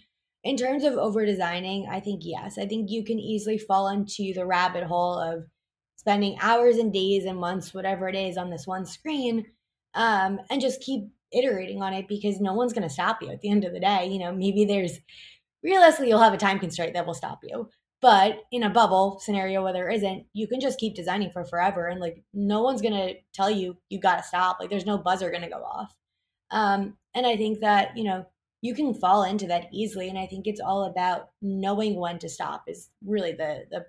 in 0.43 0.57
terms 0.57 0.83
of 0.83 0.93
over 0.93 1.25
designing 1.25 1.87
i 1.89 1.99
think 1.99 2.21
yes 2.23 2.57
i 2.57 2.65
think 2.65 2.89
you 2.89 3.03
can 3.03 3.19
easily 3.19 3.57
fall 3.57 3.87
into 3.87 4.33
the 4.33 4.45
rabbit 4.45 4.83
hole 4.83 5.19
of 5.19 5.45
spending 6.05 6.37
hours 6.39 6.77
and 6.77 6.93
days 6.93 7.25
and 7.25 7.39
months, 7.39 7.73
whatever 7.73 8.07
it 8.07 8.15
is, 8.15 8.37
on 8.37 8.51
this 8.51 8.67
one 8.67 8.85
screen, 8.85 9.43
um, 9.95 10.39
and 10.51 10.61
just 10.61 10.79
keep 10.81 11.05
iterating 11.31 11.81
on 11.81 11.93
it 11.93 12.07
because 12.07 12.39
no 12.39 12.53
one's 12.53 12.73
going 12.73 12.87
to 12.87 12.93
stop 12.93 13.23
you 13.23 13.29
at 13.29 13.41
the 13.41 13.49
end 13.49 13.63
of 13.63 13.73
the 13.73 13.79
day. 13.79 14.07
You 14.07 14.19
know, 14.19 14.31
maybe 14.31 14.65
there's 14.65 14.99
realistically 15.63 16.09
you'll 16.09 16.19
have 16.19 16.33
a 16.33 16.37
time 16.37 16.59
constraint 16.59 16.93
that 16.93 17.07
will 17.07 17.15
stop 17.15 17.39
you. 17.41 17.69
But 18.05 18.43
in 18.51 18.61
a 18.61 18.69
bubble 18.69 19.19
scenario 19.19 19.63
where 19.63 19.73
there 19.73 19.89
isn't, 19.89 20.27
you 20.31 20.47
can 20.47 20.59
just 20.59 20.77
keep 20.77 20.93
designing 20.93 21.31
for 21.31 21.43
forever. 21.43 21.87
And 21.87 21.99
like, 21.99 22.23
no 22.35 22.61
one's 22.61 22.83
going 22.83 22.93
to 22.93 23.15
tell 23.33 23.49
you, 23.49 23.77
you 23.89 23.99
got 23.99 24.17
to 24.17 24.23
stop. 24.23 24.57
Like, 24.59 24.69
there's 24.69 24.85
no 24.85 24.99
buzzer 24.99 25.31
going 25.31 25.41
to 25.41 25.49
go 25.49 25.63
off. 25.63 25.91
Um, 26.51 26.97
and 27.15 27.25
I 27.25 27.35
think 27.35 27.61
that, 27.61 27.97
you 27.97 28.03
know, 28.03 28.27
you 28.61 28.75
can 28.75 28.93
fall 28.93 29.23
into 29.23 29.47
that 29.47 29.69
easily. 29.73 30.07
And 30.07 30.19
I 30.19 30.27
think 30.27 30.45
it's 30.45 30.61
all 30.61 30.83
about 30.83 31.29
knowing 31.41 31.95
when 31.95 32.19
to 32.19 32.29
stop 32.29 32.65
is 32.67 32.91
really 33.03 33.31
the, 33.31 33.63
the, 33.71 33.85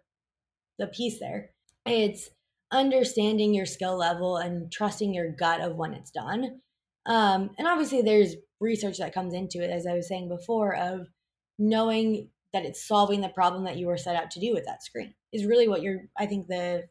the 0.79 0.87
piece 0.87 1.21
there. 1.21 1.51
It's 1.85 2.31
understanding 2.73 3.53
your 3.53 3.67
skill 3.67 3.99
level 3.99 4.39
and 4.39 4.73
trusting 4.73 5.12
your 5.12 5.31
gut 5.31 5.61
of 5.61 5.77
when 5.77 5.93
it's 5.93 6.11
done. 6.11 6.62
Um, 7.05 7.51
and 7.59 7.69
obviously, 7.69 8.01
there's 8.01 8.37
research 8.61 8.97
that 8.97 9.12
comes 9.12 9.35
into 9.35 9.62
it, 9.62 9.69
as 9.69 9.87
I 9.87 9.93
was 9.93 10.09
saying 10.09 10.31
before, 10.31 10.75
of 10.75 11.07
knowing 11.59 12.31
that 12.53 12.64
it's 12.64 12.86
solving 12.86 13.20
the 13.20 13.28
problem 13.28 13.64
that 13.64 13.76
you 13.76 13.86
were 13.86 13.97
set 13.97 14.16
out 14.16 14.30
to 14.32 14.40
do 14.40 14.53
with 14.53 14.64
that 14.66 14.82
screen 14.82 15.14
is 15.32 15.47
really 15.47 15.68
what 15.68 15.82
you're. 15.82 16.03
I 16.18 16.26
think 16.26 16.47
the 16.47 16.84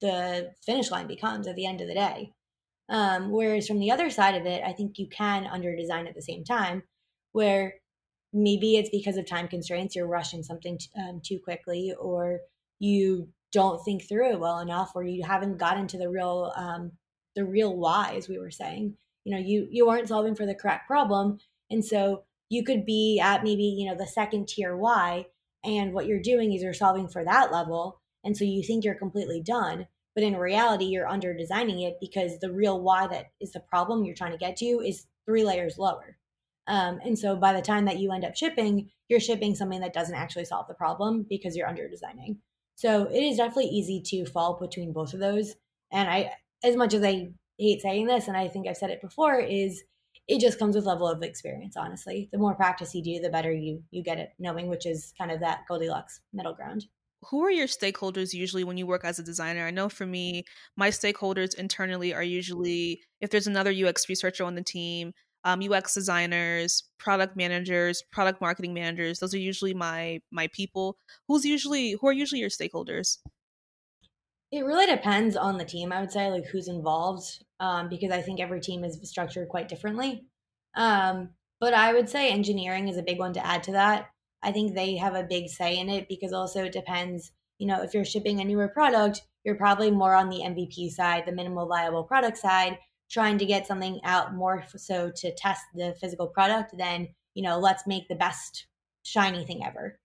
the 0.00 0.52
finish 0.64 0.90
line 0.90 1.06
becomes 1.06 1.46
at 1.46 1.56
the 1.56 1.66
end 1.66 1.80
of 1.80 1.88
the 1.88 1.94
day. 1.94 2.32
Um, 2.88 3.30
whereas 3.30 3.68
from 3.68 3.78
the 3.78 3.90
other 3.90 4.10
side 4.10 4.34
of 4.34 4.46
it, 4.46 4.62
I 4.66 4.72
think 4.72 4.98
you 4.98 5.06
can 5.06 5.46
under 5.46 5.76
design 5.76 6.06
at 6.06 6.14
the 6.14 6.22
same 6.22 6.42
time, 6.42 6.82
where 7.32 7.74
maybe 8.32 8.76
it's 8.76 8.90
because 8.90 9.16
of 9.16 9.26
time 9.26 9.46
constraints, 9.46 9.94
you're 9.94 10.06
rushing 10.08 10.42
something 10.42 10.78
t- 10.78 10.88
um, 10.98 11.20
too 11.24 11.38
quickly, 11.38 11.92
or 12.00 12.40
you 12.80 13.28
don't 13.52 13.84
think 13.84 14.08
through 14.08 14.32
it 14.32 14.40
well 14.40 14.60
enough 14.60 14.92
or 14.94 15.02
you 15.02 15.24
haven't 15.24 15.58
gotten 15.58 15.86
to 15.88 15.98
the 15.98 16.08
real 16.08 16.52
um, 16.56 16.92
the 17.36 17.44
real 17.44 17.76
why 17.76 18.14
as 18.16 18.28
we 18.28 18.38
were 18.38 18.50
saying 18.50 18.94
you 19.24 19.34
know 19.34 19.40
you 19.40 19.66
you 19.70 19.88
aren't 19.88 20.08
solving 20.08 20.34
for 20.34 20.46
the 20.46 20.54
correct 20.54 20.86
problem 20.86 21.38
and 21.70 21.84
so 21.84 22.24
you 22.50 22.62
could 22.62 22.84
be 22.84 23.18
at 23.22 23.42
maybe 23.42 23.64
you 23.64 23.88
know 23.88 23.96
the 23.96 24.06
second 24.06 24.48
tier 24.48 24.76
why 24.76 25.26
and 25.64 25.92
what 25.92 26.06
you're 26.06 26.20
doing 26.20 26.52
is 26.52 26.62
you're 26.62 26.74
solving 26.74 27.08
for 27.08 27.24
that 27.24 27.50
level 27.50 28.00
and 28.22 28.36
so 28.36 28.44
you 28.44 28.62
think 28.62 28.84
you're 28.84 28.94
completely 28.94 29.42
done 29.42 29.86
but 30.14 30.24
in 30.24 30.36
reality 30.36 30.84
you're 30.84 31.08
under 31.08 31.34
designing 31.34 31.80
it 31.80 31.96
because 32.00 32.38
the 32.40 32.52
real 32.52 32.80
why 32.80 33.06
that 33.06 33.26
is 33.40 33.52
the 33.52 33.60
problem 33.60 34.04
you're 34.04 34.14
trying 34.14 34.32
to 34.32 34.38
get 34.38 34.56
to 34.56 34.82
is 34.84 35.06
three 35.24 35.44
layers 35.44 35.78
lower 35.78 36.16
um, 36.66 37.00
and 37.04 37.18
so 37.18 37.34
by 37.34 37.52
the 37.52 37.62
time 37.62 37.86
that 37.86 37.98
you 37.98 38.12
end 38.12 38.24
up 38.24 38.36
shipping 38.36 38.90
you're 39.08 39.20
shipping 39.20 39.54
something 39.54 39.80
that 39.80 39.94
doesn't 39.94 40.14
actually 40.14 40.44
solve 40.44 40.68
the 40.68 40.74
problem 40.74 41.24
because 41.28 41.56
you're 41.56 41.68
under 41.68 41.88
designing 41.88 42.38
so 42.80 43.04
it 43.12 43.22
is 43.22 43.36
definitely 43.36 43.66
easy 43.66 44.00
to 44.06 44.24
fall 44.24 44.58
between 44.58 44.94
both 44.94 45.12
of 45.12 45.20
those. 45.20 45.54
And 45.92 46.08
I, 46.08 46.32
as 46.64 46.76
much 46.76 46.94
as 46.94 47.02
I 47.02 47.28
hate 47.58 47.82
saying 47.82 48.06
this, 48.06 48.26
and 48.26 48.38
I 48.38 48.48
think 48.48 48.66
I've 48.66 48.78
said 48.78 48.88
it 48.88 49.02
before, 49.02 49.38
is 49.38 49.82
it 50.30 50.40
just 50.40 50.58
comes 50.58 50.76
with 50.76 50.86
level 50.86 51.08
of 51.08 51.22
experience. 51.22 51.76
Honestly, 51.76 52.28
the 52.32 52.38
more 52.38 52.54
practice 52.54 52.94
you 52.94 53.02
do, 53.02 53.20
the 53.20 53.30
better 53.30 53.52
you 53.52 53.82
you 53.90 54.02
get 54.02 54.18
at 54.18 54.32
knowing, 54.38 54.68
which 54.68 54.86
is 54.86 55.12
kind 55.18 55.30
of 55.30 55.40
that 55.40 55.60
Goldilocks 55.68 56.20
middle 56.32 56.54
ground 56.54 56.86
who 57.28 57.44
are 57.44 57.50
your 57.50 57.66
stakeholders 57.66 58.32
usually 58.32 58.64
when 58.64 58.78
you 58.78 58.86
work 58.86 59.04
as 59.04 59.18
a 59.18 59.22
designer? 59.22 59.66
I 59.66 59.70
know 59.70 59.88
for 59.88 60.06
me, 60.06 60.44
my 60.76 60.88
stakeholders 60.88 61.54
internally 61.54 62.14
are 62.14 62.22
usually 62.22 63.02
if 63.20 63.30
there's 63.30 63.46
another 63.46 63.70
UX 63.70 64.08
researcher 64.08 64.44
on 64.44 64.54
the 64.54 64.62
team, 64.62 65.12
um, 65.44 65.62
UX 65.62 65.94
designers, 65.94 66.84
product 66.98 67.36
managers, 67.36 68.02
product 68.12 68.40
marketing 68.40 68.74
managers. 68.74 69.18
Those 69.18 69.34
are 69.34 69.38
usually 69.38 69.74
my 69.74 70.20
my 70.30 70.48
people. 70.54 70.96
Who's 71.28 71.44
usually 71.44 71.96
who 72.00 72.08
are 72.08 72.12
usually 72.12 72.40
your 72.40 72.50
stakeholders? 72.50 73.18
It 74.52 74.64
really 74.64 74.86
depends 74.86 75.36
on 75.36 75.58
the 75.58 75.64
team. 75.64 75.92
I 75.92 76.00
would 76.00 76.10
say 76.10 76.30
like 76.30 76.46
who's 76.46 76.68
involved, 76.68 77.44
um, 77.60 77.88
because 77.88 78.10
I 78.10 78.22
think 78.22 78.40
every 78.40 78.60
team 78.60 78.84
is 78.84 78.98
structured 79.08 79.48
quite 79.48 79.68
differently. 79.68 80.26
Um, 80.74 81.30
but 81.60 81.74
I 81.74 81.92
would 81.92 82.08
say 82.08 82.30
engineering 82.30 82.88
is 82.88 82.96
a 82.96 83.02
big 83.02 83.18
one 83.18 83.34
to 83.34 83.46
add 83.46 83.62
to 83.64 83.72
that. 83.72 84.10
I 84.42 84.50
think 84.50 84.74
they 84.74 84.96
have 84.96 85.14
a 85.14 85.22
big 85.22 85.48
say 85.48 85.78
in 85.78 85.88
it 85.88 86.08
because 86.08 86.32
also 86.32 86.64
it 86.64 86.72
depends. 86.72 87.32
You 87.58 87.66
know, 87.66 87.82
if 87.82 87.92
you're 87.92 88.04
shipping 88.04 88.40
a 88.40 88.44
newer 88.44 88.68
product, 88.68 89.22
you're 89.44 89.56
probably 89.56 89.90
more 89.90 90.14
on 90.14 90.30
the 90.30 90.40
MVP 90.40 90.90
side, 90.90 91.24
the 91.26 91.32
minimal 91.32 91.68
viable 91.68 92.04
product 92.04 92.38
side, 92.38 92.78
trying 93.10 93.38
to 93.38 93.44
get 93.44 93.66
something 93.66 94.00
out 94.04 94.34
more 94.34 94.64
so 94.76 95.10
to 95.16 95.34
test 95.34 95.62
the 95.74 95.94
physical 96.00 96.28
product 96.28 96.76
than 96.78 97.08
you 97.34 97.42
know 97.42 97.58
let's 97.58 97.86
make 97.86 98.08
the 98.08 98.14
best 98.14 98.66
shiny 99.02 99.44
thing 99.44 99.64
ever 99.64 99.98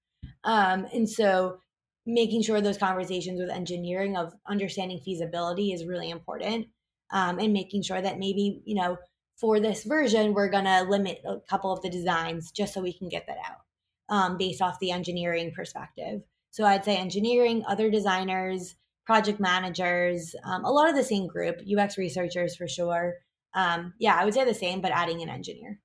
um, 0.43 0.87
and 0.93 1.09
so 1.09 1.57
making 2.05 2.41
sure 2.41 2.61
those 2.61 2.77
conversations 2.77 3.39
with 3.39 3.49
engineering 3.49 4.17
of 4.17 4.33
understanding 4.47 4.99
feasibility 4.99 5.71
is 5.71 5.85
really 5.85 6.09
important 6.09 6.67
um, 7.11 7.39
and 7.39 7.53
making 7.53 7.81
sure 7.81 8.01
that 8.01 8.19
maybe 8.19 8.61
you 8.65 8.75
know 8.75 8.97
for 9.39 9.59
this 9.59 9.83
version 9.83 10.33
we're 10.33 10.49
going 10.49 10.65
to 10.65 10.83
limit 10.83 11.21
a 11.25 11.37
couple 11.49 11.71
of 11.71 11.81
the 11.81 11.89
designs 11.89 12.51
just 12.51 12.73
so 12.73 12.81
we 12.81 12.93
can 12.93 13.09
get 13.09 13.25
that 13.27 13.37
out 13.45 14.15
um, 14.15 14.37
based 14.37 14.61
off 14.61 14.79
the 14.79 14.91
engineering 14.91 15.51
perspective 15.55 16.21
so 16.51 16.63
i'd 16.65 16.85
say 16.85 16.95
engineering 16.97 17.63
other 17.67 17.89
designers 17.89 18.75
project 19.05 19.39
managers, 19.39 20.35
um, 20.43 20.65
a 20.65 20.71
lot 20.71 20.89
of 20.89 20.95
the 20.95 21.03
same 21.03 21.27
group, 21.27 21.57
UX 21.61 21.97
researchers 21.97 22.55
for 22.55 22.67
sure. 22.67 23.15
Um, 23.53 23.93
yeah, 23.99 24.15
I 24.15 24.25
would 24.25 24.33
say 24.33 24.43
the 24.43 24.53
same, 24.53 24.81
but 24.81 24.91
adding 24.91 25.21
an 25.21 25.29
engineer. 25.29 25.79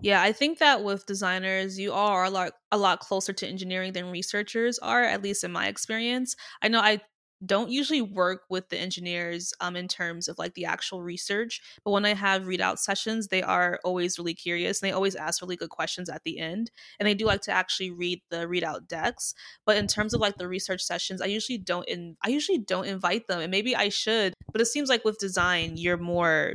Yeah, 0.00 0.20
I 0.20 0.32
think 0.32 0.58
that 0.58 0.82
with 0.82 1.06
designers, 1.06 1.78
you 1.78 1.92
are 1.92 2.24
a 2.24 2.30
lot 2.30 2.52
a 2.72 2.76
lot 2.76 3.00
closer 3.00 3.32
to 3.32 3.46
engineering 3.46 3.92
than 3.92 4.10
researchers 4.10 4.78
are, 4.80 5.04
at 5.04 5.22
least 5.22 5.44
in 5.44 5.52
my 5.52 5.68
experience. 5.68 6.34
I 6.60 6.68
know 6.68 6.80
I 6.80 7.00
don't 7.44 7.70
usually 7.70 8.02
work 8.02 8.42
with 8.48 8.68
the 8.68 8.78
engineers 8.78 9.52
um, 9.60 9.76
in 9.76 9.88
terms 9.88 10.28
of 10.28 10.38
like 10.38 10.54
the 10.54 10.64
actual 10.64 11.02
research 11.02 11.60
but 11.84 11.90
when 11.90 12.04
i 12.04 12.14
have 12.14 12.44
readout 12.44 12.78
sessions 12.78 13.28
they 13.28 13.42
are 13.42 13.78
always 13.84 14.18
really 14.18 14.34
curious 14.34 14.80
and 14.80 14.88
they 14.88 14.92
always 14.92 15.14
ask 15.14 15.42
really 15.42 15.56
good 15.56 15.70
questions 15.70 16.08
at 16.08 16.22
the 16.24 16.38
end 16.38 16.70
and 16.98 17.06
they 17.06 17.14
do 17.14 17.26
like 17.26 17.40
to 17.40 17.50
actually 17.50 17.90
read 17.90 18.20
the 18.30 18.46
readout 18.46 18.86
decks 18.88 19.34
but 19.66 19.76
in 19.76 19.86
terms 19.86 20.14
of 20.14 20.20
like 20.20 20.36
the 20.36 20.48
research 20.48 20.82
sessions 20.82 21.20
i 21.20 21.26
usually 21.26 21.58
don't 21.58 21.88
in 21.88 22.16
i 22.24 22.28
usually 22.28 22.58
don't 22.58 22.86
invite 22.86 23.26
them 23.26 23.40
and 23.40 23.50
maybe 23.50 23.74
i 23.74 23.88
should 23.88 24.34
but 24.52 24.60
it 24.60 24.66
seems 24.66 24.88
like 24.88 25.04
with 25.04 25.18
design 25.18 25.76
you're 25.76 25.96
more 25.96 26.54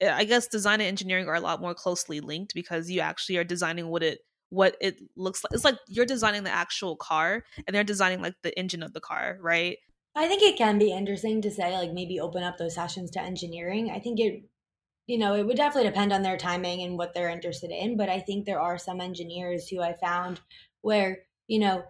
eh, 0.00 0.12
i 0.14 0.24
guess 0.24 0.46
design 0.46 0.80
and 0.80 0.88
engineering 0.88 1.28
are 1.28 1.34
a 1.34 1.40
lot 1.40 1.60
more 1.60 1.74
closely 1.74 2.20
linked 2.20 2.54
because 2.54 2.90
you 2.90 3.00
actually 3.00 3.36
are 3.36 3.44
designing 3.44 3.88
what 3.88 4.02
it 4.02 4.20
what 4.50 4.76
it 4.80 5.00
looks 5.16 5.42
like. 5.42 5.52
It's 5.52 5.64
like 5.64 5.78
you're 5.88 6.06
designing 6.06 6.44
the 6.44 6.50
actual 6.50 6.96
car 6.96 7.42
and 7.66 7.74
they're 7.74 7.82
designing 7.82 8.22
like 8.22 8.34
the 8.42 8.56
engine 8.56 8.84
of 8.84 8.92
the 8.92 9.00
car, 9.00 9.36
right? 9.40 9.78
I 10.16 10.28
think 10.28 10.42
it 10.42 10.56
can 10.56 10.78
be 10.78 10.92
interesting 10.92 11.42
to 11.42 11.50
say, 11.50 11.76
like, 11.76 11.92
maybe 11.92 12.20
open 12.20 12.44
up 12.44 12.56
those 12.56 12.74
sessions 12.74 13.10
to 13.12 13.20
engineering. 13.20 13.90
I 13.90 13.98
think 13.98 14.20
it, 14.20 14.44
you 15.06 15.18
know, 15.18 15.34
it 15.34 15.44
would 15.44 15.56
definitely 15.56 15.90
depend 15.90 16.12
on 16.12 16.22
their 16.22 16.36
timing 16.36 16.82
and 16.82 16.96
what 16.96 17.14
they're 17.14 17.28
interested 17.28 17.70
in. 17.70 17.96
But 17.96 18.08
I 18.08 18.20
think 18.20 18.44
there 18.44 18.60
are 18.60 18.78
some 18.78 19.00
engineers 19.00 19.68
who 19.68 19.80
I 19.80 19.94
found 19.94 20.40
where, 20.82 21.22
you 21.48 21.58
know, 21.58 21.84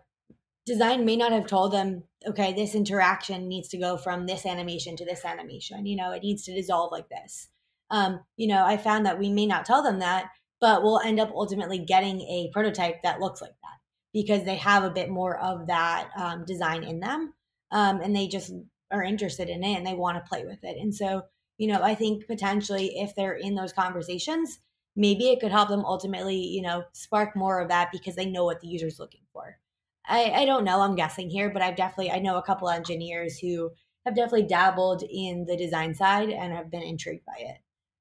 design 0.64 1.05
may 1.05 1.16
not 1.16 1.33
have 1.33 1.47
told 1.47 1.72
them, 1.72 2.05
okay, 2.27 2.55
this 2.55 2.75
interaction 2.75 3.47
needs 3.47 3.68
to 3.68 3.79
go 3.79 3.99
from 3.99 4.27
this 4.27 4.47
animation 4.47 4.97
to 4.97 5.05
this 5.05 5.25
animation. 5.25 5.85
You 5.85 5.97
know, 5.97 6.12
it 6.12 6.22
needs 6.22 6.45
to 6.45 6.55
dissolve 6.55 6.93
like 6.93 7.11
this. 7.11 7.49
Um, 7.91 8.20
you 8.37 8.47
know, 8.47 8.64
I 8.64 8.79
found 8.79 9.05
that 9.05 9.18
we 9.18 9.29
may 9.29 9.45
not 9.45 9.66
tell 9.66 9.83
them 9.83 9.99
that, 9.99 10.31
but 10.62 10.83
we'll 10.83 11.01
end 11.01 11.20
up 11.20 11.31
ultimately 11.35 11.79
getting 11.79 12.22
a 12.22 12.49
prototype 12.55 13.03
that 13.03 13.20
looks 13.20 13.43
like 13.43 13.51
that 13.51 13.79
because 14.14 14.45
they 14.45 14.57
have 14.57 14.83
a 14.83 14.91
bit 14.91 15.11
more 15.11 15.37
of 15.39 15.66
that 15.66 16.09
um, 16.16 16.47
design 16.47 16.83
in 16.83 17.01
them 17.01 17.35
um, 17.75 18.01
and 18.01 18.16
they 18.16 18.27
just 18.29 18.53
are 18.91 19.03
interested 19.03 19.51
in 19.51 19.62
it 19.62 19.77
and 19.77 19.87
they 19.87 19.95
want 19.95 20.16
to 20.16 20.29
play 20.29 20.45
with 20.47 20.62
it. 20.62 20.79
And 20.81 20.95
so, 20.95 21.22
you 21.59 21.66
know, 21.66 21.83
I 21.83 21.95
think 21.95 22.27
potentially 22.27 22.99
if 23.01 23.14
they're 23.14 23.35
in 23.35 23.57
those 23.57 23.72
conversations, 23.72 24.61
maybe 24.97 25.29
it 25.29 25.41
could 25.41 25.51
help 25.51 25.68
them 25.68 25.85
ultimately, 25.85 26.37
you 26.37 26.62
know, 26.62 26.85
spark 26.93 27.37
more 27.37 27.61
of 27.61 27.68
that 27.68 27.91
because 27.93 28.14
they 28.14 28.27
know 28.27 28.45
what 28.45 28.61
the 28.61 28.68
user's 28.68 29.01
looking 29.01 29.22
for. 29.33 29.59
I, 30.07 30.31
I 30.31 30.45
don't 30.45 30.64
know, 30.64 30.81
I'm 30.81 30.95
guessing 30.95 31.29
here, 31.29 31.51
but 31.51 31.62
I've 31.62 31.77
definitely, 31.77 32.12
I 32.12 32.20
know 32.20 32.37
a 32.37 32.43
couple 32.43 32.68
of 32.68 32.77
engineers 32.77 33.39
who 33.39 33.72
have 34.07 34.14
definitely 34.14 34.47
dabbled 34.47 35.03
in 35.03 35.45
the 35.47 35.57
design 35.57 35.95
side 35.95 36.31
and 36.31 36.53
have 36.53 36.70
been 36.70 36.83
intrigued 36.83 37.25
by 37.25 37.37
it. 37.39 37.57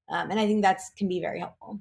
Um, 0.08 0.30
and 0.30 0.38
I 0.38 0.46
think 0.46 0.62
that's 0.62 0.90
can 0.96 1.08
be 1.08 1.20
very 1.20 1.40
helpful. 1.40 1.80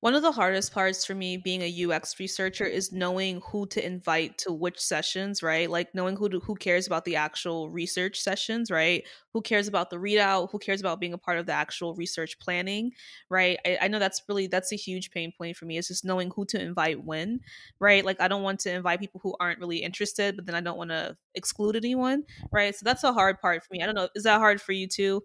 One 0.00 0.14
of 0.14 0.22
the 0.22 0.30
hardest 0.30 0.72
parts 0.72 1.04
for 1.04 1.16
me 1.16 1.36
being 1.36 1.60
a 1.60 1.66
UX 1.66 2.20
researcher 2.20 2.64
is 2.64 2.92
knowing 2.92 3.40
who 3.44 3.66
to 3.66 3.84
invite 3.84 4.38
to 4.38 4.52
which 4.52 4.78
sessions, 4.78 5.42
right? 5.42 5.68
Like 5.68 5.92
knowing 5.92 6.14
who 6.16 6.28
to, 6.28 6.38
who 6.38 6.54
cares 6.54 6.86
about 6.86 7.04
the 7.04 7.16
actual 7.16 7.68
research 7.68 8.20
sessions, 8.20 8.70
right? 8.70 9.04
Who 9.32 9.42
cares 9.42 9.66
about 9.66 9.90
the 9.90 9.96
readout? 9.96 10.52
Who 10.52 10.60
cares 10.60 10.80
about 10.80 11.00
being 11.00 11.14
a 11.14 11.18
part 11.18 11.38
of 11.38 11.46
the 11.46 11.52
actual 11.52 11.96
research 11.96 12.38
planning, 12.38 12.92
right? 13.28 13.58
I, 13.66 13.78
I 13.82 13.88
know 13.88 13.98
that's 13.98 14.22
really 14.28 14.46
that's 14.46 14.70
a 14.72 14.76
huge 14.76 15.10
pain 15.10 15.32
point 15.36 15.56
for 15.56 15.64
me. 15.64 15.78
It's 15.78 15.88
just 15.88 16.04
knowing 16.04 16.30
who 16.30 16.44
to 16.46 16.62
invite 16.62 17.02
when, 17.02 17.40
right? 17.80 18.04
Like 18.04 18.20
I 18.20 18.28
don't 18.28 18.44
want 18.44 18.60
to 18.60 18.72
invite 18.72 19.00
people 19.00 19.20
who 19.24 19.34
aren't 19.40 19.58
really 19.58 19.78
interested, 19.78 20.36
but 20.36 20.46
then 20.46 20.54
I 20.54 20.60
don't 20.60 20.78
want 20.78 20.90
to 20.90 21.16
exclude 21.34 21.74
anyone, 21.74 22.22
right? 22.52 22.72
So 22.72 22.84
that's 22.84 23.02
a 23.02 23.12
hard 23.12 23.40
part 23.40 23.64
for 23.64 23.72
me. 23.72 23.82
I 23.82 23.86
don't 23.86 23.96
know. 23.96 24.08
Is 24.14 24.22
that 24.22 24.38
hard 24.38 24.60
for 24.62 24.70
you 24.70 24.86
too? 24.86 25.24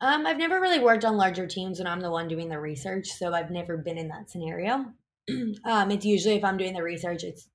Um, 0.00 0.26
I've 0.26 0.38
never 0.38 0.60
really 0.60 0.78
worked 0.78 1.04
on 1.04 1.16
larger 1.16 1.46
teams 1.46 1.78
when 1.78 1.88
I'm 1.88 2.00
the 2.00 2.10
one 2.10 2.28
doing 2.28 2.48
the 2.48 2.60
research, 2.60 3.08
so 3.08 3.32
I've 3.32 3.50
never 3.50 3.76
been 3.76 3.98
in 3.98 4.08
that 4.08 4.30
scenario. 4.30 4.86
um, 5.64 5.90
it's 5.90 6.06
usually 6.06 6.36
if 6.36 6.44
I'm 6.44 6.56
doing 6.56 6.74
the 6.74 6.82
research, 6.82 7.24
it's 7.24 7.48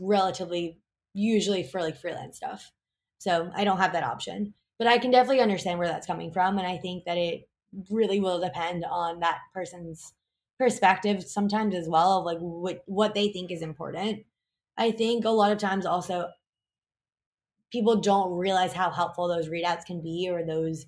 relatively 0.00 0.78
usually 1.12 1.62
for 1.62 1.80
like 1.80 2.00
freelance 2.00 2.36
stuff. 2.38 2.72
So 3.18 3.50
I 3.54 3.64
don't 3.64 3.78
have 3.78 3.92
that 3.92 4.04
option. 4.04 4.54
But 4.78 4.88
I 4.88 4.98
can 4.98 5.10
definitely 5.10 5.42
understand 5.42 5.78
where 5.78 5.88
that's 5.88 6.06
coming 6.06 6.32
from. 6.32 6.56
And 6.56 6.66
I 6.66 6.78
think 6.78 7.04
that 7.04 7.18
it 7.18 7.42
really 7.90 8.18
will 8.18 8.40
depend 8.40 8.84
on 8.84 9.20
that 9.20 9.38
person's 9.52 10.14
perspective 10.58 11.22
sometimes 11.22 11.74
as 11.74 11.88
well 11.88 12.18
of 12.18 12.24
like 12.24 12.38
what 12.38 12.82
what 12.86 13.14
they 13.14 13.28
think 13.28 13.50
is 13.50 13.62
important. 13.62 14.24
I 14.76 14.90
think 14.90 15.24
a 15.24 15.30
lot 15.30 15.52
of 15.52 15.58
times 15.58 15.84
also 15.84 16.28
people 17.70 18.00
don't 18.00 18.32
realize 18.32 18.72
how 18.72 18.90
helpful 18.90 19.28
those 19.28 19.48
readouts 19.48 19.84
can 19.84 20.02
be 20.02 20.28
or 20.30 20.44
those 20.44 20.86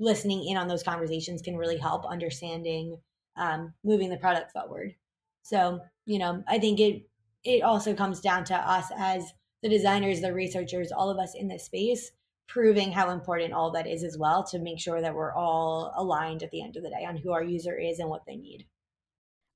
listening 0.00 0.48
in 0.48 0.56
on 0.56 0.66
those 0.66 0.82
conversations 0.82 1.42
can 1.42 1.56
really 1.56 1.76
help 1.76 2.04
understanding 2.04 2.98
um, 3.36 3.72
moving 3.84 4.10
the 4.10 4.16
product 4.16 4.50
forward. 4.50 4.94
So, 5.42 5.80
you 6.06 6.18
know, 6.18 6.42
I 6.48 6.58
think 6.58 6.80
it 6.80 7.06
it 7.44 7.62
also 7.62 7.94
comes 7.94 8.20
down 8.20 8.44
to 8.44 8.54
us 8.54 8.86
as 8.98 9.32
the 9.62 9.68
designers, 9.68 10.20
the 10.20 10.34
researchers, 10.34 10.92
all 10.92 11.10
of 11.10 11.18
us 11.18 11.34
in 11.34 11.48
this 11.48 11.64
space, 11.64 12.10
proving 12.48 12.92
how 12.92 13.10
important 13.10 13.52
all 13.52 13.70
that 13.70 13.86
is 13.86 14.04
as 14.04 14.18
well 14.18 14.42
to 14.44 14.58
make 14.58 14.78
sure 14.78 15.00
that 15.00 15.14
we're 15.14 15.32
all 15.32 15.92
aligned 15.96 16.42
at 16.42 16.50
the 16.50 16.62
end 16.62 16.76
of 16.76 16.82
the 16.82 16.90
day 16.90 17.04
on 17.06 17.16
who 17.16 17.32
our 17.32 17.42
user 17.42 17.78
is 17.78 17.98
and 17.98 18.10
what 18.10 18.26
they 18.26 18.36
need. 18.36 18.66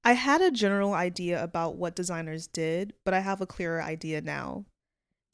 I 0.02 0.12
had 0.12 0.40
a 0.40 0.50
general 0.50 0.92
idea 0.92 1.42
about 1.42 1.76
what 1.76 1.96
designers 1.96 2.46
did, 2.46 2.92
but 3.04 3.14
I 3.14 3.20
have 3.20 3.40
a 3.40 3.46
clearer 3.46 3.82
idea 3.82 4.20
now. 4.20 4.66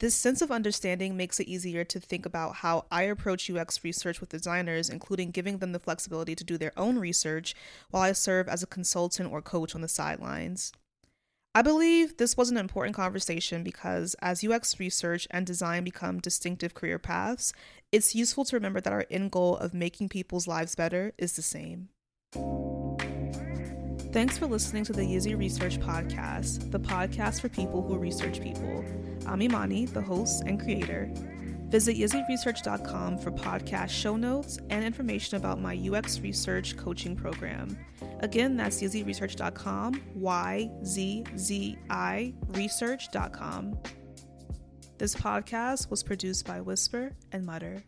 This 0.01 0.15
sense 0.15 0.41
of 0.41 0.49
understanding 0.49 1.15
makes 1.15 1.39
it 1.39 1.47
easier 1.47 1.83
to 1.83 1.99
think 1.99 2.25
about 2.25 2.55
how 2.55 2.85
I 2.89 3.03
approach 3.03 3.51
UX 3.51 3.83
research 3.83 4.19
with 4.19 4.31
designers, 4.31 4.89
including 4.89 5.29
giving 5.29 5.59
them 5.59 5.73
the 5.73 5.79
flexibility 5.79 6.33
to 6.33 6.43
do 6.43 6.57
their 6.57 6.71
own 6.75 6.97
research 6.97 7.53
while 7.91 8.01
I 8.01 8.13
serve 8.13 8.49
as 8.49 8.63
a 8.63 8.67
consultant 8.67 9.31
or 9.31 9.43
coach 9.43 9.75
on 9.75 9.81
the 9.81 9.87
sidelines. 9.87 10.73
I 11.53 11.61
believe 11.61 12.17
this 12.17 12.35
was 12.35 12.49
an 12.49 12.57
important 12.57 12.95
conversation 12.95 13.63
because 13.63 14.15
as 14.23 14.43
UX 14.43 14.79
research 14.79 15.27
and 15.29 15.45
design 15.45 15.83
become 15.83 16.19
distinctive 16.19 16.73
career 16.73 16.97
paths, 16.97 17.53
it's 17.91 18.15
useful 18.15 18.43
to 18.45 18.55
remember 18.55 18.81
that 18.81 18.93
our 18.93 19.05
end 19.11 19.29
goal 19.29 19.55
of 19.55 19.75
making 19.75 20.09
people's 20.09 20.47
lives 20.47 20.73
better 20.73 21.13
is 21.19 21.35
the 21.35 21.43
same. 21.43 21.89
Thanks 24.11 24.37
for 24.37 24.45
listening 24.45 24.83
to 24.85 24.93
the 24.93 25.03
Yzzi 25.03 25.37
Research 25.39 25.79
Podcast, 25.79 26.69
the 26.69 26.79
podcast 26.79 27.39
for 27.39 27.47
people 27.47 27.81
who 27.81 27.97
research 27.97 28.41
people. 28.41 28.83
I'm 29.25 29.41
Imani, 29.41 29.85
the 29.85 30.01
host 30.01 30.43
and 30.45 30.59
creator. 30.59 31.09
Visit 31.69 31.95
yzziresearch.com 31.95 33.19
for 33.19 33.31
podcast 33.31 33.89
show 33.89 34.17
notes 34.17 34.59
and 34.69 34.83
information 34.83 35.37
about 35.37 35.61
my 35.61 35.79
UX 35.89 36.19
research 36.19 36.75
coaching 36.75 37.15
program. 37.15 37.77
Again, 38.19 38.57
that's 38.57 38.81
yzziresearch.com, 38.81 40.01
Y 40.15 40.69
Z 40.83 41.23
Z 41.37 41.77
I 41.89 42.33
research.com. 42.49 43.79
This 44.97 45.15
podcast 45.15 45.89
was 45.89 46.03
produced 46.03 46.45
by 46.45 46.59
Whisper 46.59 47.13
and 47.31 47.45
Mutter. 47.45 47.81